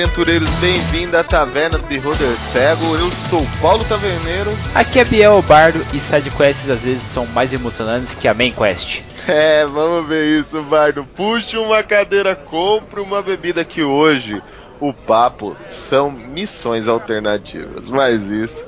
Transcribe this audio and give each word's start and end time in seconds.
Aventureiros, 0.00 0.48
bem-vindo 0.60 1.14
à 1.14 1.22
Taverna 1.22 1.76
do 1.76 1.86
Beholder 1.86 2.34
Cego. 2.38 2.96
Eu 2.96 3.10
sou 3.28 3.46
Paulo 3.60 3.84
Taverneiro. 3.84 4.50
Aqui 4.74 4.98
é 4.98 5.04
Biel 5.04 5.42
Bardo 5.42 5.84
e 5.94 6.00
sidequests 6.00 6.70
às 6.70 6.84
vezes 6.84 7.02
são 7.02 7.26
mais 7.26 7.52
emocionantes 7.52 8.14
que 8.14 8.26
a 8.26 8.32
main 8.32 8.50
quest. 8.50 9.02
É, 9.28 9.66
vamos 9.66 10.08
ver 10.08 10.40
isso, 10.40 10.62
Bardo. 10.62 11.04
Puxe 11.04 11.58
uma 11.58 11.82
cadeira, 11.82 12.34
compre 12.34 12.98
uma 12.98 13.20
bebida 13.20 13.62
que 13.62 13.82
hoje 13.82 14.42
o 14.80 14.94
papo 14.94 15.54
são 15.68 16.10
missões 16.10 16.88
alternativas. 16.88 17.86
Mas 17.86 18.30
isso 18.30 18.66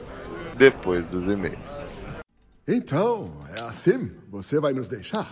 depois 0.54 1.06
dos 1.06 1.24
e-mails. 1.30 1.82
Então, 2.68 3.32
é 3.56 3.62
assim? 3.62 4.12
Você 4.30 4.60
vai 4.60 4.74
nos 4.74 4.86
deixar? 4.86 5.26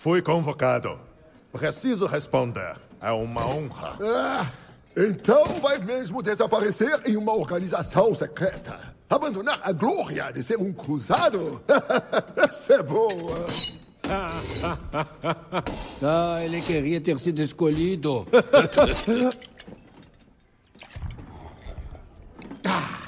Fui 0.00 0.20
convocado. 0.20 0.98
Preciso 1.52 2.04
responder. 2.06 2.80
É 3.00 3.10
uma 3.10 3.44
honra. 3.44 3.96
Ah, 4.00 4.46
então 4.96 5.44
vai 5.60 5.78
mesmo 5.78 6.22
desaparecer 6.22 7.00
em 7.06 7.16
uma 7.16 7.32
organização 7.32 8.14
secreta. 8.14 8.94
Abandonar 9.08 9.60
a 9.62 9.72
glória 9.72 10.30
de 10.32 10.42
ser 10.42 10.58
um 10.58 10.72
cruzado? 10.72 11.62
Essa 12.36 12.74
é 12.74 12.82
boa. 12.82 13.46
ah, 16.02 16.40
ele 16.44 16.60
queria 16.60 17.00
ter 17.00 17.18
sido 17.18 17.40
escolhido. 17.40 18.26
ah, 22.64 22.98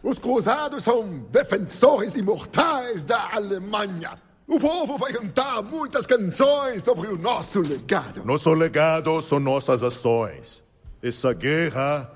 os 0.02 0.18
cruzados 0.18 0.84
são 0.84 1.26
defensores 1.30 2.14
imortais 2.14 3.04
da 3.04 3.34
Alemanha. 3.34 4.18
O 4.48 4.58
povo 4.58 4.96
vai 4.98 5.12
cantar 5.12 5.62
muitas 5.62 6.06
canções 6.06 6.82
sobre 6.82 7.06
o 7.08 7.16
nosso 7.16 7.60
legado. 7.60 8.24
Nosso 8.24 8.52
legado 8.52 9.20
são 9.20 9.38
nossas 9.38 9.82
ações. 9.82 10.64
Essa 11.02 11.32
guerra 11.32 12.10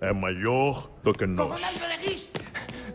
é 0.00 0.12
maior 0.12 0.90
do 1.04 1.14
que 1.14 1.24
nós. 1.24 1.62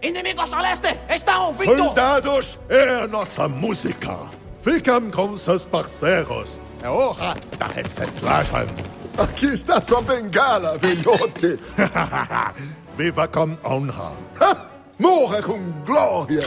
Inimigos 0.01 0.51
ao 0.51 0.61
leste! 0.61 0.99
Estão 1.09 1.53
vindo! 1.53 1.77
Soldados, 1.77 2.59
é 2.67 3.03
a 3.03 3.07
nossa 3.07 3.47
música. 3.47 4.17
Ficam 4.61 5.09
com 5.09 5.37
seus 5.37 5.63
parceiros. 5.63 6.59
É 6.83 6.89
hora 6.89 7.35
da 7.57 7.67
reciclagem. 7.67 8.67
Aqui 9.17 9.45
está 9.45 9.81
sua 9.81 10.01
bengala, 10.01 10.77
velhote. 10.77 11.57
Viva 12.97 13.29
com 13.29 13.57
honra. 13.63 14.11
Morra 14.99 15.41
com 15.41 15.71
glória. 15.85 16.41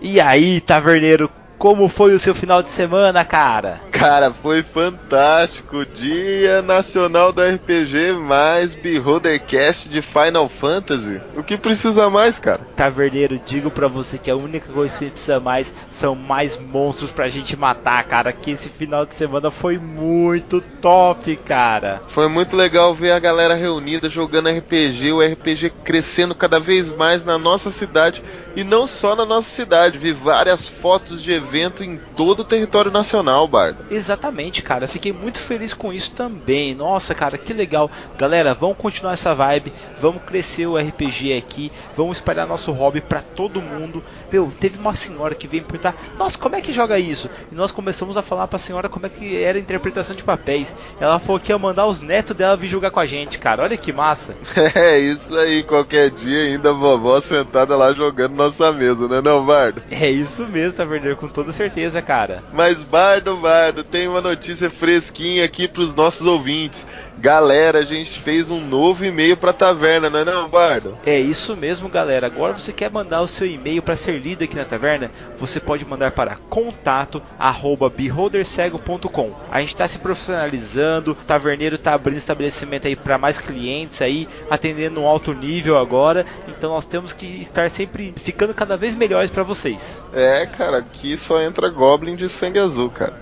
E 0.00 0.20
aí, 0.20 0.60
taverneiro, 0.60 1.30
como 1.64 1.88
foi 1.88 2.14
o 2.14 2.18
seu 2.18 2.34
final 2.34 2.62
de 2.62 2.68
semana, 2.68 3.24
cara? 3.24 3.80
Cara, 3.90 4.30
foi 4.34 4.62
fantástico. 4.62 5.86
Dia 5.86 6.60
Nacional 6.60 7.32
do 7.32 7.40
RPG 7.40 8.12
mais 8.12 8.74
Beholdercast 8.74 9.88
de 9.88 10.02
Final 10.02 10.46
Fantasy. 10.46 11.22
O 11.34 11.42
que 11.42 11.56
precisa 11.56 12.10
mais, 12.10 12.38
cara? 12.38 12.60
Taverneiro, 12.76 13.40
digo 13.46 13.70
para 13.70 13.88
você 13.88 14.18
que 14.18 14.30
a 14.30 14.36
única 14.36 14.70
coisa 14.70 14.98
que 14.98 15.10
precisa 15.12 15.40
mais 15.40 15.72
são 15.90 16.14
mais 16.14 16.58
monstros 16.58 17.10
pra 17.10 17.30
gente 17.30 17.56
matar, 17.56 18.04
cara. 18.04 18.30
Que 18.30 18.50
esse 18.50 18.68
final 18.68 19.06
de 19.06 19.14
semana 19.14 19.50
foi 19.50 19.78
muito 19.78 20.60
top, 20.82 21.34
cara. 21.36 22.02
Foi 22.08 22.28
muito 22.28 22.54
legal 22.54 22.94
ver 22.94 23.12
a 23.12 23.18
galera 23.18 23.54
reunida 23.54 24.10
jogando 24.10 24.50
RPG, 24.50 25.12
o 25.12 25.22
RPG 25.22 25.72
crescendo 25.82 26.34
cada 26.34 26.60
vez 26.60 26.92
mais 26.92 27.24
na 27.24 27.38
nossa 27.38 27.70
cidade 27.70 28.22
e 28.56 28.64
não 28.64 28.86
só 28.86 29.16
na 29.16 29.24
nossa 29.24 29.48
cidade. 29.48 29.98
Vi 29.98 30.12
várias 30.12 30.66
fotos 30.66 31.22
de 31.22 31.32
evento 31.32 31.82
em 31.82 31.96
todo 32.16 32.40
o 32.40 32.44
território 32.44 32.90
nacional, 32.90 33.46
Bardo. 33.48 33.84
Exatamente, 33.90 34.62
cara. 34.62 34.88
Fiquei 34.88 35.12
muito 35.12 35.38
feliz 35.38 35.74
com 35.74 35.92
isso 35.92 36.12
também. 36.12 36.74
Nossa, 36.74 37.14
cara, 37.14 37.36
que 37.36 37.52
legal. 37.52 37.90
Galera, 38.16 38.54
vamos 38.54 38.76
continuar 38.76 39.14
essa 39.14 39.34
vibe. 39.34 39.72
Vamos 40.00 40.22
crescer 40.22 40.66
o 40.66 40.76
RPG 40.76 41.36
aqui. 41.36 41.72
Vamos 41.96 42.18
espalhar 42.18 42.46
nosso 42.46 42.72
hobby 42.72 43.00
para 43.00 43.20
todo 43.20 43.62
mundo. 43.62 44.02
Meu, 44.30 44.52
teve 44.58 44.78
uma 44.78 44.94
senhora 44.94 45.34
que 45.34 45.46
veio 45.46 45.62
me 45.62 45.68
perguntar: 45.68 45.94
Nossa, 46.18 46.38
como 46.38 46.56
é 46.56 46.60
que 46.60 46.72
joga 46.72 46.98
isso? 46.98 47.28
E 47.50 47.54
nós 47.54 47.72
começamos 47.72 48.16
a 48.16 48.22
falar 48.22 48.48
pra 48.48 48.58
senhora 48.58 48.88
como 48.88 49.06
é 49.06 49.08
que 49.08 49.42
era 49.42 49.58
a 49.58 49.60
interpretação 49.60 50.14
de 50.14 50.22
papéis. 50.22 50.74
Ela 51.00 51.18
falou 51.18 51.40
que 51.40 51.52
ia 51.52 51.58
mandar 51.58 51.86
os 51.86 52.00
netos 52.00 52.36
dela 52.36 52.56
vir 52.56 52.68
jogar 52.68 52.90
com 52.90 53.00
a 53.00 53.06
gente, 53.06 53.38
cara. 53.38 53.62
Olha 53.62 53.76
que 53.76 53.92
massa. 53.92 54.34
É 54.74 54.98
isso 54.98 55.36
aí. 55.38 55.62
Qualquer 55.62 56.10
dia 56.10 56.44
ainda 56.44 56.70
a 56.70 56.72
vovó 56.72 57.20
sentada 57.20 57.76
lá 57.76 57.92
jogando 57.92 58.34
nossa 58.44 58.72
mesa, 58.72 59.08
né, 59.08 59.20
não, 59.20 59.44
Bardo? 59.44 59.82
É 59.90 60.10
isso 60.10 60.46
mesmo, 60.46 60.76
Taverneiro, 60.76 61.16
com 61.16 61.28
toda 61.28 61.52
certeza, 61.52 62.00
cara. 62.02 62.42
Mas, 62.52 62.82
Bardo, 62.82 63.36
Bardo, 63.36 63.82
tem 63.82 64.06
uma 64.08 64.20
notícia 64.20 64.70
fresquinha 64.70 65.44
aqui 65.44 65.66
pros 65.66 65.94
nossos 65.94 66.26
ouvintes. 66.26 66.86
Galera, 67.18 67.78
a 67.78 67.82
gente 67.82 68.20
fez 68.20 68.50
um 68.50 68.60
novo 68.60 69.04
e-mail 69.04 69.36
pra 69.36 69.52
taverna, 69.52 70.10
não 70.10 70.18
é 70.18 70.24
não, 70.24 70.48
Bardo? 70.48 70.98
É 71.06 71.16
isso 71.18 71.56
mesmo, 71.56 71.88
galera. 71.88 72.26
Agora 72.26 72.54
você 72.54 72.72
quer 72.72 72.90
mandar 72.90 73.20
o 73.20 73.28
seu 73.28 73.46
e-mail 73.46 73.82
para 73.82 73.96
ser 73.96 74.18
lido 74.18 74.44
aqui 74.44 74.56
na 74.56 74.64
taverna? 74.64 75.10
Você 75.38 75.60
pode 75.60 75.84
mandar 75.84 76.12
para 76.12 76.36
contato@beholdercego.com. 76.48 79.32
A 79.50 79.60
gente 79.60 79.70
está 79.70 79.86
se 79.86 79.98
profissionalizando, 79.98 81.12
o 81.12 81.14
taverneiro 81.14 81.78
tá 81.78 81.94
abrindo 81.94 82.18
estabelecimento 82.18 82.86
aí 82.86 82.96
para 82.96 83.18
mais 83.18 83.38
clientes 83.38 84.02
aí, 84.02 84.28
atendendo 84.50 85.00
um 85.00 85.06
alto 85.06 85.32
nível 85.32 85.78
agora. 85.78 86.26
Então 86.48 86.72
nós 86.72 86.84
temos 86.84 87.12
que 87.12 87.26
estar 87.40 87.70
sempre 87.70 88.14
ficando 88.16 88.54
cada 88.54 88.76
vez 88.76 88.94
melhores 88.94 89.30
para 89.30 89.42
vocês. 89.42 90.04
É, 90.12 90.46
cara, 90.46 90.78
aqui 90.78 91.16
só 91.16 91.40
entra 91.40 91.68
Goblin 91.68 92.16
de 92.16 92.28
sangue 92.28 92.58
azul, 92.58 92.90
cara. 92.90 93.14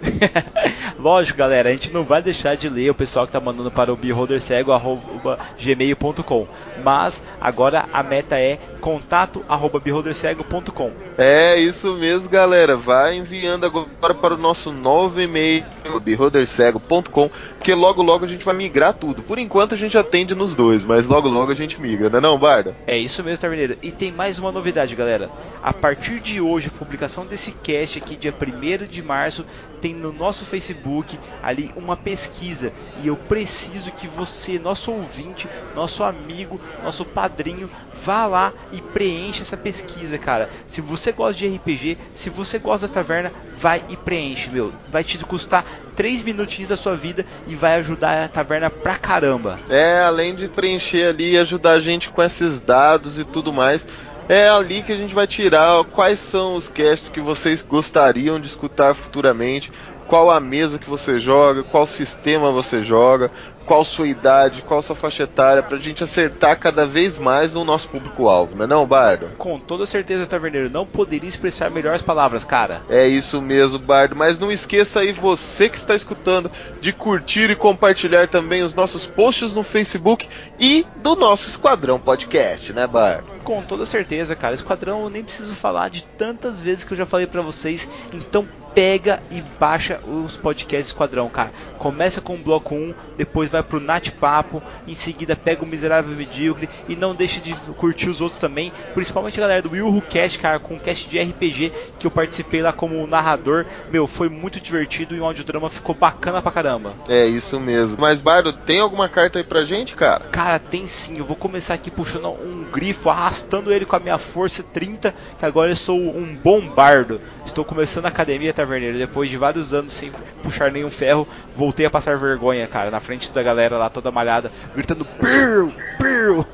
Lógico, 0.98 1.38
galera, 1.38 1.68
a 1.68 1.72
gente 1.72 1.92
não 1.92 2.04
vai 2.04 2.22
deixar 2.22 2.56
de 2.56 2.68
ler 2.68 2.90
o 2.90 2.94
pessoal 2.94 3.26
que 3.26 3.32
tá 3.32 3.40
mandando 3.40 3.70
para 3.70 3.81
o 3.90 3.96
beholdercego@gmail.com. 3.96 6.46
Mas 6.84 7.22
agora 7.40 7.86
a 7.92 8.02
meta 8.02 8.38
é 8.38 8.58
contato@beholdercego.com. 8.80 10.90
É 11.16 11.58
isso 11.58 11.94
mesmo, 11.94 12.28
galera. 12.28 12.76
Vai 12.76 13.16
enviando 13.16 13.64
agora 13.64 14.14
para 14.14 14.34
o 14.34 14.38
nosso 14.38 14.70
novo 14.70 15.18
e-mail 15.20 15.64
beholdercego.com, 16.02 17.30
porque 17.56 17.74
logo 17.74 18.02
logo 18.02 18.24
a 18.24 18.28
gente 18.28 18.44
vai 18.44 18.54
migrar 18.54 18.94
tudo. 18.94 19.22
Por 19.22 19.38
enquanto 19.38 19.74
a 19.74 19.78
gente 19.78 19.96
atende 19.96 20.34
nos 20.34 20.54
dois, 20.54 20.84
mas 20.84 21.06
logo 21.06 21.28
logo 21.28 21.52
a 21.52 21.54
gente 21.54 21.80
migra, 21.80 22.10
né 22.10 22.20
não, 22.20 22.38
Barda? 22.38 22.76
É 22.86 22.98
isso 22.98 23.22
mesmo, 23.22 23.40
Taverneiro. 23.40 23.78
E 23.82 23.90
tem 23.90 24.12
mais 24.12 24.38
uma 24.38 24.52
novidade, 24.52 24.94
galera. 24.94 25.30
A 25.62 25.72
partir 25.72 26.20
de 26.20 26.40
hoje, 26.40 26.68
a 26.68 26.78
publicação 26.78 27.24
desse 27.24 27.52
cast 27.52 27.98
aqui, 27.98 28.16
dia 28.16 28.32
1 28.32 28.86
de 28.86 29.02
março, 29.02 29.46
tem 29.80 29.94
no 29.94 30.12
nosso 30.12 30.44
Facebook 30.44 31.18
ali 31.42 31.70
uma 31.76 31.96
pesquisa 31.96 32.72
e 33.02 33.08
eu 33.08 33.16
preciso 33.16 33.71
que 33.80 34.06
você, 34.06 34.58
nosso 34.58 34.92
ouvinte, 34.92 35.48
nosso 35.74 36.04
amigo, 36.04 36.60
nosso 36.82 37.04
padrinho, 37.04 37.70
vá 38.04 38.26
lá 38.26 38.52
e 38.72 38.80
preencha 38.80 39.42
essa 39.42 39.56
pesquisa, 39.56 40.18
cara. 40.18 40.50
Se 40.66 40.80
você 40.80 41.12
gosta 41.12 41.38
de 41.38 41.48
RPG, 41.48 41.98
se 42.12 42.30
você 42.30 42.58
gosta 42.58 42.86
da 42.86 42.94
taverna, 42.94 43.32
vai 43.56 43.82
e 43.88 43.96
preenche, 43.96 44.50
meu. 44.50 44.72
Vai 44.90 45.02
te 45.04 45.18
custar 45.24 45.64
3 45.96 46.22
minutinhos 46.22 46.68
da 46.68 46.76
sua 46.76 46.96
vida 46.96 47.24
e 47.46 47.54
vai 47.54 47.76
ajudar 47.76 48.24
a 48.24 48.28
taverna 48.28 48.70
pra 48.70 48.96
caramba. 48.96 49.58
É, 49.68 50.02
além 50.02 50.34
de 50.34 50.48
preencher 50.48 51.08
ali 51.08 51.32
e 51.32 51.38
ajudar 51.38 51.72
a 51.72 51.80
gente 51.80 52.10
com 52.10 52.22
esses 52.22 52.60
dados 52.60 53.18
e 53.18 53.24
tudo 53.24 53.52
mais. 53.52 53.86
É 54.28 54.48
ali 54.48 54.82
que 54.82 54.92
a 54.92 54.96
gente 54.96 55.14
vai 55.14 55.26
tirar 55.26 55.84
quais 55.84 56.20
são 56.20 56.54
os 56.54 56.68
casts 56.68 57.08
que 57.08 57.20
vocês 57.20 57.62
gostariam 57.62 58.40
de 58.40 58.46
escutar 58.46 58.94
futuramente, 58.94 59.72
qual 60.06 60.30
a 60.30 60.38
mesa 60.38 60.78
que 60.78 60.88
você 60.88 61.18
joga, 61.18 61.64
qual 61.64 61.86
sistema 61.86 62.52
você 62.52 62.84
joga, 62.84 63.30
qual 63.66 63.84
sua 63.84 64.08
idade, 64.08 64.62
qual 64.62 64.82
sua 64.82 64.96
faixa 64.96 65.24
etária, 65.24 65.62
pra 65.62 65.78
gente 65.78 66.02
acertar 66.02 66.58
cada 66.58 66.86
vez 66.86 67.18
mais 67.18 67.54
o 67.54 67.64
nosso 67.64 67.88
público-alvo, 67.88 68.56
não 68.56 68.64
é 68.64 68.68
não, 68.68 68.86
Bardo? 68.86 69.30
Com 69.38 69.58
toda 69.58 69.86
certeza, 69.86 70.26
Taverneiro, 70.26 70.70
não 70.70 70.86
poderia 70.86 71.28
expressar 71.28 71.70
melhores 71.70 72.02
palavras, 72.02 72.44
cara. 72.44 72.82
É 72.88 73.06
isso 73.06 73.40
mesmo, 73.40 73.78
Bardo, 73.78 74.16
mas 74.16 74.38
não 74.38 74.50
esqueça 74.50 75.00
aí 75.00 75.12
você 75.12 75.68
que 75.68 75.76
está 75.76 75.94
escutando 75.94 76.50
de 76.80 76.92
curtir 76.92 77.50
e 77.50 77.56
compartilhar 77.56 78.28
também 78.28 78.62
os 78.62 78.74
nossos 78.74 79.06
posts 79.06 79.52
no 79.52 79.62
Facebook 79.62 80.28
e 80.58 80.86
do 80.96 81.16
nosso 81.16 81.48
Esquadrão 81.48 81.98
Podcast, 81.98 82.72
né, 82.72 82.86
Bardo? 82.86 83.30
Com 83.44 83.62
toda 83.62 83.84
certeza, 83.84 84.36
cara. 84.36 84.54
Esquadrão 84.54 85.02
eu 85.02 85.10
nem 85.10 85.24
preciso 85.24 85.54
falar 85.54 85.90
de 85.90 86.04
tantas 86.04 86.60
vezes 86.60 86.84
que 86.84 86.92
eu 86.92 86.96
já 86.96 87.06
falei 87.06 87.26
para 87.26 87.42
vocês, 87.42 87.88
então 88.12 88.46
pega 88.74 89.22
e 89.30 89.42
baixa 89.58 90.00
os 90.06 90.36
podcasts 90.36 90.88
Esquadrão, 90.88 91.28
cara. 91.28 91.52
Começa 91.78 92.20
com 92.20 92.34
o 92.34 92.38
bloco 92.38 92.74
1, 92.74 92.94
depois 93.16 93.50
vai 93.52 93.62
pro 93.62 93.80
Nat 93.80 94.10
Papo, 94.10 94.62
em 94.86 94.94
seguida 94.94 95.36
pega 95.36 95.64
o 95.64 95.68
Miserável 95.68 96.16
Medíocre 96.16 96.68
e 96.88 96.96
não 96.96 97.14
deixe 97.14 97.40
de 97.40 97.54
curtir 97.76 98.08
os 98.08 98.20
outros 98.20 98.40
também, 98.40 98.72
principalmente 98.94 99.38
a 99.38 99.42
galera 99.42 99.62
do 99.62 99.70
Will 99.70 99.88
Who 99.88 100.02
Cast, 100.02 100.38
cara, 100.38 100.58
com 100.58 100.74
o 100.74 100.80
cast 100.80 101.08
de 101.08 101.20
RPG 101.20 101.72
que 101.98 102.06
eu 102.06 102.10
participei 102.10 102.62
lá 102.62 102.72
como 102.72 103.06
narrador. 103.06 103.66
Meu, 103.90 104.06
foi 104.06 104.28
muito 104.28 104.60
divertido 104.60 105.14
e 105.14 105.20
o 105.20 105.24
audiodrama 105.24 105.70
ficou 105.70 105.94
bacana 105.94 106.42
pra 106.42 106.50
caramba. 106.50 106.94
É 107.08 107.26
isso 107.26 107.60
mesmo. 107.60 108.00
Mas 108.00 108.22
Bardo, 108.22 108.52
tem 108.52 108.80
alguma 108.80 109.08
carta 109.08 109.38
aí 109.38 109.44
pra 109.44 109.64
gente, 109.64 109.94
cara? 109.94 110.24
Cara, 110.30 110.58
tem 110.58 110.86
sim. 110.86 111.14
Eu 111.18 111.24
vou 111.24 111.36
começar 111.36 111.74
aqui 111.74 111.90
puxando 111.90 112.28
um 112.28 112.64
grifo, 112.70 113.10
arrastando 113.10 113.72
ele 113.72 113.84
com 113.84 113.96
a 113.96 114.00
minha 114.00 114.18
força 114.18 114.62
30, 114.62 115.14
que 115.38 115.44
agora 115.44 115.70
eu 115.70 115.76
sou 115.76 115.98
um 115.98 116.34
bom 116.34 116.60
bardo. 116.60 117.20
Estou 117.44 117.64
começando 117.64 118.06
a 118.06 118.08
academia, 118.08 118.52
tá 118.52 118.62
Taverneiro. 118.62 118.98
Depois 118.98 119.28
de 119.28 119.36
vários 119.36 119.74
anos 119.74 119.92
sem 119.92 120.10
puxar 120.42 120.70
nenhum 120.70 120.90
ferro, 120.90 121.26
voltei 121.54 121.84
a 121.84 121.90
passar 121.90 122.16
vergonha, 122.16 122.66
cara, 122.66 122.90
na 122.90 123.00
frente 123.00 123.30
da 123.32 123.41
galera 123.42 123.78
lá 123.78 123.88
toda 123.88 124.10
malhada, 124.10 124.50
gritando 124.74 125.06
Bill! 125.20 125.72
Bill! 126.00 126.46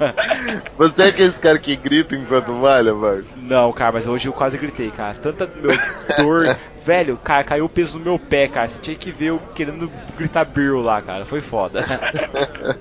Você 0.76 1.02
é 1.02 1.08
aquele 1.08 1.32
cara 1.32 1.58
que 1.58 1.76
grita 1.76 2.14
enquanto 2.14 2.52
malha, 2.52 2.94
mano? 2.94 3.24
Não, 3.36 3.72
cara, 3.72 3.92
mas 3.92 4.06
hoje 4.06 4.28
eu 4.28 4.32
quase 4.32 4.58
gritei, 4.58 4.90
cara. 4.90 5.14
Tanta 5.14 5.46
meu 5.46 5.76
dor. 6.16 6.56
Velho, 6.84 7.18
cara, 7.18 7.44
caiu 7.44 7.66
o 7.66 7.68
peso 7.68 7.98
no 7.98 8.04
meu 8.04 8.18
pé, 8.18 8.48
cara. 8.48 8.68
Você 8.68 8.80
tinha 8.80 8.96
que 8.96 9.12
ver 9.12 9.26
eu 9.26 9.42
querendo 9.54 9.90
gritar 10.16 10.44
Bill 10.44 10.80
lá, 10.80 11.02
cara. 11.02 11.24
Foi 11.24 11.40
foda. 11.40 11.84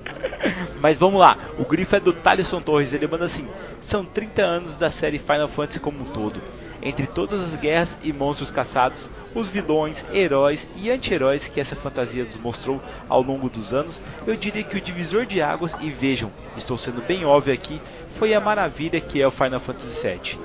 Mas 0.80 0.98
vamos 0.98 1.20
lá, 1.20 1.38
o 1.58 1.66
grifo 1.66 1.96
é 1.96 2.00
do 2.00 2.14
Thaleson 2.14 2.62
Torres, 2.62 2.94
ele 2.94 3.08
manda 3.08 3.26
assim: 3.26 3.48
São 3.80 4.06
30 4.06 4.42
anos 4.42 4.78
da 4.78 4.90
série 4.90 5.20
Final 5.20 5.48
Fantasy 5.48 5.80
como 5.80 6.02
um 6.02 6.06
todo. 6.06 6.42
Entre 6.88 7.06
todas 7.06 7.42
as 7.42 7.58
guerras 7.58 8.00
e 8.02 8.14
monstros 8.14 8.50
caçados, 8.50 9.12
os 9.36 9.50
vilões, 9.50 10.08
heróis 10.10 10.70
e 10.78 10.90
anti-heróis 10.90 11.46
que 11.46 11.60
essa 11.60 11.76
fantasia 11.76 12.24
nos 12.24 12.38
mostrou 12.38 12.82
ao 13.10 13.22
longo 13.22 13.50
dos 13.50 13.74
anos, 13.74 14.02
eu 14.26 14.38
diria 14.38 14.64
que 14.64 14.78
o 14.78 14.82
divisor 14.82 15.26
de 15.26 15.42
águas, 15.42 15.76
e 15.82 15.90
vejam, 15.90 16.32
estou 16.56 16.78
sendo 16.78 17.02
bem 17.02 17.26
óbvio 17.26 17.54
aqui, 17.54 17.82
foi 18.16 18.34
a 18.34 18.40
maravilha 18.40 19.02
que 19.02 19.22
é 19.22 19.28
o 19.28 19.32
Final 19.32 19.60
Fantasy 19.60 20.08
VII. 20.08 20.40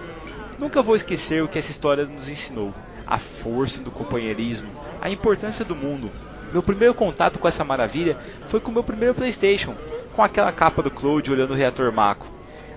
Nunca 0.59 0.83
vou 0.83 0.97
esquecer 0.97 1.45
o 1.45 1.49
que 1.49 1.61
essa 1.61 1.71
história 1.71 2.07
nos 2.07 2.29
ensinou: 2.29 2.75
a 3.07 3.19
força 3.19 3.81
do 3.81 3.93
companheirismo, 3.93 4.69
a 5.01 5.09
importância 5.09 5.65
do 5.65 5.77
mundo. 5.77 6.11
Meu 6.53 6.61
primeiro 6.61 6.93
contato 6.93 7.39
com 7.39 7.47
essa 7.47 7.63
maravilha 7.63 8.19
foi 8.49 8.59
com 8.59 8.73
o 8.73 8.75
meu 8.75 8.83
primeiro 8.83 9.15
PlayStation, 9.15 9.77
com 10.13 10.25
aquela 10.25 10.51
capa 10.51 10.83
do 10.83 10.91
Cloud 10.91 11.31
olhando 11.31 11.53
o 11.53 11.57
reator 11.57 11.93
Mako. 11.93 12.32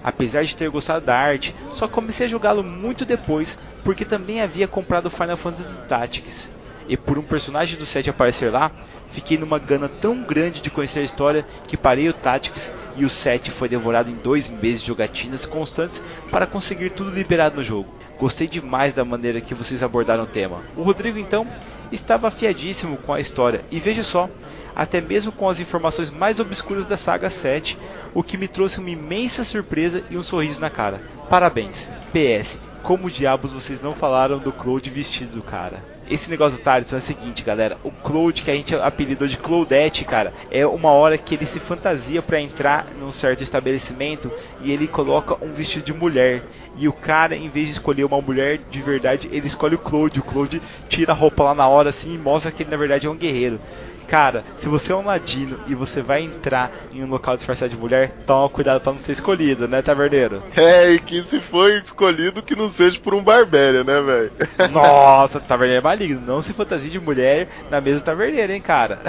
Apesar 0.06 0.44
de 0.44 0.56
ter 0.56 0.70
gostado 0.70 1.04
da 1.04 1.18
arte, 1.18 1.56
só 1.72 1.88
comecei 1.88 2.28
a 2.28 2.30
jogá-lo 2.30 2.64
muito 2.64 3.04
depois, 3.04 3.58
porque 3.84 4.06
também 4.06 4.40
havia 4.40 4.68
comprado 4.68 5.10
Final 5.10 5.36
Fantasy 5.36 5.82
Tactics. 5.88 6.52
E 6.88 6.96
por 6.96 7.18
um 7.18 7.24
personagem 7.24 7.80
do 7.80 7.88
set 7.88 8.08
aparecer 8.08 8.52
lá, 8.52 8.72
fiquei 9.10 9.36
numa 9.36 9.58
gana 9.58 9.90
tão 9.90 10.22
grande 10.22 10.62
de 10.62 10.70
conhecer 10.70 11.00
a 11.00 11.04
história 11.04 11.44
que 11.68 11.76
parei 11.76 12.08
o 12.08 12.14
Tactics 12.14 12.72
e 12.96 13.04
o 13.04 13.10
set 13.10 13.50
foi 13.50 13.68
devorado 13.68 14.12
em 14.12 14.14
dois 14.14 14.48
meses 14.48 14.82
de 14.82 14.88
jogatinas 14.90 15.44
constantes 15.44 16.04
para 16.30 16.46
conseguir 16.46 16.92
tudo 16.92 17.10
liberado 17.10 17.56
no 17.56 17.64
jogo. 17.64 17.92
Gostei 18.20 18.48
demais 18.48 18.94
da 18.94 19.04
maneira 19.04 19.42
que 19.42 19.56
vocês 19.56 19.82
abordaram 19.82 20.26
o 20.26 20.28
tema. 20.28 20.62
O 20.78 20.84
Rodrigo 20.84 21.18
então 21.18 21.48
estava 21.92 22.28
afiadíssimo 22.28 22.98
com 22.98 23.12
a 23.12 23.20
história 23.20 23.66
e 23.72 23.80
veja 23.80 24.04
só, 24.04 24.30
até 24.76 25.00
mesmo 25.00 25.32
com 25.32 25.48
as 25.48 25.60
informações 25.60 26.10
mais 26.10 26.40
obscuras 26.40 26.86
da 26.86 26.98
saga 26.98 27.30
7, 27.30 27.78
o 28.14 28.22
que 28.22 28.38
me 28.38 28.48
trouxe 28.48 28.80
uma 28.80 28.90
imensa 28.90 29.44
surpresa 29.44 30.04
e 30.10 30.18
um 30.18 30.24
sorriso 30.24 30.60
na 30.60 30.70
cara. 30.70 31.02
Parabéns. 31.30 31.90
PS, 32.12 32.60
como 32.84 33.10
diabos 33.10 33.52
vocês 33.52 33.82
não 33.82 33.94
falaram 33.94 34.38
do 34.38 34.52
Claude 34.52 34.90
vestido, 34.90 35.42
cara? 35.42 35.84
Esse 36.08 36.30
negócio 36.30 36.60
do 36.60 36.64
Tarisson 36.64 36.98
é 36.98 37.00
o 37.00 37.02
seguinte, 37.02 37.44
galera. 37.44 37.80
O 37.84 37.90
Claude, 37.90 38.44
que 38.44 38.52
a 38.52 38.54
gente 38.54 38.76
apelidou 38.76 39.28
de 39.28 39.40
Claudette, 39.40 40.06
cara, 40.06 40.32
é 40.52 40.64
uma 40.68 40.92
hora 40.92 41.18
que 41.18 41.34
ele 41.34 41.48
se 41.48 41.60
fantasia 41.60 42.22
para 42.22 42.40
entrar 42.40 42.86
num 43.00 43.10
certo 43.10 43.42
estabelecimento 43.42 44.32
e 44.62 44.72
ele 44.72 44.88
coloca 44.88 45.36
um 45.44 45.52
vestido 45.52 45.84
de 45.84 45.94
mulher. 45.94 46.44
E 46.78 46.88
o 46.88 46.94
cara, 46.94 47.36
em 47.36 47.50
vez 47.50 47.68
de 47.68 47.72
escolher 47.74 48.04
uma 48.04 48.22
mulher 48.22 48.60
de 48.70 48.82
verdade, 48.84 49.30
ele 49.32 49.48
escolhe 49.48 49.74
o 49.74 49.80
Claude. 49.80 50.20
O 50.20 50.24
Claude 50.24 50.62
tira 50.88 51.12
a 51.12 51.16
roupa 51.16 51.44
lá 51.44 51.56
na 51.56 51.68
hora 51.68 51.90
assim 51.90 52.14
e 52.14 52.20
mostra 52.20 52.52
que 52.52 52.62
ele 52.62 52.70
na 52.70 52.78
verdade 52.78 53.08
é 53.08 53.10
um 53.10 53.18
guerreiro. 53.18 53.60
Cara, 54.08 54.44
se 54.58 54.68
você 54.68 54.92
é 54.92 54.96
um 54.96 55.06
ladino 55.06 55.60
e 55.68 55.76
você 55.76 56.02
vai 56.02 56.22
entrar 56.22 56.72
em 56.92 57.04
um 57.04 57.10
local 57.10 57.36
disfarçado 57.36 57.72
de 57.72 57.78
mulher, 57.78 58.12
toma 58.26 58.50
cuidado 58.50 58.82
pra 58.82 58.92
não 58.92 59.00
ser 59.00 59.14
escolhido, 59.14 59.68
né, 59.68 59.82
taverneiro? 59.82 60.44
É, 60.56 60.92
e 60.92 61.00
que 61.00 61.22
se 61.24 61.40
for 61.40 61.72
escolhido, 61.74 62.44
que 62.44 62.56
não 62.56 62.70
seja 62.70 63.00
por 63.00 63.14
um 63.14 63.24
barbério, 63.24 63.84
né, 63.84 64.02
velho? 64.02 64.32
Nossa, 64.72 65.40
taverneiro 65.40 65.82
é 65.82 65.84
maligno. 65.84 66.22
Não 66.26 66.42
se 66.42 66.54
fantasia 66.54 66.90
de 66.90 67.00
mulher 67.00 67.48
na 67.70 67.82
mesa 67.82 68.00
do 68.00 68.06
taverneiro, 68.06 68.54
hein, 68.54 68.62
cara? 68.62 69.00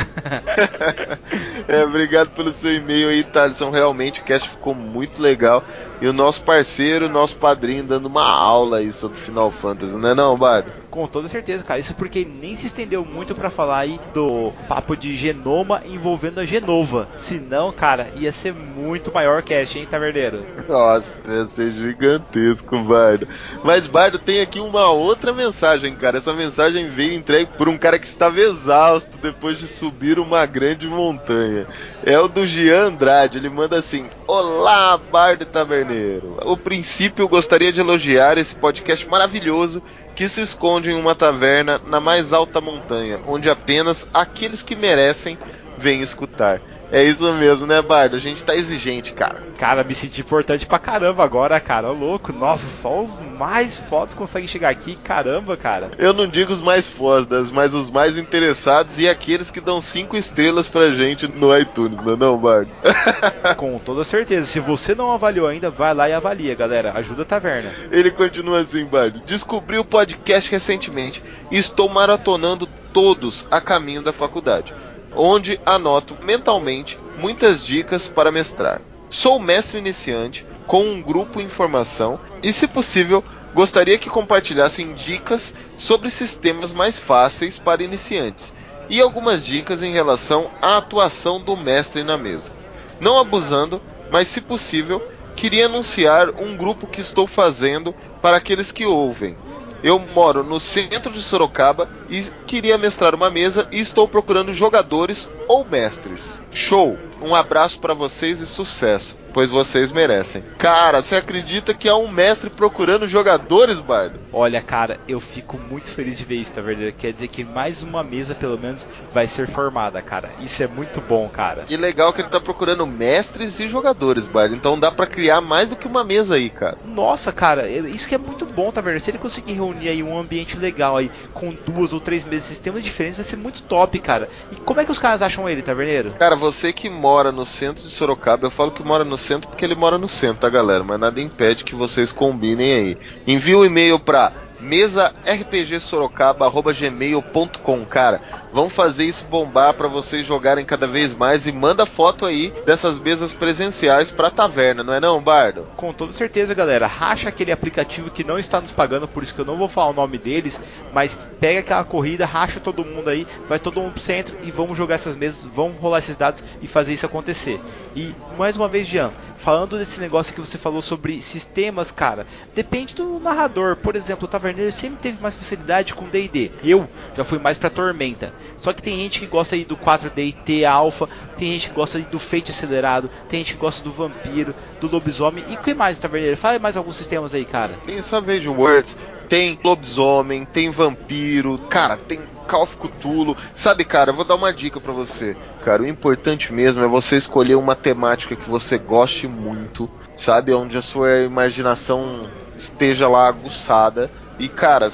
é, 1.69 1.85
obrigado 1.85 2.31
pelo 2.31 2.53
seu 2.53 2.75
e-mail 2.75 3.09
aí, 3.09 3.23
Thaleson. 3.23 3.71
Realmente 3.71 4.21
o 4.21 4.25
cast 4.25 4.49
ficou 4.49 4.75
muito 4.75 5.21
legal. 5.21 5.63
E 6.01 6.07
o 6.07 6.13
nosso 6.13 6.45
parceiro, 6.45 7.09
nosso 7.09 7.39
padrinho, 7.39 7.85
dando 7.85 8.07
uma 8.07 8.29
aula 8.29 8.79
aí 8.79 8.93
sobre 8.93 9.19
Final 9.19 9.51
Fantasy, 9.51 9.97
não 9.97 10.11
é 10.11 10.15
não, 10.15 10.37
Bardo? 10.37 10.73
Com 10.97 11.07
toda 11.07 11.29
certeza, 11.29 11.63
cara. 11.63 11.79
Isso 11.79 11.95
porque 11.95 12.25
nem 12.25 12.57
se 12.57 12.69
estendeu 12.69 13.05
muito 13.05 13.35
para 13.35 13.51
falar 13.51 13.81
aí 13.81 14.01
do 14.15 14.51
papo 14.67 14.97
de 14.97 15.15
genoma 15.15 15.83
envolvendo 15.85 16.41
a 16.41 16.47
Genova. 16.47 17.07
Se 17.19 17.39
não, 17.39 17.71
cara, 17.71 18.11
ia 18.17 18.33
ser 18.33 18.55
muito 18.55 19.13
maior 19.13 19.43
cast, 19.43 19.79
hein, 19.79 19.85
Taverneiro? 19.85 20.47
Nossa, 20.67 21.21
ia 21.29 21.45
ser 21.45 21.71
gigantesco, 21.73 22.83
Bardo. 22.83 23.29
Mas, 23.63 23.87
Bardo, 23.87 24.19
tem 24.19 24.41
aqui 24.41 24.59
uma 24.59 24.89
outra 24.89 25.35
mensagem, 25.35 25.95
cara. 25.95 26.17
Essa 26.17 26.33
mensagem 26.33 26.89
veio 26.89 27.13
entregue 27.13 27.51
por 27.59 27.69
um 27.69 27.77
cara 27.77 27.99
que 27.99 28.07
estava 28.07 28.41
exausto 28.41 29.19
depois 29.19 29.59
de 29.59 29.67
subir 29.67 30.19
uma 30.19 30.47
grande 30.47 30.89
montanha. 30.89 31.67
É 32.07 32.19
o 32.19 32.27
do 32.27 32.47
Gian 32.47 32.87
Andrade. 32.87 33.37
Ele 33.37 33.51
manda 33.51 33.77
assim: 33.77 34.07
Olá, 34.27 34.97
Bardo 34.97 35.45
Taverneiro. 35.45 36.39
O 36.47 36.57
princípio, 36.57 37.29
gostaria 37.29 37.71
de 37.71 37.81
elogiar 37.81 38.39
esse 38.39 38.55
podcast 38.55 39.07
maravilhoso 39.07 39.83
que 40.17 40.29
se 40.31 40.41
esconde 40.41 40.91
em 40.91 40.95
uma 40.95 41.15
taverna 41.15 41.79
na 41.85 42.01
mais 42.01 42.33
alta 42.33 42.59
montanha, 42.59 43.21
onde 43.27 43.51
apenas 43.51 44.09
aqueles 44.15 44.63
que 44.63 44.75
merecem 44.75 45.39
vêm 45.77 46.01
escutar. 46.01 46.63
É 46.91 47.03
isso 47.03 47.33
mesmo, 47.35 47.67
né, 47.67 47.83
Bardo? 47.83 48.17
A 48.17 48.21
gente 48.21 48.45
tá 48.45 48.55
exigente, 48.55 49.13
cara. 49.13 49.43
Cara, 49.59 49.83
me 49.83 49.95
senti 49.95 50.21
importante 50.21 50.67
pra 50.67 50.79
caramba 50.79 51.25
agora, 51.25 51.59
cara. 51.59 51.91
Ô, 51.91 51.93
louco. 51.93 52.33
Nossa, 52.33 52.67
só 52.67 53.01
os 53.01 53.19
mais 53.37 53.79
fodas 53.79 54.15
conseguem 54.15 54.49
chegar 54.49 54.69
aqui. 54.69 54.97
Caramba, 55.03 55.57
cara. 55.57 55.91
Eu 55.99 56.13
não 56.13 56.29
digo 56.29 56.53
os 56.53 56.63
mais 56.63 56.89
fodas, 56.89 57.51
mas 57.51 57.75
os 57.75 57.91
mais 57.91 58.17
interessados 58.17 58.99
e 58.99 59.09
aqueles 59.09 59.51
que 59.51 59.61
dão 59.61 59.83
cinco 59.83 60.17
estrelas 60.17 60.69
pra 60.69 60.93
gente 60.93 61.27
no 61.27 61.57
iTunes, 61.57 61.99
não 61.99 62.13
é 62.13 62.17
não, 62.17 62.39
Bardo? 62.39 62.71
Com 63.57 63.79
toda 63.79 64.05
certeza. 64.05 64.47
Se 64.47 64.61
você 64.61 64.95
não 64.95 65.11
avaliou 65.11 65.49
ainda, 65.49 65.71
vai 65.71 65.93
lá 65.93 66.09
e 66.09 66.13
avalia, 66.13 66.55
galera. 66.55 66.93
Ajuda 66.95 67.23
a 67.23 67.27
taverna. 67.27 67.71
Ele 67.91 68.11
continua 68.11 68.61
assim, 68.61 68.85
Bardo. 68.85 69.21
Descobri 69.27 69.79
o 69.79 69.85
podcast 69.85 70.51
recentemente 70.51 71.23
e 71.51 71.57
estou 71.57 71.89
maratonando 71.89 72.69
todos 72.93 73.47
a 73.51 73.61
caminho 73.61 74.03
da 74.03 74.13
faculdade 74.13 74.73
onde 75.15 75.61
anoto 75.65 76.17
mentalmente 76.23 76.99
muitas 77.19 77.65
dicas 77.65 78.07
para 78.07 78.33
mestrar. 78.33 78.81
Sou 79.09 79.39
mestre 79.39 79.79
iniciante 79.79 80.47
com 80.67 80.83
um 80.83 81.03
grupo 81.03 81.41
em 81.41 81.49
formação 81.49 82.19
e, 82.43 82.53
se 82.53 82.67
possível, 82.67 83.23
gostaria 83.55 83.99
que 83.99 84.11
compartilhassem 84.11 84.95
dicas 84.95 85.55
sobre 85.77 86.11
sistemas 86.11 86.73
mais 86.73 86.99
fáceis 86.99 87.59
para 87.59 87.83
iniciantes 87.83 88.53
e 88.89 89.01
algumas 89.01 89.45
dicas 89.45 89.83
em 89.83 89.93
relação 89.93 90.51
à 90.61 90.77
atuação 90.77 91.41
do 91.41 91.57
mestre 91.57 92.05
na 92.05 92.17
mesa. 92.17 92.53
Não 93.01 93.19
abusando, 93.19 93.81
mas 94.11 94.29
se 94.29 94.41
possível, 94.41 95.03
queria 95.35 95.67
anunciar 95.67 96.31
um 96.31 96.57
grupo 96.57 96.87
que 96.87 97.01
estou 97.01 97.27
fazendo 97.27 97.95
para 98.23 98.37
aqueles 98.37 98.73
que 98.73 98.87
ouvem, 98.87 99.37
eu 99.83 99.99
moro 99.99 100.43
no 100.43 100.59
centro 100.59 101.13
de 101.13 101.23
Sorocaba 101.23 101.89
e 102.09 102.23
queria 102.47 102.79
mestrar 102.79 103.15
uma 103.15 103.31
mesa 103.31 103.67
e 103.71 103.81
estou 103.81 104.07
procurando 104.09 104.53
jogadores 104.53 105.31
ou 105.49 105.65
mestres. 105.65 106.41
Show! 106.53 106.99
Um 107.21 107.35
abraço 107.35 107.79
para 107.79 107.95
vocês 107.95 108.43
e 108.43 108.47
sucesso, 108.47 109.17
pois 109.33 109.49
vocês 109.49 109.91
merecem. 109.91 110.45
Cara, 110.59 111.01
você 111.01 111.17
acredita 111.17 111.73
que 111.73 111.89
há 111.89 111.97
um 111.97 112.11
mestre 112.11 112.51
procurando 112.51 113.09
jogadores, 113.09 113.81
Bardo? 113.81 114.21
Olha, 114.31 114.61
cara, 114.61 115.01
eu 115.09 115.19
fico 115.19 115.59
muito 115.59 115.91
feliz 115.91 116.19
de 116.19 116.25
ver 116.27 116.37
isso, 116.37 116.53
tá 116.53 116.61
verdade? 116.61 116.93
Quer 116.93 117.15
dizer 117.15 117.29
que 117.29 117.43
mais 117.43 117.83
uma 117.83 118.05
mesa, 118.05 118.35
pelo 118.35 118.59
menos, 118.59 118.87
vai 119.15 119.27
ser 119.27 119.49
formada, 119.49 120.03
cara. 120.03 120.31
Isso 120.41 120.63
é 120.63 120.67
muito 120.67 121.01
bom, 121.01 121.27
cara. 121.29 121.65
E 121.71 121.77
legal 121.77 122.13
que 122.13 122.21
ele 122.21 122.29
tá 122.29 122.39
procurando 122.39 122.87
mestres 122.87 123.59
e 123.61 123.67
jogadores, 123.67 124.27
Bardo. 124.27 124.55
Então 124.55 124.79
dá 124.79 124.93
para 124.93 125.07
criar 125.07 125.41
mais 125.41 125.71
do 125.71 125.77
que 125.77 125.87
uma 125.89 126.05
mesa 126.05 126.35
aí, 126.35 126.51
cara. 126.51 126.77
Nossa, 126.85 127.33
cara, 127.33 127.67
isso 127.67 128.07
que 128.07 128.15
é 128.15 128.19
muito 128.19 128.45
bom, 128.45 128.71
tá 128.71 128.83
vendo? 128.83 129.01
Se 129.01 129.11
ele 129.11 129.19
conseguir 129.19 129.55
reunir 129.55 129.76
aí 129.83 130.03
um 130.03 130.19
ambiente 130.19 130.57
legal 130.57 130.97
aí, 130.97 131.11
com 131.33 131.55
duas 131.67 131.93
ou 131.93 132.01
três 132.01 132.25
mesas, 132.25 132.49
sistemas 132.49 132.83
diferentes, 132.83 133.17
vai 133.17 133.25
ser 133.25 133.37
muito 133.37 133.63
top, 133.63 133.99
cara. 133.99 134.29
E 134.51 134.57
como 134.57 134.81
é 134.81 134.85
que 134.85 134.93
os 134.93 134.99
caras 134.99 135.23
acham 135.23 135.49
ele, 135.49 135.63
taverneiro? 135.63 136.13
Cara, 136.19 136.37
você 136.37 136.73
que 136.73 136.89
mora 136.89 137.31
no 137.31 137.45
centro 137.45 137.83
de 137.85 137.91
Sorocaba, 137.91 138.47
eu 138.47 138.51
falo 138.51 138.71
que 138.71 138.83
mora 138.83 139.05
no 139.05 139.19
centro 139.19 139.49
porque 139.49 139.65
ele 139.65 139.75
mora 139.75 139.99
no 139.99 140.09
centro, 140.09 140.41
tá, 140.41 140.49
galera? 140.49 140.83
Mas 140.83 141.01
nada 141.01 141.21
impede 141.21 141.65
que 141.65 141.75
vocês 141.75 142.13
combinem 142.13 142.73
aí. 142.73 142.99
Envie 143.27 143.55
um 143.55 143.65
e-mail 143.65 143.99
pra 143.99 144.46
mesa 144.61 145.15
rpgsorocaba@gmail.com, 145.25 147.87
cara. 147.87 148.21
Vamos 148.53 148.73
fazer 148.73 149.05
isso 149.05 149.25
bombar 149.27 149.75
para 149.75 149.89
vocês 149.89 150.27
jogarem 150.27 150.65
cada 150.65 150.87
vez 150.87 151.15
mais 151.15 151.47
e 151.47 151.53
manda 151.53 151.85
foto 151.85 152.25
aí 152.25 152.55
dessas 152.65 152.99
mesas 152.99 153.33
presenciais 153.33 154.11
pra 154.11 154.31
taverna, 154.31 154.83
não 154.83 154.95
é 154.95 155.01
não, 155.01 155.23
Bardo? 155.23 155.69
Com 155.77 155.93
toda 155.93 156.13
certeza, 156.13 156.55
galera. 156.55 156.87
Racha 156.87 157.29
aquele 157.29 157.53
aplicativo 157.53 158.11
que 158.11 158.25
não 158.25 158.39
está 158.39 158.59
nos 158.61 158.73
pagando, 158.73 159.07
por 159.07 159.23
isso 159.23 159.35
que 159.35 159.41
eu 159.41 159.45
não 159.45 159.59
vou 159.59 159.69
falar 159.69 159.91
o 159.91 159.95
nome 159.95 160.19
deles, 160.19 160.61
mas 160.93 161.21
pega 161.39 161.61
aquela 161.61 161.85
corrida, 161.85 162.25
racha 162.25 162.61
todo 162.61 162.85
mundo 162.85 163.11
aí, 163.11 163.27
vai 163.49 163.59
todo 163.59 163.81
mundo 163.81 163.93
pro 163.93 164.03
centro 164.03 164.37
e 164.43 164.51
vamos 164.51 164.77
jogar 164.77 164.97
essas 164.97 165.17
mesas, 165.17 165.45
vamos 165.45 165.79
rolar 165.79 165.99
esses 165.99 166.17
dados 166.17 166.43
e 166.63 166.67
fazer 166.67 166.95
isso 166.95 167.07
acontecer. 167.07 167.61
E 167.95 168.15
mais 168.39 168.57
uma 168.57 168.69
vez, 168.69 168.87
Jean, 168.87 169.11
falando 169.37 169.79
desse 169.79 170.01
negócio 170.01 170.35
que 170.35 170.41
você 170.41 170.59
falou 170.59 170.83
sobre 170.83 171.21
sistemas, 171.21 171.91
cara, 171.91 172.27
depende 172.55 172.95
do 172.95 173.21
narrador. 173.21 173.77
Por 173.77 173.97
exemplo, 173.97 174.25
o 174.25 174.29
Taverneiro 174.29 174.73
sempre 174.73 174.99
teve 175.01 175.23
mais 175.23 175.37
facilidade 175.37 175.95
com 175.95 176.09
D&D. 176.09 176.51
Eu 176.63 176.89
já 177.17 177.25
fui 177.25 177.39
mais 177.39 177.59
pra 177.59 177.71
Tormenta. 177.71 178.33
Só 178.57 178.73
que 178.73 178.83
tem 178.83 178.99
gente 178.99 179.21
que 179.21 179.27
gosta 179.27 179.55
aí 179.55 179.65
do 179.65 179.77
4D 179.77 180.65
Alpha, 180.65 181.09
tem 181.37 181.53
gente 181.53 181.69
que 181.69 181.75
gosta 181.75 181.99
aí 181.99 182.05
do 182.05 182.19
Fate 182.19 182.51
acelerado, 182.51 183.11
tem 183.29 183.41
gente 183.41 183.55
que 183.55 183.61
gosta 183.61 183.83
do 183.83 183.93
Vampiro, 183.93 184.55
do 184.81 184.91
Lobisomem 184.91 185.45
e 185.49 185.55
o 185.55 185.59
que 185.59 185.75
mais, 185.75 185.99
Taverneiro? 185.99 186.37
Fala 186.37 186.59
mais 186.59 186.77
alguns 186.77 186.97
sistemas 186.97 187.35
aí, 187.35 187.45
cara. 187.45 187.75
Tem 187.85 188.01
Savage 188.01 188.49
Words, 188.49 188.97
tem 189.29 189.59
lobisomem, 189.65 190.45
tem 190.45 190.71
vampiro, 190.71 191.59
cara, 191.69 191.97
tem 191.97 192.21
of 192.55 192.77
Cthulhu. 192.77 193.37
Sabe, 193.55 193.85
cara, 193.85 194.11
eu 194.11 194.15
vou 194.15 194.25
dar 194.25 194.37
uma 194.37 194.53
dica 194.53 194.81
para 194.81 194.93
você. 194.93 195.37
Cara, 195.65 195.83
o 195.83 195.89
importante 195.89 196.53
mesmo 196.53 196.83
é 196.83 196.87
você 196.87 197.17
escolher 197.17 197.57
uma 197.57 197.75
temática 197.75 198.37
que 198.37 198.49
você 198.49 198.79
goste 198.79 199.27
muito, 199.27 199.91
sabe? 200.17 200.55
Onde 200.55 200.77
a 200.77 200.83
sua 200.83 201.21
imaginação 201.21 202.31
esteja 202.57 203.09
lá 203.09 203.27
aguçada. 203.27 204.11
E, 204.39 204.49
cara, 204.49 204.91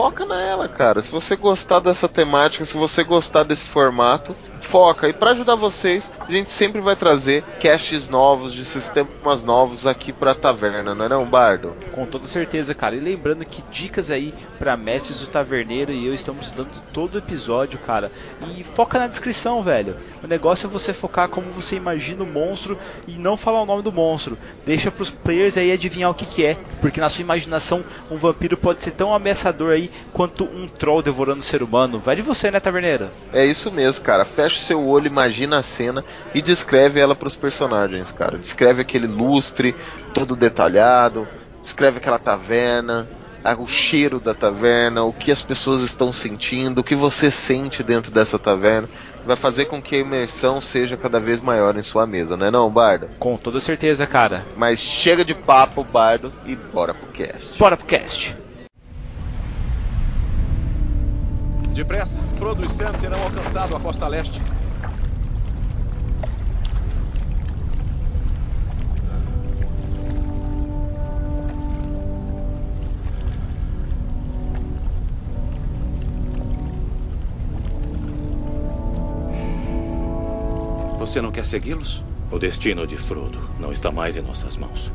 foca 0.00 0.24
nela, 0.24 0.66
cara. 0.66 1.02
Se 1.02 1.10
você 1.10 1.36
gostar 1.36 1.78
dessa 1.78 2.08
temática, 2.08 2.64
se 2.64 2.74
você 2.74 3.04
gostar 3.04 3.42
desse 3.42 3.68
formato, 3.68 4.34
foca. 4.62 5.06
E 5.06 5.12
para 5.12 5.32
ajudar 5.32 5.56
vocês, 5.56 6.10
a 6.18 6.32
gente 6.32 6.50
sempre 6.50 6.80
vai 6.80 6.96
trazer 6.96 7.42
caches 7.60 8.08
novos, 8.08 8.54
de 8.54 8.64
sistemas 8.64 9.44
novos 9.44 9.84
aqui 9.86 10.10
pra 10.10 10.34
taverna, 10.34 10.94
não 10.94 11.04
é 11.04 11.08
não, 11.08 11.26
Bardo? 11.26 11.76
Com 11.92 12.06
toda 12.06 12.26
certeza, 12.26 12.74
cara. 12.74 12.96
E 12.96 13.00
lembrando 13.00 13.44
que 13.44 13.62
dicas 13.70 14.10
aí 14.10 14.32
para 14.58 14.74
mestres 14.74 15.18
do 15.20 15.26
taverneiro 15.26 15.92
e 15.92 16.06
eu 16.06 16.14
estamos 16.14 16.50
dando 16.50 16.70
todo 16.94 17.16
o 17.16 17.18
episódio, 17.18 17.78
cara. 17.78 18.10
E 18.56 18.64
foca 18.64 18.98
na 18.98 19.06
descrição, 19.06 19.62
velho. 19.62 19.96
O 20.24 20.26
negócio 20.26 20.66
é 20.66 20.70
você 20.70 20.94
focar 20.94 21.28
como 21.28 21.50
você 21.50 21.76
imagina 21.76 22.24
o 22.24 22.26
monstro 22.26 22.78
e 23.06 23.18
não 23.18 23.36
falar 23.36 23.60
o 23.60 23.66
nome 23.66 23.82
do 23.82 23.92
monstro. 23.92 24.38
Deixa 24.64 24.90
pros 24.90 25.10
players 25.10 25.58
aí 25.58 25.70
adivinhar 25.70 26.10
o 26.10 26.14
que, 26.14 26.24
que 26.24 26.46
é. 26.46 26.56
Porque 26.80 27.02
na 27.02 27.10
sua 27.10 27.20
imaginação, 27.20 27.84
um 28.10 28.16
vampiro 28.16 28.56
pode 28.56 28.82
ser 28.82 28.92
tão 28.92 29.14
ameaçador 29.14 29.72
aí 29.72 29.89
quanto 30.12 30.44
um 30.44 30.68
troll 30.68 31.02
devorando 31.02 31.40
o 31.40 31.44
ser 31.44 31.62
humano. 31.62 31.98
Vai 31.98 32.16
de 32.16 32.22
você, 32.22 32.50
né, 32.50 32.60
taverneiro? 32.60 33.10
É 33.32 33.44
isso 33.44 33.70
mesmo, 33.70 34.04
cara. 34.04 34.24
Fecha 34.24 34.56
o 34.56 34.60
seu 34.60 34.86
olho, 34.86 35.06
imagina 35.06 35.58
a 35.58 35.62
cena 35.62 36.04
e 36.34 36.42
descreve 36.42 37.00
ela 37.00 37.14
pros 37.14 37.36
personagens, 37.36 38.12
cara. 38.12 38.38
Descreve 38.38 38.82
aquele 38.82 39.06
lustre 39.06 39.74
todo 40.14 40.36
detalhado, 40.36 41.26
descreve 41.60 41.98
aquela 41.98 42.18
taverna, 42.18 43.08
o 43.58 43.66
cheiro 43.66 44.20
da 44.20 44.34
taverna, 44.34 45.02
o 45.02 45.12
que 45.12 45.32
as 45.32 45.42
pessoas 45.42 45.82
estão 45.82 46.12
sentindo, 46.12 46.80
o 46.80 46.84
que 46.84 46.94
você 46.94 47.30
sente 47.30 47.82
dentro 47.82 48.10
dessa 48.10 48.38
taverna, 48.38 48.88
vai 49.24 49.36
fazer 49.36 49.66
com 49.66 49.80
que 49.80 49.96
a 49.96 50.00
imersão 50.00 50.60
seja 50.60 50.96
cada 50.96 51.18
vez 51.18 51.40
maior 51.40 51.76
em 51.76 51.82
sua 51.82 52.06
mesa, 52.06 52.36
não 52.36 52.46
é 52.46 52.50
não, 52.50 52.70
Bardo? 52.70 53.08
Com 53.18 53.36
toda 53.36 53.60
certeza, 53.60 54.06
cara. 54.06 54.46
Mas 54.56 54.78
chega 54.78 55.24
de 55.24 55.34
papo, 55.34 55.82
Bardo, 55.82 56.32
e 56.44 56.54
bora 56.54 56.92
pro 56.92 57.06
cast. 57.08 57.58
Bora 57.58 57.76
pro 57.76 57.86
cast. 57.86 58.36
Depressa, 61.74 62.20
Frodo 62.36 62.64
e 62.64 62.68
Sam 62.68 62.92
terão 62.92 63.22
alcançado 63.22 63.76
a 63.76 63.80
costa 63.80 64.06
leste. 64.08 64.40
Você 80.98 81.20
não 81.22 81.32
quer 81.32 81.44
segui-los? 81.44 82.04
O 82.30 82.38
destino 82.38 82.86
de 82.86 82.96
Frodo 82.96 83.40
não 83.58 83.72
está 83.72 83.90
mais 83.90 84.16
em 84.16 84.22
nossas 84.22 84.56
mãos. 84.56 84.92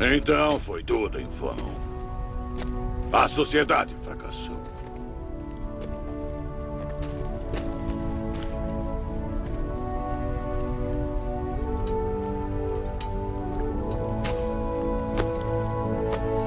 Então 0.00 0.60
foi 0.60 0.84
tudo 0.84 1.18
em 1.20 1.26
vão. 1.26 1.83
A 3.12 3.28
sociedade 3.28 3.94
fracassou. 3.94 4.56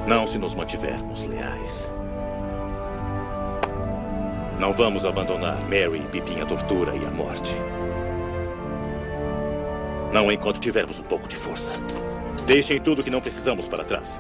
Não 0.08 0.26
se 0.26 0.38
nos 0.38 0.56
mantivermos 0.56 1.26
leais. 1.26 1.90
Não 4.60 4.74
vamos 4.74 5.06
abandonar 5.06 5.62
Mary 5.64 6.02
Pippin 6.12 6.40
à 6.40 6.46
tortura 6.46 6.96
e 6.96 7.06
à 7.06 7.12
morte. 7.12 7.58
Não 10.14 10.32
enquanto 10.32 10.60
tivermos 10.60 11.00
um 11.00 11.04
pouco 11.04 11.28
de 11.28 11.36
força. 11.36 11.72
Deixem 12.46 12.80
tudo 12.80 13.04
que 13.04 13.10
não 13.10 13.22
precisamos 13.22 13.68
para 13.68 13.84
trás. 13.84 14.20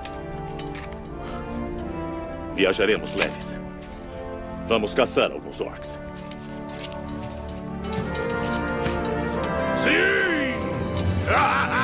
Viajaremos 2.57 3.13
leves. 3.15 3.55
Vamos 4.67 4.95
caçar 4.95 5.31
alguns 5.31 5.61
orcs. 5.61 5.99
Sim! 9.83 9.93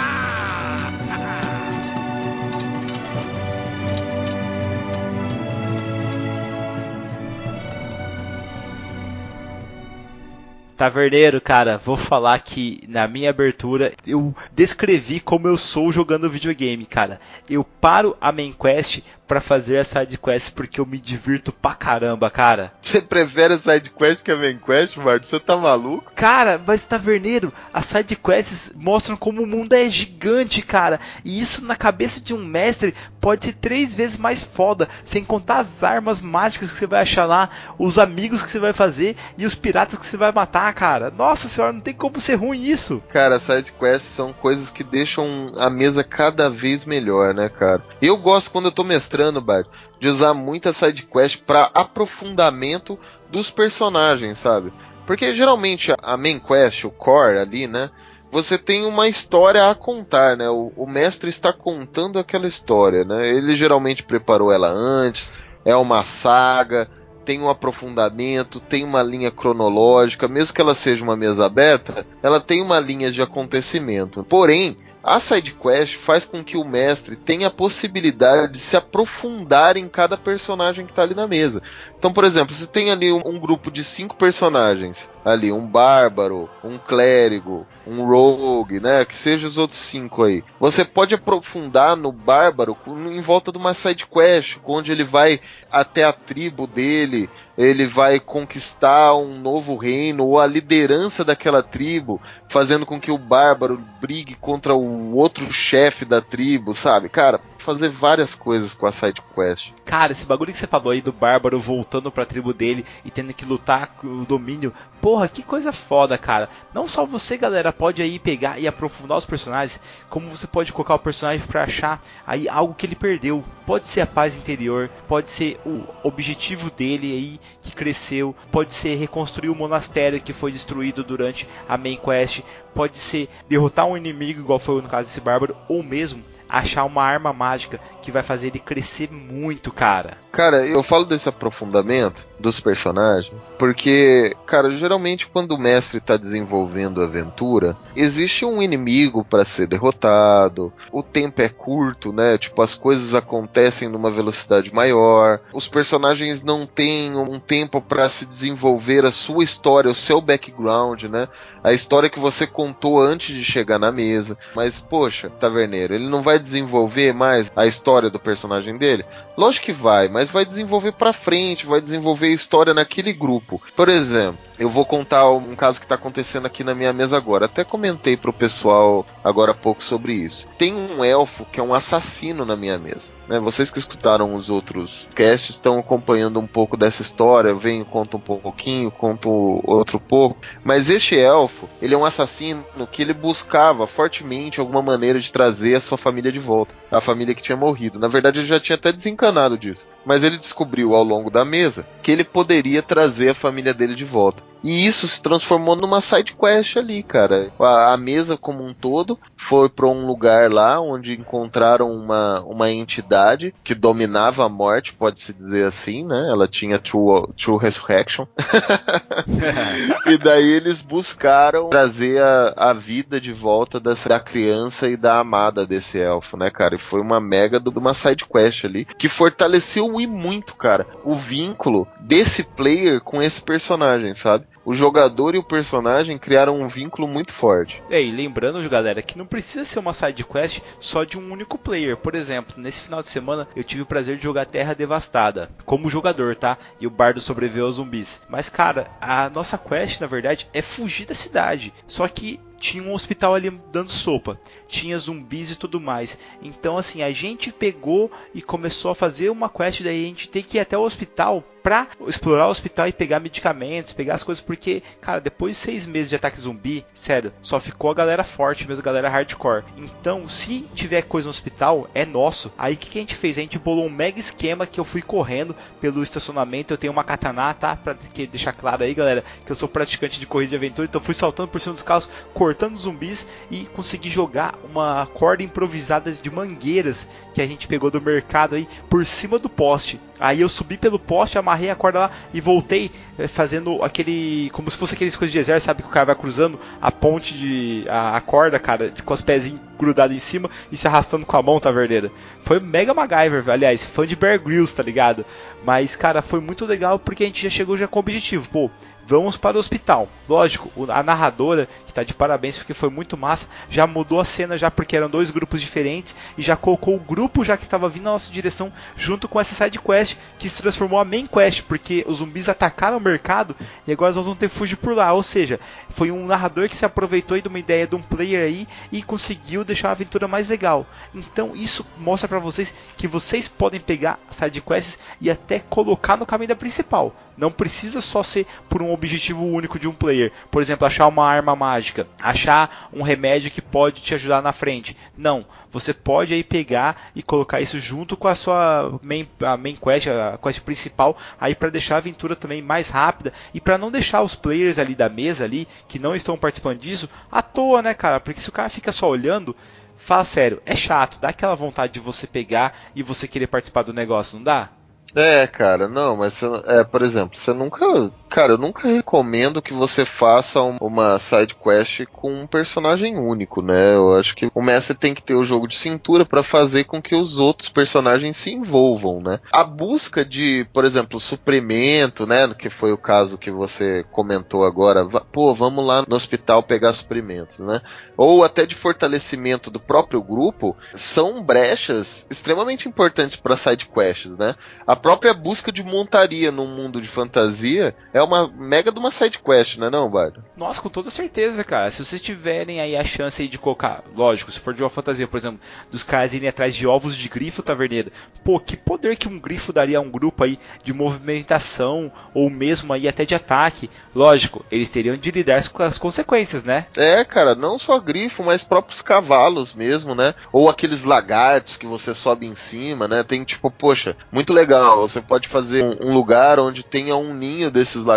Taverneiro, 10.75 11.39
cara, 11.39 11.77
vou 11.77 11.96
falar 11.96 12.39
que 12.39 12.84
na 12.89 13.08
minha 13.08 13.30
abertura 13.30 13.94
eu 14.08 14.36
descrevi 14.51 15.20
como 15.20 15.48
eu 15.48 15.56
sou 15.56 15.92
jogando 15.92 16.30
videogame, 16.30 16.84
cara. 16.86 17.22
Eu 17.48 17.63
paro 17.63 18.18
a 18.20 18.32
main 18.32 18.51
quest 18.51 19.01
para 19.27 19.42
fazer 19.42 19.77
a 19.77 19.84
side 19.84 20.18
quest 20.18 20.51
porque 20.53 20.80
eu 20.80 20.86
me 20.86 20.98
divirto 20.98 21.51
pra 21.51 21.74
caramba, 21.74 22.30
cara. 22.30 22.74
Você 22.82 23.01
prefere 23.01 23.53
a 23.53 23.58
side 23.58 23.89
quest 23.89 24.24
que 24.24 24.32
a 24.32 24.36
main 24.36 24.58
quest, 24.58 24.98
Marto? 24.98 25.25
Você 25.25 25.39
tá 25.39 25.58
maluco? 25.58 26.12
Cara, 26.15 26.62
mas 26.65 26.86
taverneiro, 26.86 27.51
as 27.74 27.86
side 27.86 28.15
quests 28.15 28.72
mostram 28.75 29.18
como 29.18 29.42
o 29.42 29.48
mundo 29.48 29.74
é 29.74 29.89
gigante, 29.89 30.62
cara. 30.62 31.00
E 31.24 31.39
isso 31.39 31.65
na 31.65 31.75
cabeça 31.75 32.22
de 32.22 32.34
um 32.34 32.44
mestre 32.44 32.94
pode 33.20 33.46
ser 33.46 33.53
três 33.53 33.96
vezes 33.96 34.18
mais 34.18 34.44
foda, 34.44 34.88
sem 35.03 35.24
contar 35.24 35.60
as 35.60 35.84
armas 35.84 36.20
mágicas 36.20 36.72
que 36.72 36.80
você 36.80 36.86
vai 36.86 37.01
achar 37.01 37.25
lá, 37.25 37.50
os 37.80 37.98
amigos 37.98 38.44
que 38.44 38.51
você 38.51 38.60
vai 38.60 38.74
fazer 38.74 39.15
e 39.38 39.46
os 39.46 39.56
piratas 39.56 39.98
que 39.98 40.06
você 40.06 40.18
vai 40.18 40.32
matar, 40.32 40.74
cara. 40.74 41.10
Nossa 41.10 41.48
senhora, 41.48 41.74
não 41.74 41.80
tem 41.80 41.94
como 41.94 42.20
ser 42.20 42.36
ruim 42.36 42.63
isso. 42.63 43.01
Cara, 43.10 43.39
side 43.39 43.72
quests 43.72 44.12
são 44.12 44.34
coisas 44.34 44.70
que 44.70 44.84
deixam 44.84 45.51
a 45.58 45.70
mesa 45.70 46.03
cada 46.03 46.50
vez 46.50 46.86
melhor, 46.86 47.34
né, 47.34 47.50
cara? 47.50 47.84
Eu 48.01 48.18
gosto 48.18 48.51
quando 48.51 48.65
eu 48.65 48.72
tô 48.72 48.84
mestrando 48.84 49.23
Bart, 49.32 49.68
de 50.00 50.08
usar 50.08 50.34
muita 50.34 50.74
side 50.74 51.03
quest 51.03 51.42
para 51.46 51.70
aprofundamento 51.74 52.98
dos 53.30 53.50
personagens, 53.50 54.38
sabe? 54.38 54.74
Porque 55.06 55.34
geralmente 55.34 55.94
a 56.01 56.18
main 56.18 56.39
quest, 56.39 56.86
o 56.86 56.92
core 56.92 57.39
ali, 57.39 57.68
né? 57.68 57.89
Você 58.32 58.58
tem 58.58 58.86
uma 58.86 59.08
história 59.08 59.70
a 59.70 59.75
contar, 59.75 60.36
né? 60.36 60.50
O, 60.50 60.72
o 60.75 60.88
mestre 60.88 61.30
está 61.30 61.53
contando 61.53 62.18
aquela 62.18 62.48
história, 62.48 63.03
né? 63.03 63.27
Ele 63.30 63.56
geralmente 63.56 64.03
preparou 64.03 64.51
ela 64.51 64.70
antes, 64.70 65.34
é 65.63 65.75
uma 65.75 66.03
saga, 66.03 66.89
tem 67.24 67.39
um 67.39 67.50
aprofundamento, 67.50 68.60
tem 68.60 68.84
uma 68.84 69.01
linha 69.01 69.32
cronológica, 69.32 70.27
mesmo 70.27 70.53
que 70.53 70.62
ela 70.62 70.75
seja 70.75 71.03
uma 71.03 71.15
mesa 71.15 71.46
aberta, 71.46 72.06
ela 72.22 72.39
tem 72.39 72.62
uma 72.62 72.80
linha 72.80 73.12
de 73.12 73.22
acontecimento. 73.22 74.24
Porém, 74.24 74.77
a 75.03 75.19
sidequest 75.19 75.98
faz 75.98 76.24
com 76.24 76.41
que 76.41 76.55
o 76.55 76.63
mestre 76.63 77.17
tenha 77.17 77.48
a 77.48 77.51
possibilidade 77.51 78.53
de 78.53 78.60
se 78.60 78.77
aprofundar 78.77 79.75
em 79.75 79.89
cada 79.89 80.15
personagem 80.15 80.86
que 80.86 80.93
está 80.93 81.01
ali 81.01 81.13
na 81.13 81.27
mesa. 81.27 81.62
Então, 82.00 82.13
por 82.13 82.24
exemplo, 82.24 82.55
se 82.55 82.67
tem 82.67 82.89
ali 82.89 83.12
um, 83.12 83.22
um, 83.25 83.38
grupo 83.38 83.69
de 83.69 83.83
cinco 83.83 84.15
personagens, 84.15 85.10
ali 85.25 85.51
um 85.51 85.65
bárbaro, 85.65 86.50
um 86.63 86.77
clérigo, 86.77 87.67
um 87.86 88.05
rogue, 88.05 88.79
né, 88.79 89.03
que 89.03 89.15
seja 89.15 89.45
os 89.45 89.57
outros 89.57 89.81
cinco 89.81 90.24
aí. 90.24 90.41
Você 90.57 90.86
pode 90.86 91.13
aprofundar 91.13 91.98
no 91.98 92.12
bárbaro 92.12 92.77
em 92.88 93.22
volta 93.22 93.51
de 93.51 93.57
uma 93.57 93.74
sidequest, 93.74 94.57
onde 94.63 94.91
ele 94.91 95.03
vai 95.03 95.41
até 95.69 96.05
a 96.05 96.13
tribo 96.13 96.65
dele, 96.65 97.29
ele 97.57 97.86
vai 97.86 98.19
conquistar 98.19 99.15
um 99.15 99.38
novo 99.39 99.75
reino 99.75 100.25
ou 100.25 100.39
a 100.39 100.48
liderança 100.48 101.24
daquela 101.24 101.62
tribo, 101.62 102.19
fazendo 102.50 102.86
com 102.86 103.00
que 103.00 103.12
o 103.12 103.17
bárbaro 103.17 103.81
brigue 104.01 104.36
contra 104.36 104.74
o 104.74 105.15
outro 105.15 105.51
chefe 105.51 106.03
da 106.05 106.22
tribo, 106.22 106.74
sabe? 106.74 107.10
Cara, 107.10 107.39
fazer 107.63 107.89
várias 107.89 108.36
coisas 108.36 108.74
com 108.74 108.86
a 108.86 108.91
side 108.91 109.22
quest. 109.34 109.72
Cara, 109.86 110.12
esse 110.12 110.25
bagulho 110.25 110.51
que 110.51 110.58
você 110.58 110.67
falou 110.67 110.91
aí 110.91 111.01
do 111.01 111.12
Bárbaro 111.12 111.60
voltando 111.60 112.12
pra 112.12 112.25
tribo 112.25 112.53
dele 112.53 112.86
e 113.03 113.10
tendo 113.10 113.34
que 113.34 113.46
lutar 113.46 113.96
o 114.03 114.25
domínio, 114.25 114.74
porra, 115.01 115.27
que 115.27 115.41
coisa 115.41 115.72
foda, 115.72 116.17
cara. 116.17 116.50
Não 116.74 116.88
só 116.88 117.05
você, 117.05 117.38
galera, 117.38 117.72
pode 117.72 118.01
aí 118.01 118.20
pegar 118.20 118.60
e 118.60 118.67
aprofundar 118.67 119.17
os 119.17 119.25
personagens, 119.25 119.82
como 120.10 120.29
você 120.29 120.46
pode 120.46 120.72
colocar 120.74 120.96
o 120.96 121.00
personagem 121.00 121.46
pra 121.48 121.63
achar 121.63 122.03
aí 122.27 122.48
algo 122.48 122.74
que 122.74 122.86
ele 122.86 122.96
perdeu. 122.96 123.43
Pode 123.65 123.86
ser 123.86 124.01
a 124.01 124.08
paz 124.08 124.36
interior, 124.36 124.89
pode 125.08 125.29
ser 125.29 125.60
o 125.65 125.84
objetivo 126.03 126.70
dele 126.70 127.13
aí 127.13 127.39
que 127.62 127.72
cresceu, 127.72 128.36
pode 128.51 128.74
ser 128.74 128.96
reconstruir 128.96 129.50
o 129.50 129.55
monastério 129.55 130.22
que 130.22 130.34
foi 130.34 130.51
destruído 130.51 131.03
durante 131.03 131.48
a 131.67 131.77
main 131.77 131.98
quest, 131.98 132.41
pode 132.74 132.98
ser 132.98 133.29
derrotar 133.48 133.86
um 133.86 133.96
inimigo 133.96 134.41
igual 134.41 134.60
foi 134.60 134.82
no 134.82 134.89
caso 134.89 135.08
desse 135.08 135.22
bárbaro, 135.22 135.55
ou 135.70 135.82
mesmo 135.82 136.33
achar 136.53 136.83
uma 136.83 137.03
arma 137.03 137.33
mágica 137.33 137.79
que 138.00 138.12
vai 138.12 138.22
fazer 138.22 138.48
ele 138.48 138.60
crescer 138.60 139.12
muito, 139.12 139.72
cara. 139.72 140.17
Cara, 140.34 140.66
eu 140.66 140.82
falo 140.82 141.06
desse 141.06 141.30
aprofundamento 141.30 142.25
dos 142.40 142.60
personagens 142.60 143.50
porque, 143.58 144.34
cara, 144.48 144.72
geralmente 144.72 145.28
quando 145.28 145.52
o 145.52 145.60
mestre 145.60 146.00
está 146.00 146.18
desenvolvendo 146.18 147.02
a 147.02 147.06
aventura, 147.06 147.78
existe 147.96 148.44
um 148.44 148.62
inimigo 148.62 149.24
para 149.24 149.46
ser 149.46 149.68
derrotado, 149.68 150.74
o 150.92 151.04
tempo 151.04 151.42
é 151.42 151.48
curto, 151.48 152.12
né? 152.12 152.38
Tipo, 152.38 152.63
as 152.63 152.74
coisas 152.74 153.13
acontecem 153.13 153.88
numa 153.88 154.10
velocidade 154.10 154.74
maior, 154.74 155.40
os 155.54 155.68
personagens 155.68 156.42
não 156.42 156.66
têm 156.66 157.16
um 157.16 157.40
tempo 157.40 157.80
para 157.80 158.10
se 158.10 158.25
desenvolver 158.25 159.06
a 159.06 159.12
sua 159.12 159.44
história, 159.44 159.92
o 159.92 159.96
seu 159.96 160.20
background, 160.20 161.04
né? 161.04 161.28
A 161.63 161.72
história 161.72 162.10
que 162.10 162.20
você 162.20 162.48
contou 162.48 163.00
antes 163.00 163.36
de 163.36 163.44
chegar 163.44 163.78
na 163.80 163.92
mesa. 163.92 164.38
Mas, 164.56 164.80
poxa, 164.80 165.30
Taverneiro, 165.30 165.94
ele 165.94 166.10
não 166.10 166.22
vai 166.22 166.40
desenvolver 166.40 167.13
mais 167.13 167.52
a 167.56 167.66
história 167.66 168.10
do 168.10 168.20
personagem 168.20 168.78
dele? 168.78 169.06
Lógico 169.38 169.68
que 169.68 169.74
vai, 169.74 170.10
mas 170.10 170.23
vai 170.32 170.46
desenvolver 170.46 170.94
para 170.94 171.13
frente, 171.13 171.65
vai 171.65 171.82
desenvolver 171.82 172.30
história 172.30 172.74
naquele 172.74 173.13
grupo. 173.13 173.62
Por 173.75 173.89
exemplo, 173.89 174.39
eu 174.57 174.69
vou 174.69 174.86
contar 174.86 175.29
um 175.31 175.55
caso 175.55 175.79
que 175.79 175.86
está 175.86 175.95
acontecendo 175.95 176.45
aqui 176.45 176.63
na 176.63 176.75
minha 176.75 176.93
mesa 176.93 177.17
agora. 177.17 177.45
Até 177.45 177.63
comentei 177.63 178.15
pro 178.15 178.31
pessoal 178.31 179.05
agora 179.24 179.51
há 179.51 179.55
pouco 179.55 179.81
sobre 179.81 180.13
isso. 180.13 180.48
Tem 180.57 180.74
um 180.74 181.03
elfo 181.03 181.45
que 181.51 181.60
é 181.60 181.63
um 181.63 181.74
assassino 181.74 182.45
na 182.45 182.55
minha 182.55 182.77
mesa. 182.77 183.12
Né? 183.27 183.39
Vocês 183.39 183.72
que 183.72 183.79
escutaram 183.79 184.36
os 184.36 184.50
outros 184.50 185.07
casts 185.15 185.51
estão 185.51 185.79
acompanhando 185.79 186.39
um 186.39 186.48
pouco 186.48 186.77
dessa 186.77 187.01
história. 187.01 187.50
Eu 187.50 187.60
venho, 187.60 187.86
conto 187.86 188.17
um 188.17 188.19
pouquinho, 188.19 188.91
conto 188.91 189.29
outro 189.63 190.00
pouco. 190.00 190.38
Mas 190.63 190.89
este 190.89 191.17
elfo, 191.17 191.67
ele 191.81 191.95
é 191.95 191.98
um 191.98 192.05
assassino 192.05 192.63
que 192.91 193.01
ele 193.01 193.13
buscava 193.13 193.88
fortemente 193.88 194.60
alguma 194.60 194.81
maneira 194.81 195.19
de 195.19 195.31
trazer 195.31 195.75
a 195.75 195.81
sua 195.81 195.98
família 195.98 196.31
de 196.31 196.39
volta. 196.39 196.74
A 196.91 197.01
família 197.01 197.33
que 197.33 197.41
tinha 197.41 197.57
morrido. 197.57 197.98
Na 197.98 198.07
verdade, 198.07 198.39
ele 198.39 198.48
já 198.48 198.60
tinha 198.60 198.75
até 198.75 198.91
desencanado 198.91 199.57
disso. 199.57 199.86
Mas 200.05 200.24
ele 200.24 200.38
descobriu 200.38 200.95
ao 200.95 201.03
longo 201.03 201.29
da 201.29 201.43
mesa 201.43 201.88
que 202.01 202.12
ele 202.12 202.24
poderia 202.24 202.83
trazer 202.83 203.29
a 203.29 203.36
família 203.36 203.74
dele 203.74 203.95
de 203.95 204.05
volta. 204.05 204.43
E 204.63 204.86
isso 204.86 205.08
se 205.08 205.22
transformou 205.22 205.75
numa 205.75 206.00
side 206.00 206.34
quest 206.34 206.77
ali, 206.77 207.03
cara. 207.03 207.51
A, 207.60 207.93
a 207.93 207.98
mesa 207.98 208.38
como 208.38 208.63
um 208.63 208.74
todo 208.74 209.20
foi 209.36 209.67
para 209.67 209.88
um 209.88 210.05
lugar 210.05 210.51
lá 210.51 210.79
onde 210.79 211.13
encontraram 211.13 211.91
uma, 211.91 212.39
uma 212.41 212.72
entidade 212.72 213.53
que 213.63 213.75
dominava 213.75 214.46
a 214.46 214.50
morte, 214.50 214.93
pode-se 214.93 215.34
dizer 215.34 215.65
assim, 215.65 216.05
né? 216.05 216.27
Ela 216.29 216.48
tinha 216.48 216.79
True, 216.79 217.27
true 217.38 217.60
Resurrection. 217.60 218.25
e 220.05 220.17
daí 220.24 220.50
eles 220.50 220.82
buscaram 220.82 221.70
trazer 221.70 222.22
a, 222.22 222.53
a 222.55 222.74
vida 222.74 223.20
de 223.20 223.34
volta 223.34 223.79
dessa, 223.79 224.10
da 224.10 224.20
criança 224.20 224.88
e 224.88 224.96
da 224.96 225.20
amada 225.20 225.65
desse 225.65 226.00
elfo, 226.00 226.38
né, 226.38 226.50
cara? 226.50 226.75
E 226.75 226.79
foi 226.79 227.01
uma 227.01 227.20
mega 227.20 227.60
de 227.60 227.70
uma 227.70 227.93
side 227.93 228.25
quest 228.25 228.65
ali 228.65 228.86
que 228.86 229.10
fortaleceu 229.10 230.00
e 230.00 230.08
muito, 230.08 230.55
cara, 230.55 230.88
o 231.03 231.15
vínculo 231.15 231.88
desse 232.00 232.43
player 232.43 233.01
com 233.01 233.22
esse 233.22 233.41
personagem, 233.41 234.13
sabe? 234.13 234.46
O 234.65 234.74
jogador 234.74 235.36
e 235.36 235.38
o 235.38 235.43
personagem 235.43 236.17
criaram 236.17 236.62
um 236.62 236.67
vínculo 236.67 237.08
muito 237.08 237.32
forte. 237.34 237.82
É, 237.89 238.01
e 238.01 238.12
lembrando, 238.12 238.67
galera, 238.70 239.01
que 239.01 239.17
não 239.17 239.25
precisa 239.25 239.65
ser 239.65 239.79
uma 239.79 239.93
side 239.93 240.24
quest 240.24 240.62
só 240.79 241.03
de 241.03 241.17
um 241.17 241.32
único 241.32 241.58
player. 241.58 241.98
Por 241.98 242.15
exemplo, 242.15 242.55
nesse 242.58 242.82
final 242.82 243.01
de 243.01 243.08
semana 243.08 243.48
eu 243.55 243.63
tive 243.63 243.82
o 243.82 243.86
prazer 243.86 244.17
de 244.17 244.24
jogar 244.24 244.46
Terra 244.46 244.74
Devastada 244.74 245.50
como 245.66 245.90
jogador, 245.90 246.35
tá? 246.35 246.57
E 246.79 246.88
o 246.88 246.92
bardo 246.92 247.20
sobreviveu 247.20 247.66
aos 247.66 247.75
zumbis. 247.75 248.22
Mas 248.29 248.50
cara, 248.50 248.88
a 249.01 249.29
nossa 249.29 249.57
quest, 249.57 250.00
na 250.00 250.07
verdade, 250.07 250.48
é 250.53 250.61
fugir 250.61 251.05
da 251.05 251.16
cidade. 251.16 251.74
Só 251.88 252.07
que 252.07 252.40
tinha 252.64 252.81
um 252.81 252.94
hospital 252.94 253.35
ali 253.35 253.50
dando 253.74 253.90
sopa, 253.90 254.40
tinha 254.74 254.98
zumbis 254.98 255.51
e 255.51 255.55
tudo 255.55 255.79
mais. 255.79 256.18
Então, 256.42 256.77
assim, 256.77 257.03
a 257.03 257.12
gente 257.12 257.53
pegou 257.53 258.12
e 258.33 258.42
começou 258.42 258.92
a 258.92 258.96
fazer 258.96 259.29
uma 259.29 259.48
quest 259.48 259.83
daí 259.83 260.03
a 260.03 260.07
gente 260.07 260.27
tem 260.27 260.42
que 260.42 260.57
ir 260.57 260.59
até 260.59 260.75
o 260.77 260.81
hospital 260.81 261.44
pra 261.64 261.88
explorar 262.07 262.48
o 262.48 262.51
hospital 262.51 262.88
e 262.88 262.92
pegar 262.92 263.22
medicamentos, 263.22 263.94
pegar 263.94 264.16
as 264.16 264.24
coisas, 264.24 264.44
porque, 264.44 264.83
cara, 265.00 265.22
depois 265.22 265.55
de 265.55 265.62
seis 265.62 265.86
meses 265.86 266.09
de 266.09 266.18
ataque 266.18 266.40
zumbi, 266.40 266.86
sério, 266.94 267.31
só 267.42 267.57
ficou 267.57 267.90
a 267.90 267.94
galera 267.94 268.24
forte 268.24 268.68
mesmo, 268.68 268.81
a 268.81 268.86
galera 268.86 269.09
hardcore. 269.09 269.64
Então, 269.77 270.27
se 270.27 270.68
tiver 270.75 271.03
coisa 271.03 271.27
no 271.27 271.31
hospital, 271.31 271.90
é 271.96 272.05
nosso. 272.05 272.51
Aí 272.57 272.74
o 272.74 272.77
que, 272.77 272.90
que, 272.90 272.98
a 272.98 273.01
gente 273.01 273.16
fez? 273.16 273.38
A 273.38 273.42
gente 273.42 273.57
bolou 273.57 273.86
um 273.86 273.90
mega 273.90 274.20
esquema 274.20 274.68
que 274.68 274.77
eu 274.77 274.83
fui 274.83 275.01
correndo 275.01 275.55
pelo 275.79 276.03
estacionamento. 276.03 276.74
Eu 276.74 276.77
tenho 276.77 276.92
uma 276.92 277.03
katana, 277.03 277.53
tá? 277.53 277.77
Pra 277.77 277.96
deixar 278.29 278.51
claro 278.51 278.83
aí, 278.83 278.94
galera, 278.94 279.24
que 279.46 279.51
eu 279.51 279.55
sou 279.55 279.70
praticante 279.70 280.20
de 280.20 280.27
corrida 280.27 280.50
de 280.50 280.55
aventura, 280.57 280.88
então 280.88 281.00
fui 281.00 281.14
saltando 281.14 281.48
por 281.48 281.62
cima 281.62 281.74
dos 281.74 281.81
carros, 281.81 282.09
cortando 282.33 282.75
zumbis 282.75 283.25
e 283.50 283.66
consegui 283.68 284.09
jogar 284.09 284.55
uma 284.64 285.06
corda 285.14 285.44
improvisada 285.44 286.12
de 286.12 286.32
mangueiras 286.32 287.08
que 287.34 287.42
a 287.42 287.46
gente 287.46 287.68
pegou 287.68 287.92
do 287.92 288.02
mercado 288.02 288.56
aí 288.56 288.68
por 288.90 289.06
cima 289.06 289.38
do 289.38 289.50
poste. 289.50 290.00
Aí 290.20 290.42
eu 290.42 290.50
subi 290.50 290.78
pelo 290.78 290.98
poste, 290.98 291.38
amarrei 291.38 291.70
a 291.70 291.76
corda 291.76 292.00
lá 292.00 292.12
e 292.34 292.40
voltei 292.40 292.92
eh, 293.18 293.28
fazendo 293.28 293.84
aquele. 293.84 294.50
como 294.54 294.70
se 294.70 294.78
fosse 294.78 294.94
aqueles 294.94 295.16
coisas 295.16 295.32
de 295.32 295.40
exército, 295.40 295.66
sabe? 295.66 295.84
Que 295.84 295.90
o 295.90 295.92
cara 295.92 296.06
vai 296.06 296.16
cruzando 296.16 296.60
a 296.82 296.92
ponte 296.92 297.34
de. 297.34 297.86
a, 297.90 298.16
a 298.16 298.22
corda, 298.22 298.60
cara, 298.60 298.94
com 299.04 299.14
os 299.14 299.22
pezinhos 299.22 299.60
grudados 299.78 300.16
em 300.16 300.20
cima 300.20 300.50
e 300.72 300.78
se 300.78 300.88
arrastando 300.88 301.26
com 301.26 301.36
a 301.36 301.42
mão, 301.42 301.60
taverneira. 301.60 302.12
Foi 302.44 302.60
mega 302.60 302.94
MacGyver, 302.94 303.50
aliás, 303.50 303.86
fã 303.86 304.08
de 304.08 304.16
Bear 304.16 304.40
Grylls, 304.40 304.76
tá 304.76 304.84
ligado? 304.84 305.26
Mas, 305.66 305.96
cara, 305.96 306.22
foi 306.22 306.40
muito 306.40 306.66
legal 306.66 307.00
porque 307.00 307.24
a 307.24 307.28
gente 307.28 307.44
já 307.44 307.50
chegou 307.50 307.76
já 307.76 307.88
com 307.88 308.00
o 308.00 308.02
objetivo. 308.02 308.48
Pô, 308.50 308.72
vamos 309.05 309.37
para 309.37 309.57
o 309.57 309.59
hospital. 309.59 310.07
Lógico, 310.27 310.72
a 310.89 311.03
narradora, 311.03 311.68
que 311.85 311.92
está 311.92 312.03
de 312.03 312.13
parabéns 312.13 312.57
porque 312.57 312.74
foi 312.74 312.89
muito 312.89 313.18
massa, 313.18 313.48
já 313.70 313.85
mudou 313.85 314.20
a 314.20 314.25
cena 314.25 314.57
já 314.57 314.72
porque 314.72 314.96
eram 314.96 315.09
dois 315.09 315.29
grupos 315.29 315.61
diferentes 315.61 316.16
e 316.37 316.42
já 316.42 316.55
colocou 316.55 316.96
o 316.96 317.00
grupo 317.00 317.44
já 317.44 317.57
que 317.57 317.63
estava 317.63 317.89
vindo 317.89 318.03
na 318.03 318.11
nossa 318.11 318.31
direção 318.31 318.72
junto 318.96 319.27
com 319.27 319.39
essa 319.39 319.53
side 319.53 319.79
quest 319.79 320.18
que 320.37 320.50
se 320.50 320.61
transformou 320.61 321.00
a 321.00 321.05
main 321.05 321.27
quest 321.27 321.63
porque 321.63 322.03
os 322.07 322.18
zumbis 322.18 322.50
atacaram 322.50 322.98
o 322.98 323.01
mercado 323.01 323.55
e 323.85 323.92
agora 323.92 324.13
nós 324.13 324.25
vamos 324.25 324.39
ter 324.39 324.50
que 324.50 324.55
fugir 324.55 324.77
por 324.77 324.96
lá. 324.96 325.11
Ou 325.13 325.24
seja, 325.24 325.59
foi 325.89 326.11
um 326.11 326.25
narrador 326.25 326.70
que 326.70 326.77
se 326.77 326.85
aproveitou 326.85 327.39
de 327.39 327.48
uma 327.48 327.59
ideia 327.59 327.85
de 327.87 327.96
um 327.96 328.01
player 328.01 328.44
aí 328.46 328.68
e 328.92 329.01
conseguiu 329.01 329.63
deixar 329.63 329.89
a 329.89 329.92
aventura 329.92 330.27
mais 330.27 330.50
legal. 330.50 330.85
Então 331.13 331.55
isso 331.55 331.85
mostra 331.98 332.27
para 332.27 332.39
vocês 332.39 332.74
que 332.98 333.07
vocês 333.07 333.48
podem 333.48 333.79
pegar 333.79 334.20
side 334.29 334.61
quests 334.61 335.00
e 335.20 335.29
até 335.29 335.59
colocar 335.59 336.18
no 336.18 336.25
caminho 336.25 336.50
da 336.50 336.55
principal. 336.55 337.13
Não 337.37 337.51
precisa 337.51 338.01
só 338.01 338.22
ser 338.24 338.46
por 338.69 338.81
um 338.81 338.91
objetivo 338.91 339.43
único 339.43 339.79
de 339.79 339.87
um 339.87 339.93
player. 339.93 340.31
Por 340.51 340.61
exemplo, 340.61 340.85
achar 340.85 341.07
uma 341.07 341.25
arma 341.25 341.55
mágica, 341.55 342.07
achar 342.22 342.89
um 342.93 343.01
remédio 343.01 343.51
que 343.51 343.61
pode 343.61 344.01
te 344.01 344.13
ajudar 344.13 344.41
na 344.41 344.51
frente. 344.51 344.96
Não, 345.17 345.46
você 345.72 345.93
pode 345.93 346.33
aí 346.33 346.43
pegar 346.43 347.09
e 347.15 347.24
colocar 347.24 347.59
isso 347.59 347.79
junto 347.79 348.15
com 348.15 348.27
a 348.27 348.35
sua 348.35 349.00
main, 349.01 349.27
a 349.41 349.57
main 349.57 349.75
quest, 349.75 350.07
a 350.07 350.37
quest 350.37 350.61
principal, 350.61 351.17
aí 351.39 351.55
para 351.55 351.69
deixar 351.69 351.96
a 351.96 351.98
aventura 351.98 352.35
também 352.35 352.61
mais 352.61 352.89
rápida 352.89 353.33
e 353.53 353.59
para 353.59 353.77
não 353.77 353.91
deixar 353.91 354.22
os 354.22 354.35
players 354.35 354.77
ali 354.77 354.93
da 354.93 355.09
mesa 355.09 355.43
ali 355.43 355.67
que 355.87 355.98
não 355.98 356.15
estão 356.15 356.37
participando 356.37 356.79
disso 356.79 357.09
à 357.31 357.41
toa, 357.41 357.81
né, 357.81 357.93
cara? 357.93 358.19
Porque 358.19 358.39
se 358.39 358.50
o 358.50 358.53
cara 358.53 358.69
fica 358.69 358.91
só 358.91 359.09
olhando, 359.09 359.55
fala 359.98 360.24
sério, 360.24 360.61
é 360.65 360.75
chato, 360.75 361.19
dá 361.19 361.29
aquela 361.29 361.55
vontade 361.55 361.93
de 361.93 362.00
você 362.00 362.27
pegar 362.27 362.77
e 362.96 363.01
você 363.01 363.27
querer 363.27 363.48
participar 363.48 363.83
do 363.83 363.93
negócio, 363.93 364.37
não 364.37 364.43
dá? 364.43 364.69
É, 365.16 365.46
cara, 365.46 365.88
não, 365.88 366.18
mas 366.18 366.42
é, 366.66 366.84
por 366.84 367.04
exemplo, 367.04 367.38
você 367.38 367.54
nunca, 367.54 367.86
cara, 368.33 368.53
eu 368.53 368.57
nunca 368.57 368.87
recomendo 368.87 369.61
que 369.61 369.75
você 369.75 370.05
faça 370.05 370.59
uma 370.59 371.19
side 371.19 371.53
quest 371.53 372.03
com 372.11 372.33
um 372.33 372.48
personagem 372.48 373.15
único, 373.15 373.61
né? 373.61 373.93
Eu 373.93 374.17
acho 374.17 374.35
que 374.35 374.50
o 374.55 374.61
mestre 374.61 374.98
tem 374.98 375.13
que 375.13 375.22
ter 375.22 375.35
o 375.35 375.43
jogo 375.43 375.67
de 375.67 375.77
cintura 375.77 376.25
para 376.25 376.41
fazer 376.41 376.85
com 376.85 377.00
que 377.00 377.13
os 377.13 377.37
outros 377.37 377.69
personagens 377.69 378.35
se 378.35 378.51
envolvam, 378.51 379.22
né? 379.22 379.39
A 379.51 379.63
busca 379.63 380.25
de, 380.25 380.65
por 380.74 380.83
exemplo, 380.83 381.19
suprimento, 381.19 382.25
né, 382.25 382.51
que 382.57 382.72
foi 382.72 382.91
o 382.91 382.98
caso 382.98 383.37
que 383.37 383.51
você 383.51 384.03
comentou 384.11 384.65
agora, 384.65 385.07
pô, 385.31 385.53
vamos 385.53 385.85
lá 385.85 386.03
no 386.07 386.15
hospital 386.15 386.63
pegar 386.63 386.91
suprimentos, 386.93 387.59
né? 387.59 387.81
Ou 388.17 388.43
até 388.43 388.65
de 388.65 388.74
fortalecimento 388.74 389.69
do 389.69 389.79
próprio 389.79 390.24
grupo, 390.24 390.75
são 390.96 391.43
brechas 391.43 392.25
extremamente 392.31 392.87
importantes 392.89 393.35
para 393.35 393.55
side 393.55 393.85
quests, 393.85 394.35
né? 394.39 394.55
A 394.87 394.96
própria 394.96 395.35
busca 395.35 395.72
de 395.72 395.83
montaria 395.83 396.51
num 396.51 396.67
mundo 396.67 397.00
de 397.00 397.07
fantasia 397.07 397.96
é 398.11 398.23
uma 398.24 398.48
mega 398.48 398.92
de 398.92 399.00
uma 399.00 399.12
side 399.12 399.40
quest, 399.40 399.77
não 399.77 399.88
é 399.88 399.90
não, 399.90 400.09
Bardo? 400.09 400.44
Nossa, 400.57 400.81
com 400.81 400.90
toda 400.90 401.09
certeza, 401.09 401.64
cara. 401.64 401.92
Se 401.92 402.03
vocês 402.03 402.22
tiverem 402.22 402.79
aí 402.79 402.96
a 402.96 403.03
chance 403.03 403.42
aí 403.42 403.48
de 403.48 403.57
colocar, 403.57 404.03
lógico, 404.16 404.51
se 404.51 404.59
for 404.59 404.74
de 404.74 404.83
uma 404.83 404.90
fantasia, 404.90 405.27
por 405.27 405.38
exemplo, 405.38 405.59
dos 405.92 406.03
caras 406.03 406.33
irem 406.33 406.50
atrás 406.50 406.75
de 406.75 406.86
ovos 406.88 407.16
de 407.16 407.29
grifo 407.29 407.62
taverneiro, 407.62 408.12
pô, 408.44 408.59
que 408.59 408.77
poder 408.77 409.16
que 409.16 409.27
um 409.27 409.40
grifo 409.40 409.74
daria 409.74 409.98
a 409.98 410.01
um 410.01 410.09
grupo 410.09 410.44
aí 410.44 410.59
de 410.83 410.94
movimentação 410.94 412.12
ou 412.33 412.50
mesmo 412.50 412.94
aí 412.94 413.07
até 413.07 413.25
de 413.25 413.36
ataque. 413.36 413.90
Lógico, 414.16 414.66
eles 414.72 414.90
teriam 414.90 415.16
de 415.16 415.31
lidar 415.31 415.68
com 415.70 415.83
as 415.83 415.98
consequências, 415.98 416.64
né? 416.64 416.88
É, 416.96 417.24
cara, 417.24 417.55
não 417.55 417.77
só 417.77 418.00
grifo, 418.00 418.44
mas 418.44 418.64
próprios 418.64 419.01
cavalos 419.01 419.74
mesmo, 419.74 420.16
né? 420.16 420.33
Ou 420.51 420.70
aqueles 420.70 421.03
lagartos 421.03 421.77
que 421.77 421.86
você 421.86 422.14
sobe 422.14 422.48
em 422.48 422.55
cima, 422.55 423.07
né? 423.07 423.24
Tem 423.24 423.44
tipo, 423.44 423.70
poxa, 423.70 424.16
muito 424.31 424.53
legal. 424.53 425.07
Você 425.07 425.22
pode 425.22 425.48
fazer 425.48 425.83
um, 425.83 426.09
um 426.09 426.14
lugar 426.14 426.59
onde 426.59 426.83
tenha 426.83 427.16
um 427.16 427.33
ninho 427.33 427.72
desses 427.72 428.03
lagartos 428.03 428.13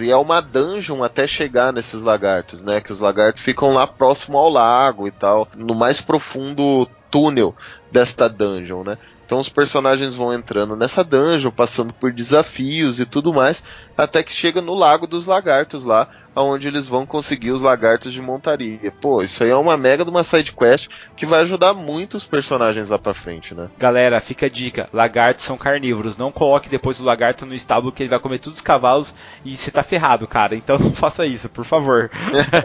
e 0.00 0.10
é 0.10 0.16
uma 0.16 0.40
dungeon 0.40 1.02
até 1.02 1.26
chegar 1.26 1.72
nesses 1.72 2.02
lagartos, 2.02 2.62
né? 2.62 2.80
Que 2.80 2.92
os 2.92 3.00
lagartos 3.00 3.42
ficam 3.42 3.72
lá 3.74 3.86
próximo 3.86 4.38
ao 4.38 4.48
lago 4.48 5.06
e 5.06 5.10
tal, 5.10 5.48
no 5.56 5.74
mais 5.74 6.00
profundo 6.00 6.88
túnel 7.10 7.54
desta 7.90 8.28
dungeon, 8.28 8.84
né? 8.84 8.98
Então 9.28 9.36
os 9.36 9.50
personagens 9.50 10.14
vão 10.14 10.32
entrando 10.32 10.74
nessa 10.74 11.04
dungeon, 11.04 11.50
passando 11.50 11.92
por 11.92 12.10
desafios 12.10 12.98
e 12.98 13.04
tudo 13.04 13.30
mais, 13.30 13.62
até 13.94 14.22
que 14.22 14.32
chega 14.32 14.62
no 14.62 14.72
Lago 14.72 15.06
dos 15.06 15.26
Lagartos 15.26 15.84
lá, 15.84 16.08
onde 16.42 16.68
eles 16.68 16.86
vão 16.88 17.04
conseguir 17.06 17.52
os 17.52 17.60
lagartos 17.60 18.12
de 18.12 18.20
montaria. 18.20 18.92
Pô, 19.00 19.22
isso 19.22 19.42
aí 19.42 19.50
é 19.50 19.56
uma 19.56 19.76
mega 19.76 20.04
de 20.04 20.10
uma 20.10 20.22
side 20.22 20.52
quest 20.52 20.88
que 21.16 21.26
vai 21.26 21.42
ajudar 21.42 21.74
muito 21.74 22.16
os 22.16 22.24
personagens 22.24 22.88
lá 22.88 22.98
pra 22.98 23.14
frente, 23.14 23.54
né? 23.54 23.68
Galera, 23.78 24.20
fica 24.20 24.46
a 24.46 24.48
dica: 24.48 24.88
lagartos 24.92 25.44
são 25.44 25.56
carnívoros. 25.56 26.16
Não 26.16 26.30
coloque 26.30 26.68
depois 26.68 27.00
o 27.00 27.04
lagarto 27.04 27.46
no 27.46 27.54
estábulo 27.54 27.92
que 27.92 28.02
ele 28.02 28.10
vai 28.10 28.18
comer 28.18 28.38
todos 28.38 28.58
os 28.58 28.64
cavalos 28.64 29.14
e 29.44 29.56
você 29.56 29.70
tá 29.70 29.82
ferrado, 29.82 30.26
cara. 30.26 30.54
Então 30.54 30.78
não 30.78 30.92
faça 30.94 31.26
isso, 31.26 31.48
por 31.48 31.64
favor. 31.64 32.10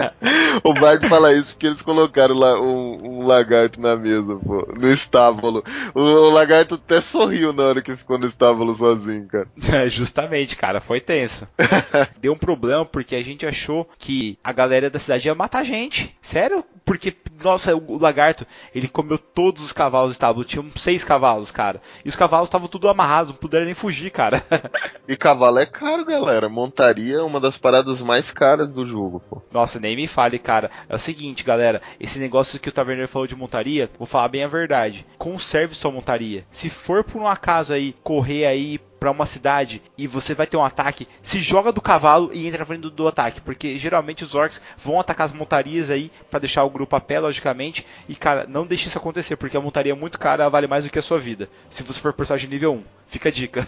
o 0.63 0.73
Bard 0.73 1.07
fala 1.07 1.33
isso 1.33 1.53
porque 1.53 1.67
eles 1.67 1.81
colocaram 1.81 2.35
lá 2.35 2.59
um, 2.59 3.21
um 3.21 3.25
lagarto 3.25 3.81
na 3.81 3.95
mesa, 3.95 4.35
pô, 4.35 4.67
no 4.79 4.89
estábulo. 4.89 5.63
O, 5.93 6.01
o, 6.01 6.29
lagarto 6.29 6.52
até 6.61 7.01
sorriu 7.01 7.51
na 7.51 7.63
hora 7.63 7.81
que 7.81 7.95
ficou 7.95 8.17
no 8.17 8.25
estábulo 8.25 8.73
sozinho, 8.73 9.27
cara. 9.27 9.47
É, 9.73 9.89
justamente, 9.89 10.55
cara, 10.55 10.79
foi 10.79 11.01
tenso. 11.01 11.47
Deu 12.21 12.33
um 12.33 12.37
problema 12.37 12.85
porque 12.85 13.15
a 13.15 13.23
gente 13.23 13.43
achou 13.43 13.63
achou 13.63 13.89
que 13.97 14.37
a 14.43 14.51
galera 14.51 14.89
da 14.89 14.99
cidade 14.99 15.27
ia 15.27 15.35
matar 15.35 15.59
a 15.59 15.63
gente. 15.63 16.15
Sério? 16.21 16.63
Porque, 16.85 17.15
nossa, 17.41 17.73
o 17.75 17.97
lagarto, 17.97 18.45
ele 18.75 18.89
comeu 18.89 19.17
todos 19.17 19.63
os 19.63 19.71
cavalos 19.71 20.11
do 20.11 20.13
estábulo. 20.13 20.43
Tinham 20.43 20.69
seis 20.75 21.03
cavalos, 21.03 21.49
cara. 21.49 21.81
E 22.03 22.09
os 22.09 22.15
cavalos 22.15 22.49
estavam 22.49 22.67
tudo 22.67 22.89
amarrados, 22.89 23.31
não 23.31 23.37
puderam 23.37 23.65
nem 23.65 23.73
fugir, 23.73 24.11
cara. 24.11 24.43
e 25.07 25.15
cavalo 25.15 25.59
é 25.59 25.65
caro, 25.65 26.03
galera. 26.03 26.49
Montaria 26.49 27.17
é 27.17 27.21
uma 27.21 27.39
das 27.39 27.57
paradas 27.57 28.01
mais 28.01 28.31
caras 28.31 28.73
do 28.73 28.85
jogo, 28.85 29.21
pô. 29.21 29.41
Nossa, 29.51 29.79
nem 29.79 29.95
me 29.95 30.07
fale, 30.07 30.37
cara. 30.37 30.69
É 30.89 30.95
o 30.95 30.99
seguinte, 30.99 31.43
galera. 31.43 31.81
Esse 31.99 32.19
negócio 32.19 32.59
que 32.59 32.67
o 32.67 32.71
Taverneiro 32.71 33.09
falou 33.09 33.27
de 33.27 33.35
montaria, 33.35 33.89
vou 33.97 34.05
falar 34.05 34.27
bem 34.27 34.43
a 34.43 34.47
verdade. 34.47 35.05
Conserve 35.17 35.73
sua 35.73 35.91
montaria. 35.91 36.42
Se 36.51 36.69
for 36.69 37.03
por 37.03 37.21
um 37.21 37.27
acaso 37.27 37.73
aí, 37.73 37.95
correr 38.03 38.45
aí 38.45 38.79
para 39.03 39.11
uma 39.11 39.25
cidade 39.25 39.81
e 39.97 40.07
você 40.07 40.33
vai 40.33 40.47
ter 40.47 40.55
um 40.55 40.63
ataque, 40.63 41.09
se 41.21 41.41
joga 41.41 41.73
do 41.73 41.81
cavalo 41.81 42.29
e 42.31 42.47
entra 42.47 42.65
frente 42.65 42.83
do, 42.83 42.89
do 42.89 43.05
ataque, 43.05 43.41
porque 43.41 43.77
geralmente 43.77 44.23
os 44.23 44.33
orcs 44.33 44.61
vão 44.77 44.97
atacar 44.97 45.25
as 45.25 45.33
montarias 45.33 45.89
aí 45.89 46.09
para 46.31 46.39
deixar 46.39 46.63
o 46.63 46.69
grupo 46.69 46.95
a 46.95 47.01
pé, 47.01 47.19
logicamente, 47.19 47.85
e 48.07 48.15
cara, 48.15 48.45
não 48.47 48.65
deixe 48.65 48.87
isso 48.87 48.97
acontecer, 48.97 49.35
porque 49.35 49.57
a 49.57 49.61
montaria 49.61 49.91
é 49.91 49.95
muito 49.95 50.17
cara, 50.17 50.47
vale 50.47 50.67
mais 50.67 50.85
do 50.85 50.89
que 50.89 50.99
a 50.99 51.01
sua 51.01 51.19
vida. 51.19 51.49
Se 51.69 51.83
você 51.83 51.99
for 51.99 52.13
personagem 52.13 52.49
nível 52.49 52.75
1, 52.75 52.83
fica 53.07 53.27
a 53.27 53.31
dica. 53.31 53.67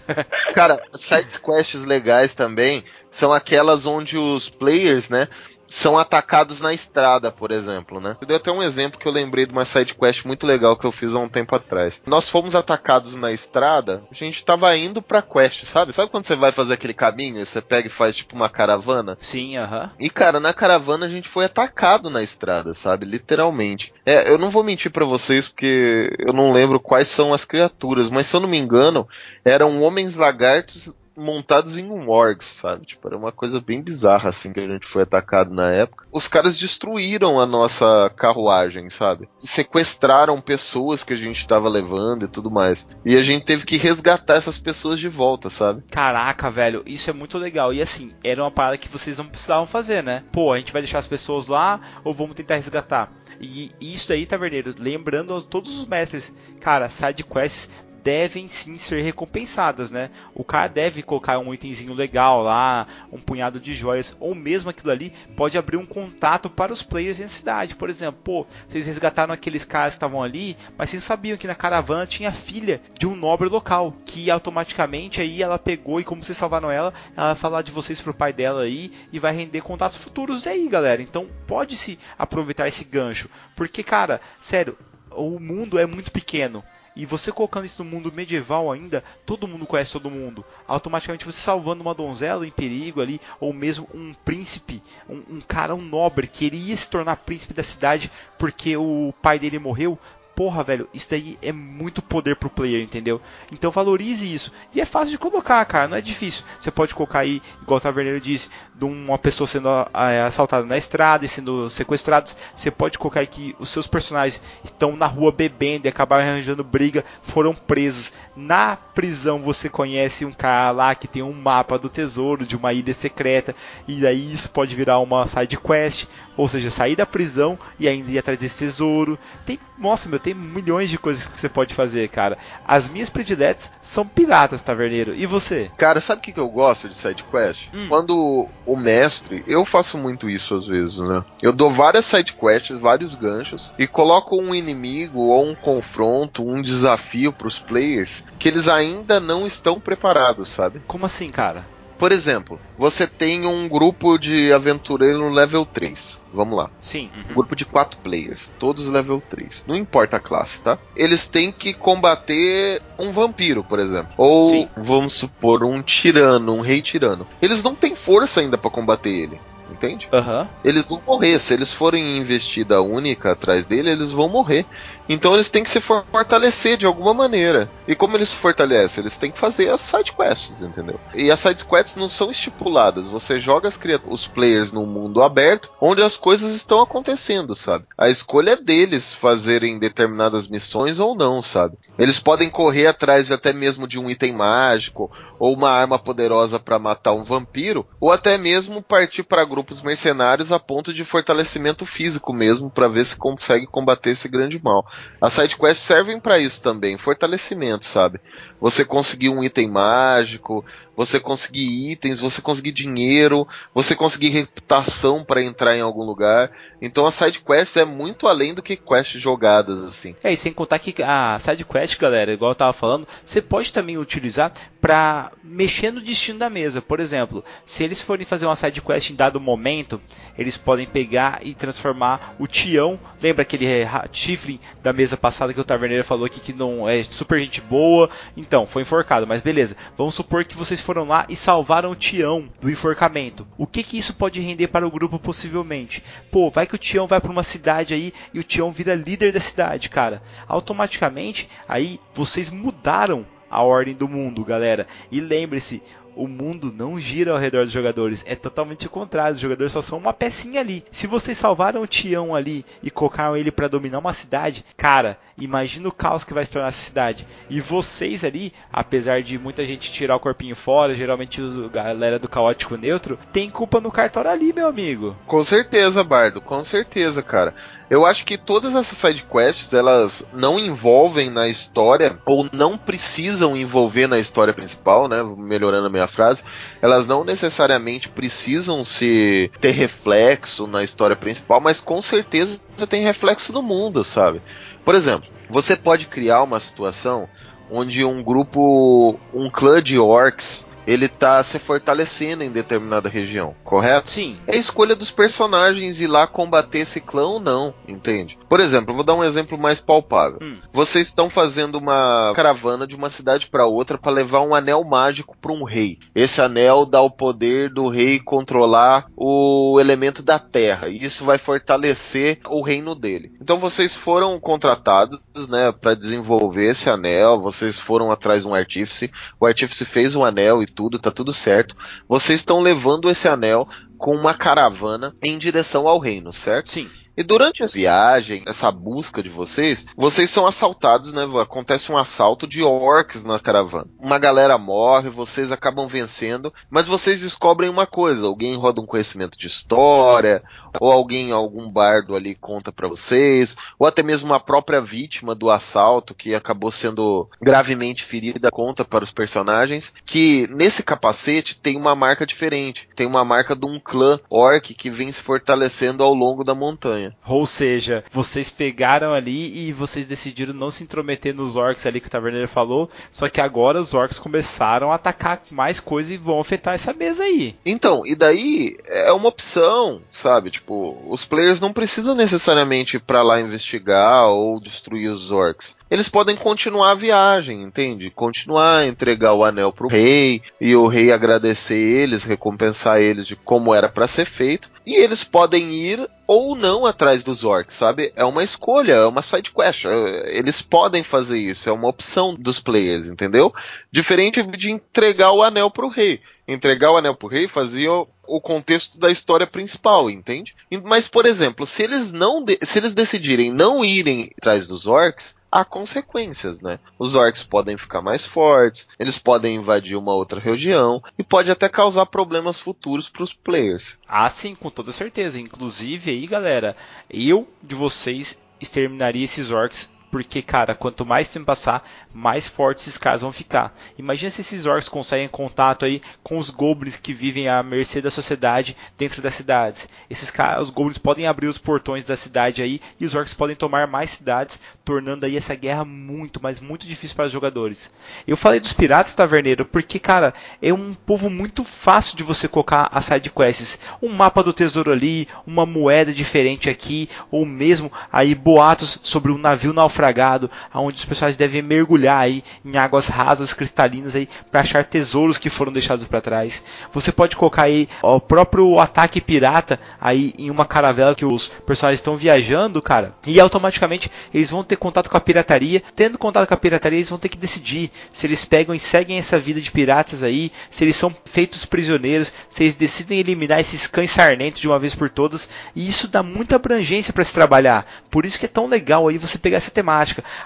cara, 0.55 0.79
side 0.93 1.38
quests 1.41 1.83
legais 1.83 2.33
também 2.33 2.85
são 3.11 3.33
aquelas 3.33 3.85
onde 3.85 4.17
os 4.17 4.49
players, 4.49 5.09
né, 5.09 5.27
são 5.75 5.97
atacados 5.97 6.61
na 6.61 6.73
estrada, 6.73 7.29
por 7.29 7.51
exemplo, 7.51 7.99
né? 7.99 8.15
Eu 8.21 8.25
dei 8.25 8.38
até 8.38 8.49
um 8.49 8.63
exemplo 8.63 8.97
que 8.97 9.05
eu 9.05 9.11
lembrei 9.11 9.45
de 9.45 9.51
uma 9.51 9.65
side 9.65 9.93
quest 9.93 10.23
muito 10.23 10.47
legal 10.47 10.77
que 10.77 10.85
eu 10.85 10.91
fiz 10.91 11.13
há 11.13 11.19
um 11.19 11.27
tempo 11.27 11.53
atrás. 11.53 12.01
Nós 12.07 12.29
fomos 12.29 12.55
atacados 12.55 13.17
na 13.17 13.33
estrada, 13.33 14.01
a 14.09 14.15
gente 14.15 14.45
tava 14.45 14.75
indo 14.77 15.01
pra 15.01 15.21
quest, 15.21 15.65
sabe? 15.65 15.91
Sabe 15.91 16.09
quando 16.09 16.25
você 16.25 16.35
vai 16.35 16.53
fazer 16.53 16.75
aquele 16.75 16.93
caminho 16.93 17.41
e 17.41 17.45
você 17.45 17.61
pega 17.61 17.88
e 17.88 17.91
faz 17.91 18.15
tipo 18.15 18.38
uma 18.38 18.49
caravana? 18.49 19.17
Sim, 19.19 19.57
aham. 19.57 19.77
Uh 19.77 19.88
-huh. 19.88 19.91
E 19.99 20.09
cara, 20.09 20.39
na 20.39 20.53
caravana 20.53 21.07
a 21.07 21.09
gente 21.09 21.27
foi 21.27 21.43
atacado 21.43 22.09
na 22.09 22.23
estrada, 22.23 22.73
sabe? 22.73 23.05
Literalmente. 23.05 23.93
É, 24.05 24.31
eu 24.31 24.38
não 24.38 24.49
vou 24.49 24.63
mentir 24.63 24.91
para 24.91 25.03
vocês 25.03 25.49
porque 25.49 26.09
eu 26.25 26.33
não 26.33 26.53
lembro 26.53 26.79
quais 26.79 27.09
são 27.09 27.33
as 27.33 27.43
criaturas, 27.43 28.09
mas 28.09 28.27
se 28.27 28.35
eu 28.35 28.39
não 28.39 28.47
me 28.47 28.57
engano, 28.57 29.05
eram 29.43 29.83
homens 29.83 30.15
lagartos 30.15 30.93
montados 31.15 31.78
em 31.78 31.89
um 31.89 32.10
orgs, 32.10 32.45
sabe? 32.47 32.86
Tipo, 32.86 33.08
era 33.08 33.17
uma 33.17 33.32
coisa 33.32 33.60
bem 33.60 33.82
bizarra, 33.82 34.30
assim, 34.30 34.51
que 34.51 34.60
a 34.60 34.67
gente 34.67 34.86
foi 34.86 35.04
atacado 35.04 35.54
na 35.54 35.71
época. 35.71 36.06
Os 36.12 36.28
caras 36.28 36.58
destruíram 36.60 37.39
a 37.39 37.45
nossa 37.45 38.12
carruagem, 38.15 38.89
sabe? 38.89 39.30
Sequestraram 39.39 40.41
pessoas 40.41 41.04
que 41.04 41.13
a 41.13 41.17
gente 41.17 41.38
estava 41.38 41.69
levando 41.69 42.25
e 42.25 42.28
tudo 42.28 42.51
mais. 42.51 42.88
E 43.04 43.15
a 43.17 43.23
gente 43.23 43.45
teve 43.45 43.65
que 43.65 43.78
resgatar 43.78 44.36
essas 44.36 44.58
pessoas 44.58 44.99
de 44.99 45.10
volta, 45.10 45.49
sabe? 45.49 45.84
Caraca, 45.89 46.49
velho, 46.49 46.84
isso 46.86 47.10
é 47.10 47.13
muito 47.13 47.38
legal. 47.38 47.73
E 47.73 47.82
assim, 47.82 48.13
era 48.23 48.41
uma 48.43 48.51
parada 48.51 48.78
que 48.78 48.89
vocês 48.89 49.17
não 49.17 49.25
precisavam 49.25 49.65
fazer, 49.65 50.04
né? 50.04 50.23
Pô, 50.32 50.54
a 50.54 50.58
gente 50.58 50.73
vai 50.73 50.82
deixar 50.82 50.99
as 50.99 51.08
pessoas 51.08 51.47
lá 51.47 51.80
ou 52.04 52.13
vamos 52.13 52.36
tentar 52.36 52.56
resgatar? 52.56 53.12
E 53.39 53.71
isso 53.82 54.13
aí, 54.13 54.25
Taverneiro, 54.25 54.73
lembrando 54.78 55.34
aos 55.34 55.45
todos 55.45 55.78
os 55.78 55.86
mestres, 55.86 56.34
cara, 56.62 56.89
side 56.89 57.23
quests 57.23 57.69
devem 58.06 58.48
sim 58.48 58.76
ser 58.76 59.02
recompensadas, 59.02 59.89
né? 59.89 60.12
O 60.36 60.44
cara 60.44 60.68
deve 60.68 61.02
colocar 61.02 61.39
um 61.39 61.52
itemzinho 61.52 61.91
legal 61.91 62.44
lá, 62.44 62.86
um 63.12 63.20
punhado 63.20 63.60
de 63.60 63.74
joias, 63.74 64.15
ou 64.20 64.36
mesmo 64.36 64.70
aquilo 64.70 64.91
ali 64.91 65.12
pode 65.36 65.58
abrir 65.58 65.78
um 65.78 65.88
contato 65.88 66.48
para 66.48 66.72
os 66.72 66.84
players 66.84 67.18
na 67.18 67.28
cidade. 67.28 67.76
Por 67.76 67.89
exemplo, 67.89 68.22
pô, 68.24 68.48
vocês 68.68 68.86
resgataram 68.86 69.34
aqueles 69.34 69.65
caras 69.65 69.94
que 69.94 69.98
estavam 69.98 70.22
ali, 70.22 70.56
mas 70.78 70.91
vocês 70.91 71.04
sabiam 71.04 71.36
que 71.36 71.48
na 71.48 71.56
caravana 71.56 72.06
tinha 72.06 72.32
filha 72.32 72.80
de 72.96 73.08
um 73.08 73.15
nobre 73.15 73.50
local, 73.50 73.96
que 74.06 74.30
automaticamente 74.30 75.20
aí 75.20 75.41
ela 75.41 75.58
pegou 75.58 76.00
e 76.00 76.04
como 76.04 76.24
vocês 76.24 76.38
salvaram 76.38 76.70
ela, 76.70 76.94
ela 77.18 77.34
vai 77.34 77.36
falar 77.36 77.63
de 77.63 77.72
vocês 77.72 78.00
pro 78.02 78.13
pai 78.13 78.32
dela 78.32 78.62
aí 78.62 78.91
e 79.12 79.18
vai 79.18 79.36
render 79.36 79.62
contatos 79.62 79.98
futuros 79.98 80.46
aí, 80.46 80.68
galera. 80.68 81.02
Então 81.02 81.28
pode 81.48 81.76
se 81.76 81.98
aproveitar 82.20 82.68
esse 82.68 82.84
gancho, 82.84 83.28
porque 83.56 83.82
cara, 83.82 84.22
sério, 84.39 84.78
o 85.10 85.39
mundo 85.39 85.80
é 85.80 85.88
muito 85.88 86.12
pequeno. 86.12 86.63
E 86.95 87.05
você 87.05 87.31
colocando 87.31 87.65
isso 87.65 87.84
no 87.84 87.89
mundo 87.89 88.12
medieval 88.12 88.71
ainda, 88.71 89.03
todo 89.25 89.47
mundo 89.47 89.65
conhece 89.65 89.91
todo 89.91 90.10
mundo. 90.10 90.45
Automaticamente 90.65 91.25
você 91.25 91.39
salvando 91.39 91.81
uma 91.81 91.93
donzela 91.93 92.47
em 92.47 92.51
perigo 92.51 93.01
ali, 93.01 93.19
ou 93.39 93.51
mesmo 93.51 93.88
um 93.93 94.13
príncipe, 94.13 94.81
um, 95.10 95.21
um 95.29 95.41
cara, 95.41 95.75
um 95.75 95.81
nobre, 95.81 96.27
que 96.27 96.45
iria 96.45 96.75
se 96.77 96.89
tornar 96.89 97.17
príncipe 97.17 97.53
da 97.53 97.63
cidade 97.63 98.10
porque 98.38 98.77
o 98.77 99.13
pai 99.21 99.38
dele 99.38 99.60
morreu, 99.60 99.99
porra, 100.36 100.63
velho, 100.63 100.88
isso 100.93 101.10
daí 101.10 101.38
é 101.41 101.52
muito 101.52 102.02
poder 102.02 102.36
pro 102.36 102.50
player, 102.50 102.84
entendeu? 102.84 103.21
Então 103.52 103.71
valorize 103.71 104.32
isso. 104.32 104.52
E 104.74 104.82
é 104.82 104.86
fácil 104.86 105.12
de 105.12 105.17
colocar, 105.17 105.63
cara, 105.65 105.88
não 105.88 105.98
é 105.98 106.02
difícil. 106.02 106.43
Você 106.60 106.69
pode 106.69 106.93
colocar 106.93 107.19
aí, 107.19 107.41
igual 107.62 107.78
o 107.78 107.82
Taverneiro 107.82 108.19
disse, 108.19 108.50
de 108.74 108.86
uma 108.86 109.17
pessoa 109.17 109.48
sendo 109.48 109.69
é, 109.69 110.21
assaltada 110.21 110.65
na 110.65 110.78
estrada 110.78 111.26
e 111.26 111.30
sendo 111.30 111.69
sequestrados. 111.69 112.36
Você 112.54 112.69
pode 112.69 112.98
colocar 112.98 113.21
aí 113.21 113.28
que 113.28 113.56
os 113.58 113.69
seus 113.69 113.88
personagens 113.88 114.43
estão 114.63 114.95
na 114.95 115.06
rua 115.06 115.32
bebendo 115.32 115.88
e 115.88 115.89
acabaram 115.89 116.24
arranjando 116.24 116.63
briga, 116.63 117.06
foram 117.24 117.54
presos. 117.54 118.12
Na 118.36 118.76
prisão 118.76 119.39
você 119.39 119.69
conhece 119.69 120.26
um 120.26 120.34
cara 120.34 120.71
lá 120.71 120.95
que 120.95 121.08
tem 121.08 121.24
um 121.24 121.34
mapa 121.34 121.80
do 121.80 121.89
tesouro 121.89 122.45
de 122.45 122.56
uma 122.56 122.74
ilha 122.74 122.93
secreta, 122.93 123.56
e 123.88 124.02
daí 124.02 124.34
isso 124.34 124.50
pode 124.50 124.76
virar 124.76 125.00
uma 125.00 125.26
side 125.28 125.58
quest, 125.58 126.08
ou 126.36 126.48
seja, 126.48 126.69
sair 126.69 126.95
da 126.95 127.06
prisão 127.06 127.58
e 127.80 127.88
ainda 127.88 128.12
ir 128.12 128.19
atrás 128.19 128.38
desse 128.38 128.58
tesouro. 128.58 129.17
Tem, 129.45 129.58
nossa, 129.78 130.10
meu, 130.10 130.19
tem 130.25 130.33
milhões 130.33 130.89
de 130.89 130.97
coisas 130.97 131.27
que 131.27 131.38
você 131.38 131.47
pode 131.47 131.75
fazer, 131.75 132.09
cara. 132.09 132.35
As 132.67 132.89
minhas 132.89 133.11
prediletas 133.11 133.71
são 133.79 134.07
piratas, 134.07 134.63
taverneiro. 134.63 135.13
E 135.13 135.27
você? 135.27 135.69
Cara, 135.77 136.01
sabe 136.01 136.17
o 136.17 136.21
que, 136.23 136.33
que 136.33 136.39
eu 136.39 136.49
gosto 136.49 136.89
de 136.89 136.95
side 136.95 137.23
quest? 137.29 137.67
Hum. 137.71 137.85
Quando 137.88 138.49
o 138.65 138.75
mestre, 138.75 139.43
eu 139.45 139.63
faço 139.63 139.99
muito 139.99 140.27
isso 140.27 140.55
às 140.55 140.65
vezes, 140.65 140.97
né? 140.97 141.23
Eu 141.43 141.53
dou 141.53 141.69
várias 141.69 142.05
side 142.05 142.33
quests, 142.33 142.79
vários 142.79 143.13
ganchos 143.13 143.71
e 143.77 143.85
coloco 143.85 144.35
um 144.35 144.55
inimigo 144.55 145.19
ou 145.19 145.47
um 145.47 145.53
confronto, 145.53 146.43
um 146.43 146.59
desafio 146.59 147.31
para 147.31 147.47
os 147.47 147.59
players 147.59 148.23
que 148.39 148.47
eles 148.47 148.67
ainda 148.67 149.19
não 149.19 149.45
estão 149.45 149.79
preparados, 149.79 150.49
sabe? 150.49 150.81
Como 150.88 151.05
assim, 151.05 151.29
cara? 151.29 151.74
Por 151.97 152.12
exemplo, 152.12 152.60
você 152.77 153.08
tem 153.08 153.45
um 153.45 153.69
grupo 153.69 154.17
de 154.17 154.51
aventureiro 154.51 155.19
no 155.19 155.29
level 155.29 155.65
3. 155.65 156.21
Vamos 156.34 156.58
lá. 156.58 156.69
Sim. 156.81 157.10
Uhum. 157.15 157.31
Um 157.31 157.34
grupo 157.36 157.55
de 157.55 157.65
quatro 157.65 157.97
players, 157.99 158.53
todos 158.60 158.88
level 158.88 159.21
3. 159.29 159.65
Não 159.67 159.75
importa 159.75 160.17
a 160.17 160.19
classe, 160.19 160.62
tá? 160.62 160.77
Eles 160.95 161.25
têm 161.27 161.51
que 161.51 161.73
combater 161.73 162.81
um 162.99 163.12
vampiro, 163.12 163.63
por 163.63 163.79
exemplo. 163.79 164.13
Ou, 164.17 164.49
Sim. 164.49 164.67
vamos 164.75 165.13
supor, 165.13 165.63
um 165.63 165.81
tirano, 165.81 166.53
um 166.53 166.62
rei 166.62 166.81
tirano. 166.81 167.25
Eles 167.41 167.63
não 167.63 167.73
têm 167.73 167.95
força 167.95 168.41
ainda 168.41 168.58
para 168.58 168.69
combater 168.69 169.12
ele 169.12 169.39
entende? 169.71 170.10
Uhum. 170.12 170.47
Eles 170.63 170.86
vão 170.86 171.01
morrer. 171.06 171.39
Se 171.39 171.54
eles 171.54 171.71
forem 171.71 172.17
investida 172.17 172.82
única 172.82 173.32
atrás 173.32 173.65
dele, 173.65 173.89
eles 173.89 174.12
vão 174.12 174.28
morrer. 174.28 174.65
Então 175.08 175.34
eles 175.34 175.49
têm 175.49 175.63
que 175.63 175.69
se 175.69 175.80
fortalecer 175.80 176.78
de 176.78 176.86
alguma 176.86 177.13
maneira. 177.13 177.69
E 177.88 177.95
como 177.95 178.17
eles 178.17 178.30
se 178.30 178.36
fortalecem? 178.36 179.04
Eles 179.04 179.17
têm 179.17 179.32
que 179.32 179.38
fazer 179.38 179.69
as 179.69 179.82
side 179.82 180.12
quests, 180.12 180.62
entendeu? 180.62 180.99
E 181.13 181.32
as 181.32 181.39
side 181.39 181.63
quests 181.65 181.95
não 181.95 182.10
são 182.10 182.32
estipuladas. 182.32 183.06
Você 183.06 183.39
joga 183.39 183.67
as 183.67 183.80
os 184.08 184.28
players 184.28 184.71
num 184.71 184.86
mundo 184.86 185.21
aberto, 185.21 185.71
onde 185.80 186.01
as 186.01 186.17
coisas 186.17 186.56
estão 186.56 186.82
acontecendo, 186.82 187.56
sabe? 187.56 187.86
A 187.97 188.10
escolha 188.10 188.51
é 188.51 188.56
deles 188.56 189.13
fazerem 189.13 189.78
determinadas 189.78 190.47
missões 190.47 190.99
ou 190.99 191.15
não, 191.15 191.43
sabe? 191.43 191.78
Eles 191.97 192.19
podem 192.19 192.49
correr 192.49 192.88
atrás 192.88 193.32
até 193.32 193.54
mesmo 193.54 193.88
de 193.88 193.99
um 193.99 194.10
item 194.10 194.34
mágico 194.34 195.12
ou 195.39 195.54
uma 195.54 195.69
arma 195.69 195.99
poderosa 195.99 196.60
para 196.60 196.80
matar 196.80 197.13
um 197.13 197.23
vampiro, 197.23 197.86
ou 197.99 198.12
até 198.12 198.38
mesmo 198.38 198.82
partir 198.82 199.23
para 199.23 199.41
grupos 199.56 199.82
mercenários 199.82 200.52
a 200.52 200.60
ponto 200.60 200.94
de 200.94 201.06
fortalecimento 201.06 201.86
físico 201.86 202.34
mesmo 202.34 202.70
para 202.70 202.89
ver 202.89 203.06
se 203.06 203.15
consegue 203.15 203.65
combater 203.65 204.10
esse 204.10 204.28
grande 204.28 204.62
mal. 204.62 204.86
As 205.22 205.32
side 205.32 205.56
quests 205.56 205.86
servem 205.86 206.20
para 206.20 206.38
isso 206.38 206.62
também, 206.62 206.98
fortalecimento, 206.98 207.86
sabe? 207.86 208.20
Você 208.60 208.84
conseguir 208.84 209.30
um 209.30 209.41
item 209.41 209.72
mágico, 209.72 210.65
você 210.95 211.19
conseguir 211.19 211.91
itens, 211.91 212.19
você 212.19 212.41
conseguir 212.41 212.71
dinheiro, 212.71 213.47
você 213.73 213.95
conseguir 213.95 214.29
reputação 214.29 215.23
para 215.23 215.41
entrar 215.41 215.75
em 215.75 215.81
algum 215.81 216.03
lugar. 216.03 216.51
Então 216.81 217.05
a 217.05 217.12
side 217.12 217.39
quest 217.39 217.77
é 217.77 217.86
muito 217.86 218.27
além 218.27 218.53
do 218.53 218.62
que 218.62 218.75
quests 218.75 219.21
jogadas 219.21 219.84
assim. 219.84 220.15
É, 220.23 220.31
e 220.31 220.38
sem 220.38 220.53
contar 220.53 220.79
que 220.79 221.01
a 221.01 221.38
side 221.39 221.65
quest, 221.65 221.97
galera, 221.97 222.34
igual 222.34 222.51
eu 222.51 222.55
tava 222.55 222.73
falando, 222.73 223.08
você 223.25 223.41
pode 223.41 223.71
também 223.71 223.97
utilizar 223.97 224.51
para 224.79 225.31
mexer 225.43 225.91
no 225.91 225.99
destino 225.99 226.38
da 226.38 226.49
mesa. 226.49 226.81
Por 226.81 226.99
exemplo, 226.99 227.43
se 227.65 227.84
eles 227.84 228.01
forem 228.01 228.25
fazer 228.25 228.45
uma 228.45 228.55
side 228.55 228.81
quest 228.81 229.10
em 229.10 229.15
dado 229.15 229.41
momento, 229.41 229.99
eles 230.38 230.58
podem 230.58 230.86
pegar 230.86 231.39
e 231.41 231.53
transformar 231.53 232.36
o 232.39 232.45
Tião, 232.45 232.99
lembra 233.21 233.41
aquele 233.41 233.65
chifre 234.12 234.62
da 234.84 234.93
mesa 234.93 235.17
passada 235.17 235.53
que 235.53 235.60
o 235.60 235.63
Taverneiro 235.63 236.03
falou 236.03 236.25
aqui 236.25 236.39
que 236.39 236.53
não 236.53 236.88
é 236.88 237.03
super 237.03 237.39
gente 237.39 237.62
boa, 237.62 238.10
então 238.38 238.67
foi 238.67 238.84
enforcado, 238.84 239.25
mas 239.25 239.41
beleza. 239.41 239.75
Vamos 239.97 240.13
supor 240.13 240.45
que 240.45 240.55
vocês 240.55 240.79
foram 240.86 241.06
lá 241.06 241.26
e 241.28 241.36
salvaram 241.36 241.91
o 241.91 241.95
Tião 241.95 242.48
do 242.62 242.69
enforcamento. 242.69 243.48
O 243.58 243.65
que 243.65 243.84
que 243.84 243.98
isso 243.98 244.15
pode 244.15 244.39
render 244.39 244.67
para 244.67 244.88
o 244.88 244.91
grupo 244.91 245.17
possivelmente? 245.17 246.04
Pô, 246.32 246.50
vai 246.52 246.67
que 246.67 246.76
o 246.76 246.78
Tião 246.78 247.08
vai 247.08 247.19
para 247.19 247.32
uma 247.32 247.43
cidade 247.43 247.93
aí 247.93 248.13
e 248.34 248.39
o 248.39 248.43
Tião 248.43 248.71
vira 248.71 248.93
líder 248.93 249.34
da 249.34 249.39
cidade, 249.39 249.89
cara. 249.89 250.21
Automaticamente 250.48 251.50
aí 251.67 252.00
vocês 252.13 252.52
mudaram 252.52 253.26
a 253.50 253.62
ordem 253.62 253.95
do 253.95 254.08
mundo, 254.08 254.45
galera. 254.45 254.88
E 255.12 255.19
lembre-se, 255.19 255.82
o 256.15 256.28
mundo 256.28 256.73
não 256.75 256.99
gira 256.99 257.32
ao 257.32 257.38
redor 257.38 257.63
dos 257.63 257.73
jogadores. 257.73 258.23
É 258.28 258.36
totalmente 258.36 258.88
o 258.88 258.89
contrário. 258.89 259.36
Os 259.36 259.41
jogadores 259.41 259.73
só 259.73 259.82
são 259.82 259.97
uma 259.97 260.13
pecinha 260.13 260.62
ali. 260.62 260.84
Se 260.91 261.08
vocês 261.08 261.38
salvaram 261.38 261.82
o 261.82 261.88
Tião 261.88 262.34
ali 262.34 262.65
e 262.82 262.89
colocaram 262.89 263.36
ele 263.36 263.51
para 263.51 263.67
dominar 263.67 263.99
uma 263.99 264.13
cidade, 264.13 264.63
cara, 264.78 265.17
imagina 265.38 265.89
o 265.89 265.91
caos 265.91 266.23
que 266.23 266.34
vai 266.34 266.45
se 266.45 266.51
tornar 266.51 266.69
essa 266.69 266.86
cidade. 266.86 267.28
E 267.49 267.60
vocês 267.60 268.23
ali, 268.23 268.54
apesar 268.71 269.21
de 269.21 269.38
muita 269.38 269.65
gente 269.65 269.91
tirar 269.91 270.15
o 270.15 270.19
corpinho 270.19 270.56
fora, 270.56 270.95
geralmente 270.95 271.41
a 271.41 271.67
galera 271.67 272.19
do 272.19 272.30
caótico 272.30 272.78
neutro, 272.78 273.19
tem 273.34 273.49
culpa 273.49 273.80
no 273.80 273.91
cartório 273.91 274.32
ali, 274.32 274.54
meu 274.54 274.67
amigo. 274.67 275.15
Com 275.28 275.43
certeza, 275.43 276.04
Bardo, 276.04 276.41
com 276.41 276.63
certeza, 276.63 277.21
cara. 277.21 277.54
Eu 277.89 278.06
acho 278.06 278.26
que 278.26 278.38
todas 278.38 278.74
essas 278.74 278.98
side 278.98 279.24
quests 279.24 279.74
elas 279.74 280.28
não 280.34 280.58
envolvem 280.58 281.30
na 281.30 281.48
história 281.48 282.17
ou 282.26 282.48
não 282.52 282.78
precisam 282.78 283.56
envolver 283.56 284.08
na 284.08 284.17
história 284.17 284.54
principal, 284.54 285.08
né? 285.08 285.21
Melhorando 285.38 285.88
a 285.88 285.89
minha 285.89 286.08
frase, 286.08 286.43
elas 286.82 287.06
não 287.06 287.24
necessariamente 287.24 288.10
precisam 288.10 288.84
se 288.84 289.52
ter 289.62 289.71
reflexo 289.71 290.65
na 290.65 290.84
história 290.84 291.15
principal, 291.15 291.62
mas 291.62 291.80
com 291.80 292.02
certeza 292.02 292.60
tem 292.89 293.04
reflexo 293.04 293.54
no 293.54 293.62
mundo, 293.62 294.04
sabe? 294.04 294.41
Por 294.84 294.95
exemplo, 294.95 295.30
você 295.50 295.76
pode 295.76 296.08
criar 296.08 296.41
uma 296.41 296.60
situação 296.60 297.30
onde 297.69 298.04
um 298.04 298.24
grupo, 298.24 299.19
um 299.34 299.50
clã 299.50 299.82
de 299.82 300.00
orcs 300.00 300.67
ele 300.86 301.08
tá 301.08 301.41
se 301.43 301.60
fortalecendo 301.60 302.43
em 302.43 302.50
determinada 302.50 303.10
região, 303.10 303.56
correto? 303.63 304.10
Sim. 304.10 304.38
É 304.48 304.56
a 304.56 304.60
escolha 304.60 304.95
dos 304.95 305.12
personagens 305.12 306.02
ir 306.02 306.08
lá 306.08 306.28
combater 306.28 306.80
esse 306.80 307.00
clã 307.00 307.26
ou 307.26 307.39
não, 307.39 307.74
entende? 307.88 308.38
Por 308.48 308.60
exemplo, 308.60 308.93
vou 308.93 309.04
dar 309.04 309.15
um 309.15 309.24
exemplo 309.24 309.58
mais 309.58 309.80
palpável. 309.80 310.39
Hum. 310.41 310.58
Vocês 310.71 311.08
estão 311.08 311.30
fazendo 311.30 311.76
uma 311.76 312.34
caravana 312.36 312.86
de 312.86 312.95
uma 312.95 313.10
cidade 313.10 313.48
para 313.48 313.65
outra 313.65 313.98
para 313.98 314.12
levar 314.12 314.41
um 314.41 314.54
anel 314.54 314.84
mágico 314.84 315.36
para 315.38 315.52
um 315.52 315.63
rei. 315.63 316.00
Esse 316.13 316.41
anel 316.41 316.86
dá 316.86 317.02
o 317.02 317.10
poder 317.10 317.69
do 317.69 317.88
rei 317.88 318.19
controlar 318.19 319.08
o 319.15 319.80
elemento 319.80 320.21
da 320.21 320.39
terra, 320.39 320.88
e 320.89 321.04
isso 321.04 321.26
vai 321.26 321.38
fortalecer 321.38 322.39
o 322.48 322.62
reino 322.62 322.95
dele. 322.95 323.32
Então 323.41 323.58
vocês 323.58 323.95
foram 323.95 324.39
contratados, 324.39 325.19
né, 325.50 325.71
para 325.71 325.95
desenvolver 325.95 326.69
esse 326.69 326.89
anel, 326.89 327.39
vocês 327.39 327.80
foram 327.80 328.12
atrás 328.12 328.43
de 328.43 328.48
um 328.48 328.54
artífice, 328.54 329.12
o 329.39 329.45
artífice 329.45 329.86
fez 329.86 330.15
um 330.15 330.24
anel 330.24 330.62
e 330.62 330.67
tudo, 330.75 330.99
tá 330.99 331.09
tudo 331.09 331.33
certo. 331.33 331.75
Vocês 332.07 332.41
estão 332.41 332.61
levando 332.61 333.09
esse 333.09 333.27
anel 333.27 333.67
com 333.97 334.13
uma 334.15 334.33
caravana 334.33 335.15
em 335.23 335.38
direção 335.38 335.88
ao 335.88 335.97
reino, 335.97 336.33
certo? 336.33 336.71
Sim. 336.71 336.89
E 337.17 337.23
durante 337.23 337.63
a 337.63 337.67
viagem, 337.67 338.43
essa 338.45 338.69
busca 338.71 339.23
de 339.23 339.30
vocês, 339.30 339.86
vocês 339.95 340.30
são 340.30 340.45
assaltados, 340.45 341.13
né? 341.13 341.23
Acontece 341.41 341.91
um 341.91 341.97
assalto 341.97 342.45
de 342.45 342.62
orcs 342.62 343.23
na 343.23 343.39
caravana. 343.39 343.88
Uma 343.97 344.19
galera 344.19 344.58
morre, 344.58 345.10
vocês 345.10 345.51
acabam 345.51 345.88
vencendo, 345.88 346.54
mas 346.69 346.88
vocês 346.88 347.21
descobrem 347.21 347.69
uma 347.69 347.88
coisa: 347.88 348.25
alguém 348.25 348.56
roda 348.56 348.82
um 348.82 348.86
conhecimento 348.86 349.38
de 349.38 349.47
história, 349.47 350.43
ou 350.80 350.91
alguém, 350.91 351.32
algum 351.32 351.69
bardo 351.69 352.15
ali 352.15 352.36
conta 352.36 352.71
para 352.71 352.88
vocês, 352.88 353.56
ou 353.80 353.88
até 353.88 354.04
mesmo 354.04 354.34
a 354.34 354.39
própria 354.39 354.82
vítima 354.82 355.34
do 355.34 355.49
assalto 355.49 356.13
que 356.13 356.36
acabou 356.36 356.71
sendo 356.71 357.30
gravemente 357.41 358.04
ferida 358.04 358.51
conta 358.51 358.84
para 358.84 359.04
os 359.04 359.12
personagens 359.12 359.93
que 360.06 360.47
nesse 360.51 360.84
capacete 360.84 361.58
tem 361.58 361.78
uma 361.78 361.95
marca 361.95 362.25
diferente, 362.25 362.88
tem 362.95 363.08
uma 363.08 363.23
marca 363.23 363.56
de 363.56 363.65
um 363.65 363.80
clã 363.80 364.19
orc 364.30 364.73
que 364.73 364.89
vem 364.89 365.12
se 365.12 365.21
fortalecendo 365.21 366.04
ao 366.04 366.13
longo 366.13 366.43
da 366.43 366.54
montanha. 366.54 367.05
Ou 367.28 367.46
seja, 367.46 368.04
vocês 368.12 368.50
pegaram 368.50 369.13
ali 369.13 369.68
e 369.68 369.74
vocês 369.74 370.06
decidiram 370.06 370.54
não 370.54 370.72
se 370.72 370.84
intrometer 370.84 371.34
nos 371.34 371.56
orcs 371.56 371.86
ali 371.86 372.00
que 372.00 372.08
o 372.08 372.12
Taverneiro 372.12 372.48
falou, 372.48 372.89
só 373.12 373.30
que 373.30 373.41
agora 373.41 373.80
os 373.80 373.94
orcs 373.94 374.20
começaram 374.20 374.91
a 374.91 374.96
atacar 374.96 375.41
mais 375.52 375.80
coisas 375.80 376.12
e 376.12 376.18
vão 376.18 376.39
afetar 376.39 376.76
essa 376.76 376.94
mesa 376.94 377.24
aí. 377.24 377.56
Então, 377.65 378.06
e 378.06 378.15
daí 378.15 378.78
é 378.86 379.12
uma 379.12 379.30
opção, 379.30 380.02
sabe? 380.12 380.50
Tipo, 380.50 381.02
os 381.08 381.26
players 381.26 381.60
não 381.60 381.74
precisam 381.74 382.15
necessariamente 382.15 382.98
ir 382.98 383.00
pra 383.00 383.22
lá 383.22 383.39
investigar 383.39 384.30
ou 384.30 384.60
destruir 384.60 385.10
os 385.10 385.32
orcs 385.32 385.76
eles 385.89 386.10
podem 386.10 386.36
continuar 386.36 386.91
a 386.91 386.95
viagem, 386.95 387.62
entende? 387.62 388.10
Continuar 388.10 388.80
a 388.80 388.88
entregar 388.88 389.34
o 389.34 389.43
anel 389.43 389.71
pro 389.71 389.88
rei 389.88 390.41
e 390.60 390.76
o 390.76 390.88
rei 390.88 391.12
agradecer 391.12 391.76
eles, 391.76 392.24
recompensar 392.24 393.00
eles 393.00 393.28
de 393.28 393.36
como 393.36 393.74
era 393.74 393.88
para 393.88 394.08
ser 394.08 394.26
feito. 394.26 394.71
E 394.86 394.95
eles 394.95 395.24
podem 395.24 395.74
ir 395.74 396.10
ou 396.28 396.56
não 396.56 396.86
atrás 396.86 397.24
dos 397.24 397.43
orcs, 397.43 397.76
sabe? 397.76 398.12
É 398.15 398.26
uma 398.26 398.43
escolha, 398.43 398.93
é 398.93 399.06
uma 399.06 399.21
side 399.21 399.52
quest. 399.52 399.86
Eles 400.26 400.62
podem 400.62 401.04
fazer 401.04 401.39
isso, 401.39 401.69
é 401.69 401.71
uma 401.71 401.88
opção 401.88 402.34
dos 402.34 402.60
players, 402.60 403.08
entendeu? 403.08 403.54
Diferente 403.91 404.41
de 404.41 404.71
entregar 404.71 405.32
o 405.32 405.43
anel 405.43 405.69
pro 405.69 405.88
rei. 405.88 406.19
Entregar 406.47 406.91
o 406.91 406.97
anel 406.97 407.15
pro 407.15 407.27
rei 407.27 407.47
fazia 407.47 407.91
o 407.91 408.41
contexto 408.41 408.97
da 408.97 409.12
história 409.12 409.47
principal, 409.47 410.10
entende? 410.10 410.55
Mas, 410.84 411.08
por 411.08 411.25
exemplo, 411.25 411.65
se 411.65 411.84
eles 411.84 412.12
não 412.12 412.43
se 412.63 412.77
eles 412.77 412.93
decidirem 412.93 413.51
não 413.51 413.84
irem 413.84 414.31
atrás 414.38 414.67
dos 414.67 414.86
orcs, 414.88 415.36
há 415.51 415.63
consequências, 415.63 416.62
né? 416.62 416.79
Os 416.99 417.15
orcs 417.15 417.43
podem 417.43 417.77
ficar 417.77 418.01
mais 418.01 418.25
fortes, 418.25 418.89
eles 418.99 419.17
podem 419.17 419.55
invadir 419.55 419.95
uma 419.95 420.13
outra 420.13 420.39
região 420.39 421.01
e 421.17 421.23
pode 421.23 421.49
até 421.49 421.69
causar 421.69 422.05
problemas 422.08 422.60
futuros 422.60 423.08
para 423.08 423.23
os 423.23 423.34
players. 423.34 423.97
Ah, 424.08 424.29
sim, 424.29 424.53
com 424.53 424.69
toda 424.69 424.91
certeza. 424.91 425.39
Inclusive 425.39 426.12
aí, 426.12 426.27
galera, 426.27 426.75
eu 427.10 427.47
de 427.63 427.73
vocês 427.73 428.38
exterminaria 428.60 429.23
esses 429.23 429.49
orcs 429.49 429.89
porque, 430.15 430.41
cara, 430.41 430.73
quanto 430.73 431.06
mais 431.06 431.28
tempo 431.28 431.45
passar, 431.45 431.86
mais 432.13 432.47
fortes 432.47 432.88
esses 432.88 432.97
caras 432.97 433.19
vão 433.19 433.34
ficar. 433.34 433.75
Imagina 433.97 434.30
se 434.30 434.39
esses 434.39 434.65
orcs 434.65 434.88
conseguem 434.88 435.28
contato 435.28 435.84
aí 435.84 436.01
com 436.23 436.38
os 436.38 436.49
goblins 436.49 436.95
que 436.95 437.12
vivem 437.12 437.49
à 437.49 437.62
mercê 437.62 438.01
da 438.01 438.10
sociedade 438.10 438.78
dentro 438.97 439.21
das 439.21 439.36
cidades. 439.36 439.89
Esses 440.10 440.32
caras, 440.32 440.62
os 440.62 440.69
goblins 440.69 440.97
podem 440.97 441.28
abrir 441.28 441.47
os 441.47 441.58
portões 441.58 442.06
da 442.06 442.15
cidade 442.15 442.62
aí 442.62 442.80
e 442.97 443.04
os 443.04 443.13
orcs 443.13 443.34
podem 443.34 443.58
tomar 443.58 443.88
mais 443.88 444.12
cidades, 444.12 444.58
tornando 444.86 445.25
aí 445.25 445.36
essa 445.36 445.54
guerra 445.54 445.84
muito, 445.84 446.39
mas 446.41 446.62
muito 446.62 446.88
difícil 446.88 447.17
para 447.17 447.25
os 447.25 447.34
jogadores. 447.34 447.91
Eu 448.25 448.38
falei 448.38 448.62
dos 448.62 448.71
piratas 448.71 449.15
taverneiro 449.15 449.65
porque, 449.65 449.99
cara, 449.99 450.34
é 450.62 450.73
um 450.73 450.93
povo 450.93 451.30
muito 451.30 451.62
fácil 451.65 452.15
de 452.15 452.23
você 452.23 452.47
colocar 452.47 452.88
as 452.89 453.04
side 453.04 453.30
quests. 453.30 453.78
Um 454.01 454.13
mapa 454.13 454.41
do 454.41 454.54
tesouro 454.54 454.93
ali, 454.93 455.28
uma 455.45 455.65
moeda 455.65 456.13
diferente 456.13 456.69
aqui, 456.69 457.10
ou 457.30 457.45
mesmo 457.45 457.91
aí 458.10 458.34
boatos 458.34 458.97
sobre 459.04 459.30
um 459.30 459.38
navio 459.38 459.73
naufragado 459.73 460.05
naufragado, 460.06 460.50
onde 460.74 460.98
os 460.98 461.06
personagens 461.06 461.38
devem 461.38 461.62
mergulhar 461.62 462.20
aí 462.20 462.44
em 462.63 462.78
águas 462.78 463.08
rasas 463.08 463.54
cristalinas 463.54 464.15
aí 464.15 464.30
para 464.52 464.62
achar 464.62 464.84
tesouros 464.84 465.38
que 465.38 465.50
foram 465.50 465.72
deixados 465.72 466.06
para 466.06 466.22
trás. 466.22 466.63
Você 466.94 467.12
pode 467.12 467.36
colocar 467.36 467.63
aí 467.63 467.89
ó, 468.04 468.18
o 468.18 468.22
próprio 468.22 468.80
ataque 468.80 469.20
pirata 469.20 469.80
aí 470.00 470.34
em 470.38 470.50
uma 470.50 470.65
caravela 470.65 471.15
que 471.15 471.26
os 471.26 471.50
personagens 471.65 472.00
estão 472.00 472.15
viajando, 472.15 472.82
cara, 472.82 473.13
e 473.26 473.39
automaticamente 473.39 474.12
eles 474.34 474.52
vão 474.52 474.63
ter 474.63 474.76
contato 474.76 475.10
com 475.10 475.18
a 475.18 475.22
pirataria. 475.22 475.82
Tendo 475.96 476.18
contato 476.18 476.48
com 476.48 476.54
a 476.54 476.58
pirataria, 476.58 477.00
eles 477.00 477.10
vão 477.10 477.20
ter 477.20 477.30
que 477.30 477.38
decidir 477.38 477.91
se 478.13 478.28
eles 478.28 478.46
pegam 478.46 478.76
e 478.76 478.80
seguem 478.80 479.18
essa 479.18 479.39
vida 479.39 479.60
de 479.60 479.72
piratas 479.72 480.24
aí, 480.24 480.52
se 480.70 480.84
eles 480.84 480.96
são 480.96 481.15
feitos 481.26 481.65
prisioneiros, 481.65 482.32
se 482.50 482.63
eles 482.63 482.76
decidem 482.76 483.20
eliminar 483.20 483.60
esses 483.60 483.88
cães 483.88 484.12
sarnentos 484.12 484.62
de 484.62 484.68
uma 484.68 484.80
vez 484.80 484.94
por 484.94 485.10
todas. 485.10 485.50
E 485.76 485.88
isso 485.88 486.08
dá 486.08 486.22
muita 486.22 486.56
abrangência 486.56 487.13
para 487.13 487.24
se 487.24 487.34
trabalhar. 487.34 487.86
Por 488.10 488.26
isso 488.26 488.39
que 488.39 488.46
é 488.46 488.50
tão 488.50 488.68
legal 488.68 489.08
aí 489.08 489.18
você 489.18 489.38
pegar 489.38 489.58
essa 489.58 489.72
temática. 489.72 489.94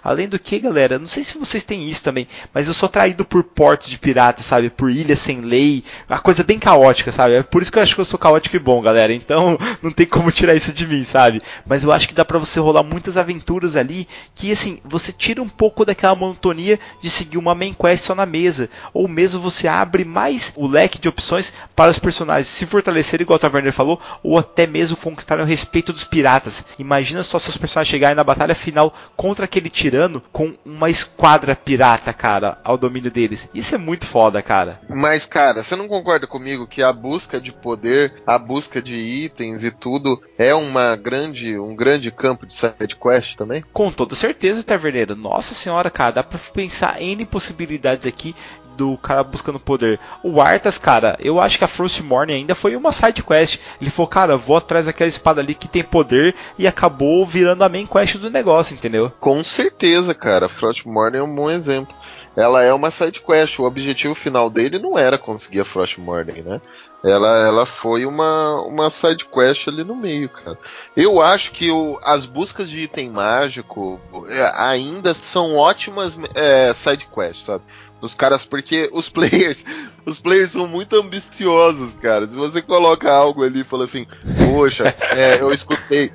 Além 0.03 0.27
do 0.27 0.39
que, 0.39 0.59
galera, 0.59 0.99
não 0.99 1.07
sei 1.07 1.23
se 1.23 1.37
vocês 1.37 1.63
têm 1.63 1.87
isso 1.89 2.03
também, 2.03 2.27
mas 2.53 2.67
eu 2.67 2.73
sou 2.73 2.87
atraído 2.87 3.25
por 3.25 3.43
portos 3.43 3.89
de 3.89 3.97
piratas, 3.97 4.45
sabe? 4.45 4.69
Por 4.69 4.89
ilhas 4.89 5.19
sem 5.19 5.41
lei, 5.41 5.83
uma 6.09 6.19
coisa 6.19 6.43
bem 6.43 6.59
caótica, 6.59 7.11
sabe? 7.11 7.35
É 7.35 7.43
por 7.43 7.61
isso 7.61 7.71
que 7.71 7.77
eu 7.77 7.83
acho 7.83 7.95
que 7.95 8.01
eu 8.01 8.05
sou 8.05 8.19
caótico 8.19 8.55
e 8.55 8.59
bom, 8.59 8.81
galera. 8.81 9.13
Então 9.13 9.57
não 9.81 9.91
tem 9.91 10.05
como 10.05 10.31
tirar 10.31 10.55
isso 10.55 10.73
de 10.73 10.87
mim, 10.87 11.03
sabe? 11.03 11.41
Mas 11.65 11.83
eu 11.83 11.91
acho 11.91 12.07
que 12.07 12.13
dá 12.13 12.25
para 12.25 12.39
você 12.39 12.59
rolar 12.59 12.83
muitas 12.83 13.17
aventuras 13.17 13.75
ali 13.75 14.07
que 14.35 14.51
assim, 14.51 14.79
você 14.83 15.11
tira 15.11 15.41
um 15.41 15.49
pouco 15.49 15.85
daquela 15.85 16.15
monotonia 16.15 16.79
de 17.01 17.09
seguir 17.09 17.37
uma 17.37 17.55
main 17.55 17.73
quest 17.73 18.05
só 18.05 18.15
na 18.15 18.25
mesa, 18.25 18.69
ou 18.93 19.07
mesmo 19.07 19.39
você 19.39 19.67
abre 19.67 20.05
mais 20.05 20.53
o 20.55 20.67
leque 20.67 20.99
de 20.99 21.07
opções 21.07 21.53
para 21.75 21.91
os 21.91 21.99
personagens 21.99 22.47
se 22.47 22.65
fortalecerem, 22.65 23.23
igual 23.23 23.37
o 23.37 23.39
Taverner 23.39 23.73
falou, 23.73 23.99
ou 24.23 24.37
até 24.37 24.67
mesmo 24.67 24.97
conquistarem 24.97 25.43
o 25.43 25.47
respeito 25.47 25.93
dos 25.93 26.03
piratas. 26.03 26.65
Imagina 26.77 27.23
só 27.23 27.39
seus 27.39 27.57
personagens 27.57 27.89
chegarem 27.89 28.15
na 28.15 28.23
batalha 28.23 28.55
final 28.55 28.93
contra 29.29 29.45
aquele 29.45 29.69
tirano 29.69 30.23
com 30.31 30.55
uma 30.65 30.89
esquadra 30.89 31.55
pirata, 31.55 32.11
cara, 32.11 32.57
ao 32.63 32.75
domínio 32.75 33.11
deles. 33.11 33.47
Isso 33.53 33.75
é 33.75 33.77
muito 33.77 34.07
foda, 34.07 34.41
cara. 34.41 34.81
Mas, 34.89 35.23
cara, 35.23 35.61
você 35.61 35.75
não 35.75 35.87
concorda 35.87 36.25
comigo 36.25 36.65
que 36.65 36.81
a 36.81 36.91
busca 36.91 37.39
de 37.39 37.51
poder, 37.51 38.23
a 38.25 38.39
busca 38.39 38.81
de 38.81 38.95
itens 38.95 39.63
e 39.63 39.69
tudo 39.69 40.19
é 40.35 40.51
uma 40.55 40.95
grande, 40.95 41.59
um 41.59 41.75
grande 41.75 42.09
campo 42.09 42.47
de 42.47 42.55
side 42.55 42.95
quest 42.99 43.35
também? 43.35 43.63
Com 43.71 43.91
toda 43.91 44.15
certeza, 44.15 44.63
Taverneiro. 44.63 45.15
Nossa 45.15 45.53
senhora, 45.53 45.91
cara, 45.91 46.13
dá 46.13 46.23
pra 46.23 46.39
pensar 46.51 46.99
N 46.99 47.23
possibilidades 47.23 48.07
aqui 48.07 48.33
do 48.79 48.97
cara 48.97 49.25
buscando 49.25 49.59
poder. 49.59 49.99
O 50.23 50.41
Arthas, 50.41 50.77
cara, 50.77 51.17
eu 51.19 51.37
acho 51.37 51.57
que 51.57 51.65
a 51.65 51.67
Frostmourne 51.67 52.31
ainda 52.31 52.55
foi 52.55 52.77
uma 52.77 52.93
side 52.93 53.21
quest. 53.21 53.59
Ele 53.81 53.89
falou, 53.89 54.07
cara, 54.07 54.37
vou 54.37 54.55
atrás 54.55 54.85
daquela 54.85 55.09
espada 55.09 55.41
ali 55.41 55.53
que 55.53 55.67
tem 55.67 55.83
poder 55.83 56.33
e 56.57 56.65
acabou 56.65 57.25
virando 57.25 57.63
a 57.63 57.69
main 57.69 57.85
quest 57.85 58.15
do 58.15 58.29
negócio, 58.29 58.73
entendeu? 58.73 59.11
Com 59.19 59.43
certeza, 59.43 60.13
cara. 60.13 60.45
A 60.45 60.49
Frostmourne 60.49 61.17
é 61.17 61.21
um 61.21 61.35
bom 61.35 61.51
exemplo. 61.51 61.93
Ela 62.37 62.63
é 62.63 62.73
uma 62.73 62.89
side 62.89 63.19
quest. 63.19 63.59
O 63.59 63.65
objetivo 63.65 64.15
final 64.15 64.49
dele 64.49 64.79
não 64.79 64.97
era 64.97 65.17
conseguir 65.17 65.59
a 65.59 65.65
Frostmourne, 65.65 66.41
né? 66.41 66.61
Ela, 67.03 67.45
ela 67.45 67.65
foi 67.65 68.05
uma, 68.05 68.61
uma 68.61 68.89
side 68.89 69.25
quest 69.25 69.67
ali 69.67 69.83
no 69.83 69.95
meio, 69.95 70.29
cara. 70.29 70.57
Eu 70.95 71.21
acho 71.21 71.51
que 71.51 71.71
o, 71.71 71.97
as 72.03 72.25
buscas 72.25 72.69
de 72.69 72.79
item 72.79 73.09
mágico 73.09 73.99
é, 74.27 74.51
ainda 74.55 75.13
são 75.13 75.55
ótimas 75.55 76.17
é, 76.35 76.73
side 76.73 77.07
quests, 77.13 77.45
sabe? 77.45 77.63
Dos 77.99 78.13
caras, 78.13 78.43
porque 78.43 78.89
os 78.91 79.07
players, 79.09 79.65
os 80.05 80.19
players 80.19 80.51
são 80.51 80.67
muito 80.67 80.95
ambiciosos, 80.95 81.95
cara. 81.95 82.27
Se 82.27 82.35
você 82.35 82.61
coloca 82.61 83.11
algo 83.11 83.43
ali 83.43 83.61
e 83.61 83.65
fala 83.65 83.83
assim, 83.83 84.05
poxa, 84.45 84.95
é, 85.15 85.41
eu 85.41 85.53
escutei. 85.53 86.11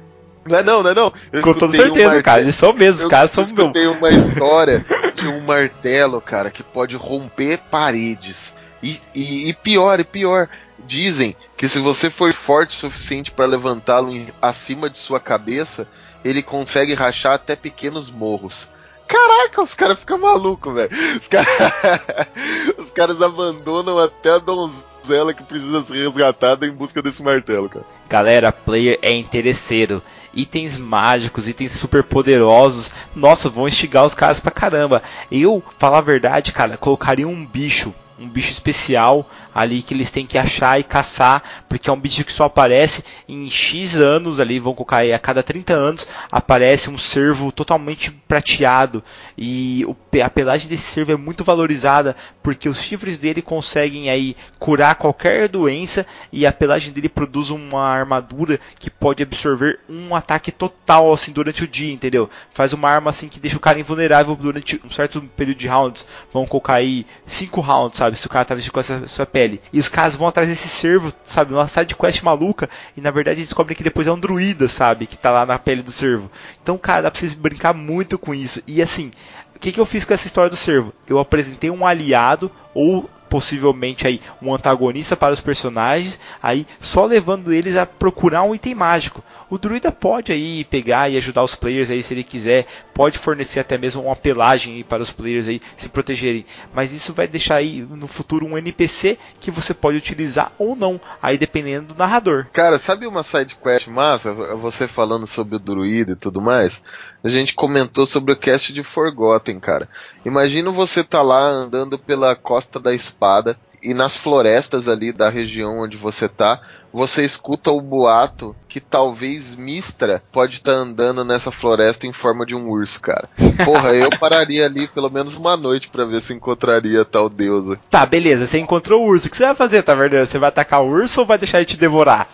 Não 0.47 0.59
é 0.59 0.63
não, 0.63 0.83
não 0.83 0.91
é 0.91 0.95
não. 0.95 1.13
Eu 1.33 1.43
Com 1.43 1.55
toda 1.55 1.75
certeza, 1.75 2.19
um 2.19 2.23
cara. 2.23 2.43
Eles 2.43 2.55
são 2.55 2.73
mesmo, 2.73 3.05
os 3.05 3.09
caras 3.09 3.31
são 3.31 3.47
meu. 3.47 3.73
Eu 3.75 3.93
uma 3.93 4.11
história 4.11 4.85
de 5.15 5.27
um 5.27 5.41
martelo, 5.41 6.21
cara, 6.21 6.51
que 6.51 6.63
pode 6.63 6.97
romper 6.97 7.59
paredes. 7.71 8.55
E, 8.83 9.01
e, 9.15 9.49
e 9.49 9.55
pior, 9.55 9.99
e 9.99 10.05
pior, 10.05 10.49
dizem 10.87 11.35
que 11.57 11.67
se 11.67 11.79
você 11.79 12.11
for 12.11 12.33
forte 12.33 12.71
o 12.71 12.79
suficiente 12.79 13.31
para 13.31 13.47
levantá-lo 13.47 14.13
acima 14.43 14.91
de 14.91 14.99
sua 14.99 15.19
cabeça, 15.19 15.89
ele 16.23 16.43
consegue 16.43 16.93
rachar 16.93 17.33
até 17.33 17.57
pequenos 17.57 18.11
morros. 18.11 18.71
Caraca, 19.07 19.63
os 19.63 19.75
caras 19.75 20.01
ficam 20.01 20.19
malucos, 20.19 20.75
velho. 20.75 20.91
Os, 21.17 21.29
cara... 21.29 21.47
os 22.79 22.91
caras 22.91 23.21
abandonam 23.21 23.99
até 23.99 24.31
a 24.31 24.39
donzela 24.39 25.35
que 25.35 25.43
precisa 25.43 25.83
ser 25.83 26.07
resgatada 26.07 26.67
em 26.67 26.73
busca 26.73 27.03
desse 27.03 27.23
martelo, 27.23 27.69
cara. 27.69 27.85
Galera, 28.09 28.53
player 28.53 28.99
é 29.03 29.13
interesseiro. 29.13 30.03
Itens 30.33 30.79
mágicos, 30.79 31.49
itens 31.49 31.73
super 31.73 32.03
poderosos. 32.03 32.91
Nossa, 33.15 33.49
vão 33.49 33.69
instigar 33.69 34.05
os 34.05 34.15
caras 34.15 34.41
pra 34.41 34.51
caramba. 34.51 35.03
Eu, 35.31 35.63
falar 35.79 35.99
a 35.99 36.03
verdade, 36.03 36.53
cara, 36.53 36.77
colocaria 36.77 37.29
um 37.29 37.45
bicho 37.45 37.95
um 38.19 38.29
bicho 38.29 38.53
especial 38.53 39.29
ali 39.55 39.83
que 39.83 39.95
eles 39.95 40.11
têm 40.11 40.27
que 40.27 40.37
achar 40.37 40.81
e 40.81 40.85
caçar, 40.85 41.43
porque 41.69 41.89
é 41.89 41.93
um 41.93 42.01
bicho 42.01 42.25
que 42.25 42.33
só 42.33 42.45
aparece 42.45 43.05
em 43.29 43.49
X 43.49 43.99
anos 43.99 44.41
ali, 44.41 44.59
vão 44.59 44.75
colocar 44.75 44.99
aí, 44.99 45.13
a 45.13 45.19
cada 45.19 45.43
30 45.43 45.73
anos 45.73 46.09
aparece 46.31 46.91
um 46.91 46.99
cervo 46.99 47.53
totalmente 47.53 48.11
prateado 48.11 49.03
e 49.39 49.85
o, 49.87 49.97
a 50.23 50.31
pelagem 50.31 50.69
desse 50.69 50.85
cervo 50.85 51.13
é 51.13 51.17
muito 51.17 51.45
valorizada 51.45 52.17
porque 52.43 52.69
os 52.69 52.81
chifres 52.81 53.19
dele 53.19 53.43
conseguem 53.43 54.11
aí 54.11 54.37
curar 54.59 54.95
qualquer 54.97 55.49
doença 55.49 56.07
e 56.33 56.47
a 56.47 56.53
pelagem 56.53 56.93
dele 56.93 57.09
produz 57.09 57.51
uma 57.51 57.85
armadura 57.85 58.59
que 58.79 58.91
pode 58.91 59.23
absorver 59.23 59.79
um 59.89 60.15
ataque 60.15 60.51
total 60.51 61.13
assim 61.13 61.33
durante 61.33 61.65
o 61.65 61.69
dia, 61.69 61.93
entendeu? 61.93 62.29
Faz 62.53 62.73
uma 62.73 62.91
arma 62.91 63.11
assim 63.11 63.29
que 63.29 63.41
deixa 63.41 63.57
o 63.57 63.61
cara 63.61 63.79
invulnerável 63.79 64.35
durante 64.35 64.81
um 64.85 64.91
certo 64.91 65.21
período 65.37 65.59
de 65.59 65.69
rounds. 65.69 66.07
Vão 66.33 66.47
colocar 66.47 66.75
aí 66.75 67.07
5 67.25 67.61
rounds, 67.61 67.99
sabe? 67.99 68.19
Se 68.19 68.27
o 68.27 68.31
cara 68.31 68.45
tá 68.45 68.55
vestido 68.55 68.73
com 68.73 68.81
essa 68.81 69.07
sua 69.07 69.27
pele. 69.27 69.44
E 69.73 69.79
os 69.79 69.89
caras 69.89 70.17
vão 70.17 70.27
atrás 70.27 70.49
desse 70.49 70.69
servo, 70.69 71.13
sabe? 71.23 71.53
Uma 71.55 71.67
side 71.67 71.95
quest 71.95 72.23
maluca. 72.23 72.69
E 72.97 73.01
na 73.01 73.11
verdade 73.11 73.41
descobrem 73.41 73.77
que 73.77 73.83
depois 73.83 74.07
é 74.07 74.13
um 74.13 74.19
druida, 74.19 74.69
sabe? 74.69 75.07
Que 75.07 75.17
tá 75.17 75.31
lá 75.31 75.45
na 75.47 75.59
pele 75.59 75.83
do 75.83 75.91
servo. 75.91 76.31
Então, 76.63 76.79
cara, 76.79 77.03
dá 77.03 77.11
pra 77.11 77.21
vocês 77.21 77.35
brincar 77.35 77.75
muito 77.75 78.19
com 78.19 78.35
isso. 78.35 78.63
E 78.67 78.81
assim, 78.81 79.11
o 79.55 79.59
que, 79.59 79.73
que 79.73 79.81
eu 79.81 79.87
fiz 79.87 80.05
com 80.05 80.15
essa 80.15 80.27
história 80.27 80.51
do 80.51 80.57
servo? 80.57 80.93
Eu 81.07 81.19
apresentei 81.19 81.71
um 81.71 81.87
aliado 81.87 82.51
ou 82.75 83.09
possivelmente 83.29 84.07
aí 84.07 84.21
um 84.41 84.55
antagonista 84.55 85.17
para 85.17 85.33
os 85.33 85.41
personagens, 85.41 86.21
aí 86.41 86.65
só 86.81 87.05
levando 87.05 87.53
eles 87.53 87.77
a 87.77 87.85
procurar 87.85 88.45
um 88.45 88.55
item 88.55 88.77
mágico. 88.77 89.25
O 89.49 89.59
druida 89.59 89.93
pode 89.93 90.33
aí 90.33 90.65
pegar 90.65 91.11
e 91.11 91.17
ajudar 91.17 91.43
os 91.43 91.55
players 91.55 91.91
aí 91.91 92.03
se 92.03 92.15
ele 92.15 92.25
quiser, 92.25 92.67
pode 92.93 93.19
fornecer 93.19 93.61
até 93.61 93.77
mesmo 93.77 94.03
uma 94.03 94.17
pelagem 94.17 94.83
para 94.85 95.03
os 95.03 95.11
players 95.11 95.49
aí 95.49 95.61
se 95.77 95.89
protegerem, 95.89 96.45
mas 96.75 96.93
isso 96.93 97.13
vai 97.13 97.27
deixar 97.27 97.57
aí 97.57 97.87
no 97.89 98.07
futuro 98.07 98.47
um 98.47 98.57
NPC 98.57 99.19
que 99.41 99.51
você 99.51 99.75
pode 99.75 99.99
utilizar 99.99 100.53
ou 100.59 100.75
não, 100.75 101.01
aí 101.23 101.37
dependendo 101.37 101.95
do 101.95 101.99
narrador. 101.99 102.47
Cara, 102.53 102.79
sabe 102.79 103.07
uma 103.07 103.23
side 103.23 103.57
quest 103.57 103.89
massa, 103.89 104.33
você 104.33 104.89
falando 104.89 105.27
sobre 105.27 105.57
o 105.57 105.59
druida 105.59 106.13
e 106.13 106.17
tudo 106.17 106.41
mais? 106.41 106.83
A 107.23 107.29
gente 107.29 107.55
comentou 107.55 108.07
sobre 108.07 108.33
o 108.33 108.37
cast 108.37 108.73
de 108.73 108.83
Forgotten, 108.83 109.59
cara. 109.59 109.89
Imagina 110.25 110.71
você 110.71 111.03
tá 111.03 111.23
lá 111.23 111.41
andando 111.41 111.99
pela 111.99 112.35
costa 112.35 112.79
da 112.79 112.95
espada 112.95 113.57
e 113.85 113.93
nas 113.93 114.17
florestas 114.17 114.89
ali 114.89 115.13
da 115.13 115.29
região 115.29 115.81
onde 115.81 115.97
você 115.99 116.27
tá, 116.27 116.59
você 116.91 117.23
escuta 117.23 117.71
o 117.71 117.81
boato 117.81 118.57
que 118.67 118.81
talvez 118.81 119.55
Mistra 119.55 120.23
pode 120.33 120.57
estar 120.57 120.73
tá 120.73 120.79
andando 120.79 121.25
nessa 121.25 121.51
floresta 121.51 122.07
em 122.07 122.13
forma 122.13 122.47
de 122.47 122.55
um 122.55 122.69
urso, 122.69 123.01
cara. 123.01 123.29
Porra, 123.65 123.93
eu 123.93 124.09
pararia 124.19 124.65
ali 124.65 124.89
pelo 124.89 125.11
menos 125.11 125.37
uma 125.37 125.57
noite 125.57 125.89
para 125.89 126.07
ver 126.07 126.21
se 126.23 126.33
encontraria 126.33 127.05
tal 127.05 127.29
deusa. 127.29 127.79
Tá, 127.91 128.07
beleza, 128.07 128.47
você 128.47 128.59
encontrou 128.59 129.03
o 129.03 129.07
urso. 129.07 129.27
O 129.27 129.31
que 129.31 129.37
você 129.37 129.45
vai 129.45 129.55
fazer, 129.55 129.83
tá 129.83 129.95
verdade? 129.95 130.29
Você 130.29 130.39
vai 130.39 130.49
atacar 130.49 130.83
o 130.83 130.89
urso 130.89 131.21
ou 131.21 131.27
vai 131.27 131.37
deixar 131.37 131.59
ele 131.59 131.67
te 131.67 131.77
devorar? 131.77 132.29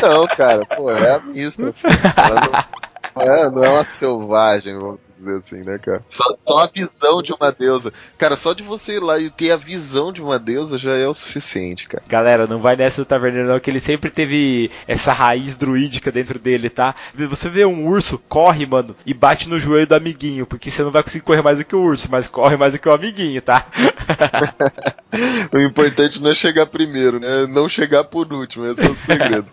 Não, 0.00 0.26
cara, 0.28 0.64
pô, 0.64 0.90
é 0.90 1.16
a 1.16 1.18
Mistra. 1.18 1.74
Não, 3.14 3.22
é, 3.22 3.50
não 3.50 3.64
é 3.64 3.68
uma 3.68 3.86
selvagem, 3.96 4.78
vamos 4.78 5.07
dizer 5.18 5.36
assim, 5.36 5.64
né, 5.64 5.78
cara? 5.78 6.04
Só, 6.08 6.24
só, 6.46 6.58
a 6.58 6.66
visão 6.66 7.22
de 7.22 7.32
uma 7.32 7.50
deusa. 7.52 7.92
Cara, 8.16 8.36
só 8.36 8.52
de 8.52 8.62
você 8.62 8.96
ir 8.96 9.02
lá 9.02 9.18
e 9.18 9.30
ter 9.30 9.50
a 9.50 9.56
visão 9.56 10.12
de 10.12 10.22
uma 10.22 10.38
deusa 10.38 10.78
já 10.78 10.94
é 10.94 11.06
o 11.06 11.14
suficiente, 11.14 11.88
cara. 11.88 12.02
Galera, 12.08 12.46
não 12.46 12.60
vai 12.60 12.76
nessa 12.76 13.02
do 13.02 13.06
taverneiro 13.06 13.48
não, 13.48 13.60
que 13.60 13.70
ele 13.70 13.80
sempre 13.80 14.10
teve 14.10 14.70
essa 14.86 15.12
raiz 15.12 15.56
druídica 15.56 16.10
dentro 16.10 16.38
dele, 16.38 16.70
tá? 16.70 16.94
Você 17.14 17.48
vê 17.48 17.64
um 17.64 17.86
urso, 17.86 18.18
corre, 18.28 18.66
mano, 18.66 18.94
e 19.04 19.12
bate 19.12 19.48
no 19.48 19.58
joelho 19.58 19.86
do 19.86 19.94
amiguinho, 19.94 20.46
porque 20.46 20.70
você 20.70 20.82
não 20.82 20.90
vai 20.90 21.02
conseguir 21.02 21.24
correr 21.24 21.42
mais 21.42 21.58
do 21.58 21.64
que 21.64 21.76
o 21.76 21.82
urso, 21.82 22.08
mas 22.10 22.26
corre 22.28 22.56
mais 22.56 22.72
do 22.72 22.78
que 22.78 22.88
o 22.88 22.92
amiguinho, 22.92 23.42
tá? 23.42 23.66
o 25.52 25.58
importante 25.58 26.20
não 26.20 26.30
é 26.30 26.34
chegar 26.34 26.66
primeiro, 26.66 27.18
né? 27.18 27.46
Não 27.46 27.68
chegar 27.68 28.04
por 28.04 28.32
último, 28.32 28.66
esse 28.66 28.84
é 28.84 28.90
o 28.90 28.94
segredo. 28.94 29.46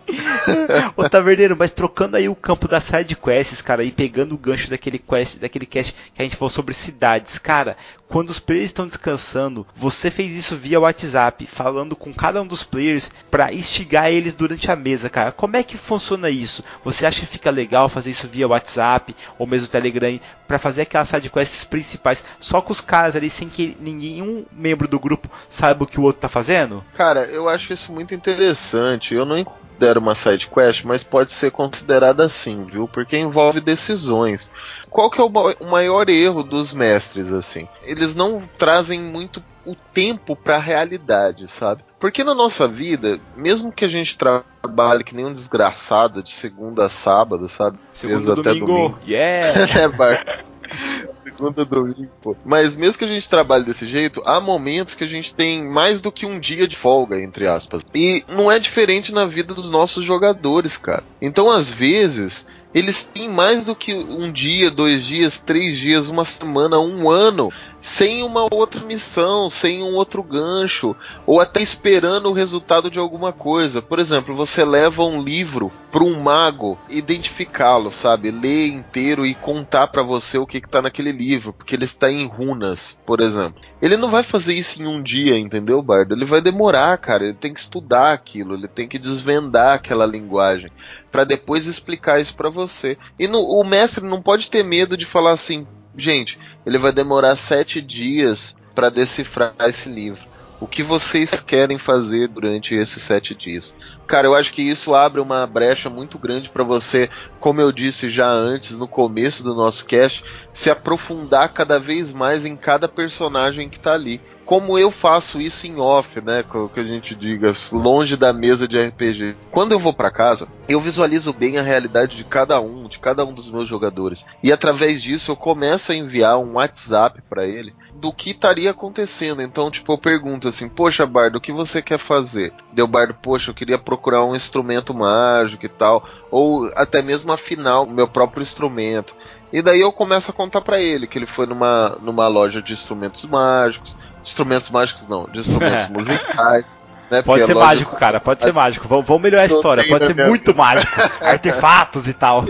Ô 0.96 1.08
Taverneiro, 1.08 1.56
mas 1.58 1.72
trocando 1.72 2.16
aí 2.16 2.28
o 2.28 2.34
campo 2.34 2.68
das 2.68 2.84
side 2.84 3.16
quests, 3.16 3.62
cara, 3.62 3.82
e 3.82 3.90
pegando 3.90 4.34
o 4.34 4.38
gancho 4.38 4.70
daquele 4.70 4.98
quest, 4.98 5.38
daquele 5.38 5.55
aquele 5.56 5.66
cast 5.66 5.94
que 6.14 6.22
a 6.22 6.24
gente 6.24 6.36
falou 6.36 6.50
sobre 6.50 6.74
cidades. 6.74 7.38
Cara, 7.38 7.76
quando 8.08 8.30
os 8.30 8.38
players 8.38 8.66
estão 8.66 8.86
descansando, 8.86 9.66
você 9.74 10.10
fez 10.10 10.36
isso 10.36 10.56
via 10.56 10.78
WhatsApp, 10.78 11.46
falando 11.46 11.96
com 11.96 12.12
cada 12.12 12.40
um 12.40 12.46
dos 12.46 12.62
players 12.62 13.10
para 13.30 13.52
instigar 13.52 14.10
eles 14.10 14.36
durante 14.36 14.70
a 14.70 14.76
mesa, 14.76 15.10
cara. 15.10 15.32
Como 15.32 15.56
é 15.56 15.62
que 15.62 15.76
funciona 15.76 16.30
isso? 16.30 16.62
Você 16.84 17.04
acha 17.04 17.20
que 17.20 17.26
fica 17.26 17.50
legal 17.50 17.88
fazer 17.88 18.10
isso 18.10 18.28
via 18.28 18.46
WhatsApp 18.46 19.14
ou 19.38 19.46
mesmo 19.46 19.68
Telegram 19.68 20.20
para 20.46 20.58
fazer 20.58 20.82
aquelas 20.82 21.08
sidequests 21.08 21.64
principais 21.64 22.24
só 22.38 22.60
com 22.60 22.72
os 22.72 22.80
caras 22.80 23.16
ali 23.16 23.28
sem 23.28 23.48
que 23.48 23.76
nenhum 23.80 24.44
membro 24.52 24.86
do 24.86 25.00
grupo 25.00 25.28
saiba 25.48 25.84
o 25.84 25.86
que 25.86 25.98
o 25.98 26.02
outro 26.02 26.20
tá 26.20 26.28
fazendo? 26.28 26.84
Cara, 26.94 27.24
eu 27.24 27.48
acho 27.48 27.72
isso 27.72 27.92
muito 27.92 28.14
interessante. 28.14 29.14
Eu 29.14 29.24
não 29.24 29.36
considero 29.76 30.00
uma 30.00 30.14
side 30.14 30.48
quest, 30.48 30.84
mas 30.84 31.02
pode 31.02 31.32
ser 31.32 31.50
considerada 31.50 32.24
assim, 32.24 32.64
viu? 32.64 32.88
Porque 32.88 33.16
envolve 33.16 33.60
decisões. 33.60 34.50
Qual 34.88 35.10
que 35.10 35.20
é 35.20 35.24
o 35.24 35.66
maior 35.66 36.08
erro 36.08 36.42
dos 36.42 36.72
mestres 36.72 37.30
assim? 37.30 37.68
Eles 37.82 38.14
não 38.14 38.40
trazem 38.58 38.98
muito 38.98 39.42
o 39.66 39.74
tempo 39.74 40.34
para 40.34 40.56
a 40.56 40.60
realidade, 40.60 41.50
sabe? 41.50 41.84
Porque 41.98 42.24
na 42.24 42.34
nossa 42.34 42.66
vida, 42.66 43.18
mesmo 43.36 43.72
que 43.72 43.84
a 43.84 43.88
gente 43.88 44.16
trabalhe 44.16 45.04
que 45.04 45.14
nem 45.14 45.26
um 45.26 45.34
desgraçado 45.34 46.22
de 46.22 46.32
segunda 46.32 46.86
a 46.86 46.88
sábado, 46.88 47.48
sabe? 47.48 47.78
Segunda 47.92 48.32
até 48.32 48.42
domingo. 48.42 48.66
domingo. 48.66 48.98
Yeah! 49.06 49.60
é. 49.82 50.44
segunda 51.24 51.64
domingo, 51.64 52.10
pô. 52.20 52.36
Mas 52.44 52.76
mesmo 52.76 52.98
que 52.98 53.04
a 53.04 53.08
gente 53.08 53.28
trabalhe 53.28 53.64
desse 53.64 53.86
jeito, 53.86 54.22
há 54.24 54.40
momentos 54.40 54.94
que 54.94 55.04
a 55.04 55.08
gente 55.08 55.34
tem 55.34 55.66
mais 55.66 56.00
do 56.00 56.12
que 56.12 56.26
um 56.26 56.40
dia 56.40 56.66
de 56.66 56.76
folga, 56.76 57.20
entre 57.20 57.46
aspas. 57.46 57.82
E 57.94 58.24
não 58.28 58.50
é 58.50 58.58
diferente 58.58 59.12
na 59.12 59.26
vida 59.26 59.54
dos 59.54 59.70
nossos 59.70 60.04
jogadores, 60.04 60.76
cara. 60.76 61.04
Então, 61.20 61.50
às 61.50 61.68
vezes, 61.68 62.46
eles 62.74 63.04
têm 63.04 63.28
mais 63.28 63.64
do 63.64 63.74
que 63.74 63.94
um 63.94 64.30
dia, 64.30 64.70
dois 64.70 65.04
dias, 65.04 65.38
três 65.38 65.78
dias, 65.78 66.08
uma 66.08 66.24
semana, 66.24 66.78
um 66.78 67.08
ano 67.08 67.50
sem 67.86 68.24
uma 68.24 68.52
outra 68.52 68.84
missão, 68.84 69.48
sem 69.48 69.80
um 69.80 69.94
outro 69.94 70.20
gancho, 70.20 70.96
ou 71.24 71.40
até 71.40 71.62
esperando 71.62 72.28
o 72.28 72.32
resultado 72.32 72.90
de 72.90 72.98
alguma 72.98 73.32
coisa. 73.32 73.80
Por 73.80 74.00
exemplo, 74.00 74.34
você 74.34 74.64
leva 74.64 75.04
um 75.04 75.22
livro 75.22 75.70
para 75.92 76.02
um 76.02 76.20
mago 76.20 76.76
identificá-lo, 76.90 77.92
sabe? 77.92 78.32
Ler 78.32 78.66
inteiro 78.66 79.24
e 79.24 79.36
contar 79.36 79.86
para 79.86 80.02
você 80.02 80.36
o 80.36 80.44
que 80.44 80.58
está 80.58 80.82
naquele 80.82 81.12
livro, 81.12 81.52
porque 81.52 81.76
ele 81.76 81.84
está 81.84 82.10
em 82.10 82.26
runas, 82.26 82.98
por 83.06 83.20
exemplo. 83.20 83.62
Ele 83.80 83.96
não 83.96 84.10
vai 84.10 84.24
fazer 84.24 84.54
isso 84.54 84.82
em 84.82 84.86
um 84.86 85.00
dia, 85.00 85.38
entendeu, 85.38 85.80
Bardo? 85.80 86.12
Ele 86.12 86.24
vai 86.24 86.40
demorar, 86.40 86.98
cara. 86.98 87.22
Ele 87.22 87.34
tem 87.34 87.54
que 87.54 87.60
estudar 87.60 88.12
aquilo, 88.12 88.54
ele 88.54 88.66
tem 88.66 88.88
que 88.88 88.98
desvendar 88.98 89.74
aquela 89.74 90.04
linguagem 90.04 90.72
para 91.12 91.22
depois 91.22 91.68
explicar 91.68 92.20
isso 92.20 92.34
para 92.34 92.50
você. 92.50 92.98
E 93.16 93.28
no, 93.28 93.40
o 93.40 93.62
mestre 93.62 94.04
não 94.04 94.20
pode 94.20 94.50
ter 94.50 94.64
medo 94.64 94.96
de 94.96 95.06
falar 95.06 95.30
assim, 95.30 95.66
gente, 95.96 96.38
ele 96.64 96.78
vai 96.78 96.92
demorar 96.92 97.36
sete 97.36 97.80
dias 97.80 98.54
para 98.74 98.90
decifrar 98.90 99.54
esse 99.60 99.88
livro. 99.88 100.22
O 100.58 100.66
que 100.66 100.82
vocês 100.82 101.38
querem 101.38 101.76
fazer 101.76 102.28
durante 102.28 102.74
esses 102.74 103.02
sete 103.02 103.34
dias? 103.34 103.74
Cara, 104.06 104.26
eu 104.26 104.34
acho 104.34 104.54
que 104.54 104.62
isso 104.62 104.94
abre 104.94 105.20
uma 105.20 105.46
brecha 105.46 105.90
muito 105.90 106.18
grande 106.18 106.48
para 106.48 106.64
você, 106.64 107.10
como 107.38 107.60
eu 107.60 107.70
disse 107.70 108.08
já 108.08 108.30
antes, 108.30 108.78
no 108.78 108.88
começo 108.88 109.42
do 109.42 109.54
nosso 109.54 109.84
cast, 109.84 110.24
se 110.54 110.70
aprofundar 110.70 111.50
cada 111.50 111.78
vez 111.78 112.10
mais 112.10 112.46
em 112.46 112.56
cada 112.56 112.88
personagem 112.88 113.68
que 113.68 113.78
tá 113.78 113.92
ali. 113.92 114.18
Como 114.46 114.78
eu 114.78 114.92
faço 114.92 115.40
isso 115.40 115.66
em 115.66 115.80
off, 115.80 116.20
né? 116.20 116.44
Que 116.72 116.80
a 116.80 116.84
gente 116.84 117.16
diga, 117.16 117.52
longe 117.72 118.16
da 118.16 118.32
mesa 118.32 118.68
de 118.68 118.80
RPG. 118.80 119.34
Quando 119.50 119.72
eu 119.72 119.78
vou 119.78 119.92
para 119.92 120.08
casa, 120.08 120.46
eu 120.68 120.80
visualizo 120.80 121.32
bem 121.32 121.58
a 121.58 121.62
realidade 121.62 122.16
de 122.16 122.22
cada 122.22 122.60
um, 122.60 122.86
de 122.86 123.00
cada 123.00 123.24
um 123.24 123.34
dos 123.34 123.50
meus 123.50 123.68
jogadores. 123.68 124.24
E 124.40 124.52
através 124.52 125.02
disso 125.02 125.32
eu 125.32 125.36
começo 125.36 125.90
a 125.90 125.96
enviar 125.96 126.38
um 126.38 126.54
WhatsApp 126.54 127.20
para 127.28 127.44
ele 127.44 127.74
do 127.96 128.12
que 128.12 128.30
estaria 128.30 128.70
acontecendo. 128.70 129.42
Então, 129.42 129.68
tipo, 129.68 129.92
eu 129.92 129.98
pergunto 129.98 130.46
assim: 130.46 130.68
Poxa, 130.68 131.04
Bardo, 131.04 131.38
o 131.38 131.40
que 131.40 131.52
você 131.52 131.82
quer 131.82 131.98
fazer? 131.98 132.52
Deu 132.72 132.86
Bardo, 132.86 133.14
poxa, 133.14 133.50
eu 133.50 133.54
queria 133.54 133.78
procurar 133.78 134.24
um 134.24 134.36
instrumento 134.36 134.94
mágico 134.94 135.66
e 135.66 135.68
tal. 135.68 136.04
Ou 136.30 136.70
até 136.76 137.02
mesmo 137.02 137.32
afinar 137.32 137.80
o 137.80 137.90
meu 137.90 138.06
próprio 138.06 138.42
instrumento. 138.42 139.16
E 139.52 139.62
daí 139.62 139.80
eu 139.80 139.92
começo 139.92 140.30
a 140.30 140.34
contar 140.34 140.60
para 140.60 140.80
ele 140.80 141.06
que 141.06 141.18
ele 141.18 141.26
foi 141.26 141.46
numa, 141.46 141.96
numa 142.02 142.26
loja 142.28 142.60
de 142.60 142.72
instrumentos 142.72 143.24
mágicos. 143.24 143.96
Instrumentos 144.26 144.68
mágicos 144.70 145.06
não, 145.06 145.26
de 145.26 145.38
instrumentos 145.38 145.88
musicais. 145.90 146.64
Né? 147.10 147.22
Pode 147.22 147.46
ser 147.46 147.54
loja... 147.54 147.66
mágico, 147.66 147.96
cara, 147.96 148.20
pode 148.20 148.42
ser 148.42 148.52
mágico. 148.52 148.88
Vamos, 148.88 149.06
vamos 149.06 149.22
melhorar 149.22 149.44
a 149.44 149.46
história, 149.46 149.86
pode 149.88 150.06
ser 150.06 150.26
muito 150.26 150.54
mágico. 150.54 150.92
Artefatos 151.22 152.08
e 152.08 152.12
tal 152.12 152.44